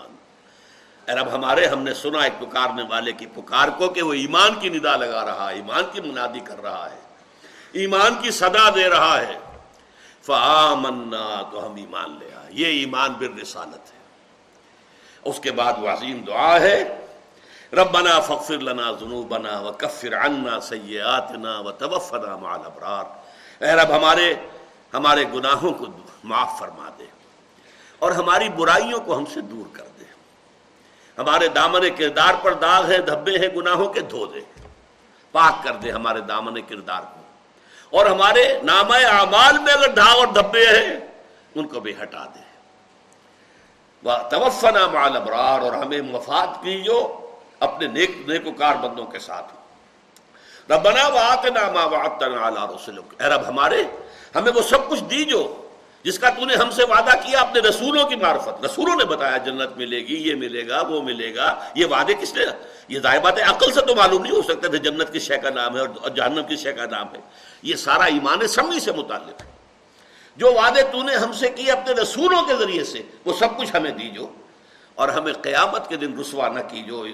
رب 1.07 1.33
ہمارے 1.33 1.65
ہم 1.65 1.81
نے 1.81 1.93
سنا 1.93 2.21
ایک 2.21 2.33
پکارنے 2.39 2.83
والے 2.89 3.11
کی 3.11 3.25
پکار 3.25 3.67
کو 3.67 3.89
کہ 3.89 4.01
وہ 4.01 4.13
ایمان 4.13 4.55
کی 4.59 4.69
ندا 4.69 4.95
لگا 4.95 5.25
رہا 5.25 5.49
ہے، 5.49 5.55
ایمان 5.55 5.83
کی 5.91 6.01
منادی 6.01 6.39
کر 6.39 6.61
رہا 6.61 6.91
ہے، 6.91 6.99
ایمان 7.71 8.15
کی 8.21 8.31
صدا 8.31 8.69
دے 8.75 8.89
رہا 8.89 9.21
ہے۔ 9.21 9.39
فآمنا، 10.21 11.41
تو 11.51 11.65
ہم 11.65 11.75
ایمان 11.75 12.17
لے 12.19 12.29
آئے۔ 12.35 12.47
یہ 12.49 12.65
ایمان 12.65 13.11
بر 13.11 13.39
رسالت 13.41 13.93
ہے۔ 13.93 13.99
اس 15.23 15.39
کے 15.39 15.51
بعد 15.51 15.73
وہ 15.77 15.89
عظیم 15.89 16.23
دعا 16.27 16.59
ہے۔ 16.59 17.05
ربنا 17.73 18.19
فغفر 18.19 18.59
لنا 18.59 18.91
ذنوبنا 18.99 19.59
وکفر 19.59 20.13
عنا 20.13 20.59
سیئاتنا 20.59 21.59
وتوفنا 21.59 22.35
مع 22.35 22.53
الابرار۔ 22.53 23.03
اے 23.63 23.71
رب، 23.71 23.95
ہمارے 23.95 24.33
ہمارے 24.93 25.23
گناہوں 25.33 25.71
کو 25.71 25.85
معاف 26.23 26.59
فرما 26.59 26.89
دے۔ 26.99 27.05
اور 27.99 28.11
ہماری 28.11 28.49
برائیوں 28.49 28.99
کو 28.99 29.17
ہم 29.17 29.25
سے 29.25 29.41
دور 29.41 29.75
کر 29.75 29.83
دے۔ 29.83 29.92
ہمارے 31.17 31.47
دامن 31.47 31.95
کردار 31.97 32.33
پر 32.41 32.53
داغ 32.53 32.91
ہے 32.91 32.97
دھبے 32.97 33.37
ہیں، 33.37 33.47
گناہوں 33.55 33.93
کے 33.93 33.99
دھو 33.99 34.25
دے۔ 34.25 34.39
پاک 35.31 35.63
کر 35.63 35.73
دے 35.73 35.91
ہمارے 35.91 36.21
دامن 36.21 36.61
کردار 36.61 37.01
کو۔ 37.01 37.23
اور 37.97 38.05
ہمارے 38.05 38.59
نام 38.63 38.91
اعمال 38.91 39.57
میں 39.57 39.73
اگر 39.73 39.87
داغ 39.87 40.17
اور 40.17 40.27
دھبے 40.27 40.65
ہیں، 40.67 40.99
ان 41.55 41.67
کو 41.67 41.79
بھی 41.79 41.93
ہٹا 42.01 42.25
دے۔ 42.25 42.43
توفنا 44.31 44.87
مال 44.87 45.15
ابرار 45.15 45.59
اور 45.61 45.71
ہمیں 45.71 46.01
مفاد 46.01 46.47
کی 46.63 46.81
جو 46.81 47.19
اپنے 47.59 47.87
نیک، 47.87 48.11
نیکوکار 48.27 48.75
بندوں 48.75 49.05
کے 49.05 49.19
ساتھ۔ 49.19 49.53
ربنا 50.71 51.07
واتنا 51.07 51.71
ما 51.71 51.85
وعدتنا 51.85 52.47
علی 52.47 52.75
رسولک 52.75 53.21
اے 53.21 53.27
رب 53.27 53.47
ہمارے، 53.47 53.83
ہمیں 54.35 54.51
وہ 54.55 54.61
سب 54.61 54.89
کچھ 54.89 55.03
دی 55.03 55.25
جو 55.25 55.62
جس 56.03 56.19
کا 56.19 56.29
تو 56.29 56.45
نے 56.45 56.55
ہم 56.55 56.71
سے 56.71 56.83
وعدہ 56.83 57.11
کیا 57.25 57.39
اپنے 57.39 57.59
رسولوں 57.59 58.09
کی 58.09 58.15
معرفت۔ 58.15 58.65
رسولوں 58.65 58.95
نے 58.95 59.05
بتایا 59.05 59.37
جنت 59.37 59.77
ملے 59.77 59.97
گی، 59.97 60.29
یہ 60.29 60.35
ملے 60.35 60.67
گا، 60.67 60.81
وہ 60.81 61.01
ملے 61.01 61.35
گا۔ 61.35 61.69
یہ 61.75 61.85
وعدے 61.85 62.13
کس 62.13 62.35
نے؟ 62.35 62.43
یہ 62.87 62.99
ظاہر 62.99 63.19
بات 63.19 63.37
ہے، 63.37 63.43
عقل 63.43 63.71
سے 63.71 63.81
تو 63.81 63.95
معلوم 63.95 64.23
نہیں 64.23 64.35
ہو 64.35 64.41
سکتا 64.41 64.67
تھا 64.67 64.77
جنت 64.77 65.13
کس 65.13 65.21
شے 65.21 65.37
کا 65.37 65.49
نام 65.49 65.75
ہے 65.75 65.81
اور 65.81 66.09
جہنم 66.09 66.43
کس 66.43 66.59
شے 66.59 66.73
کا 66.73 66.85
نام 66.85 67.07
ہے۔ 67.15 67.21
یہ 67.63 67.75
سارا 67.75 68.03
ایمان 68.03 68.47
سمی 68.47 68.79
سے 68.79 68.91
متعلق 68.91 69.41
ہے۔ 69.41 69.51
جو 70.37 70.53
وعدے 70.53 70.81
تو 70.81 71.03
نے 71.03 71.15
ہم 71.15 71.31
سے 71.31 71.49
کیے 71.49 71.71
اپنے 71.71 71.93
رسولوں 71.93 72.43
کے 72.43 72.55
ذریعے 72.55 72.83
سے، 72.83 73.01
وہ 73.25 73.33
سب 73.39 73.57
کچھ 73.57 73.75
ہمیں 73.75 73.91
دیجو 73.91 74.27
اور 74.95 75.09
ہمیں 75.09 75.33
قیامت 75.33 75.89
کے 75.89 75.97
دن 75.97 76.19
رسوا 76.19 76.47
نہ 76.47 76.59
کی 76.59 76.83
جو 76.83 77.05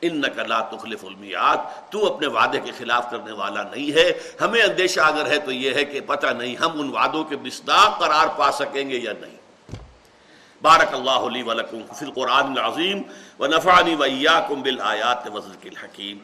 ان 0.00 0.22
لا 0.48 0.60
تخلف 0.60 1.04
المیات 1.04 1.92
تو 1.92 2.14
اپنے 2.14 2.26
وعدے 2.26 2.60
کے 2.60 2.72
خلاف 2.78 3.10
کرنے 3.10 3.32
والا 3.32 3.62
نہیں 3.62 3.92
ہے۔ 3.92 4.12
ہمیں 4.40 4.62
اندیشہ 4.62 5.00
اگر 5.00 5.26
ہے 5.26 5.38
تو 5.38 5.52
یہ 5.52 5.74
ہے 5.74 5.84
کہ 5.84 6.00
پتہ 6.00 6.26
نہیں 6.26 6.56
ہم 6.56 6.80
ان 6.80 6.90
وعدوں 6.90 7.24
کے 7.24 7.36
مصداق 7.36 7.98
قرار 7.98 8.26
پا 8.36 8.52
سکیں 8.52 8.90
گے 8.90 8.96
یا 8.96 9.12
نہیں۔ 9.20 9.36
بارک 10.62 10.94
اللہ 10.94 11.10
علی 11.10 11.42
ولکم 11.42 11.82
فی 11.98 12.04
القرآن 12.04 12.58
العظیم 12.58 13.02
و 13.38 13.46
نفعنی 13.46 13.94
و 13.94 14.02
ایاکم 14.02 14.62
بالآیات 14.62 15.28
و 15.34 15.40
ذکر 15.40 15.68
الحکیم۔ 15.68 16.18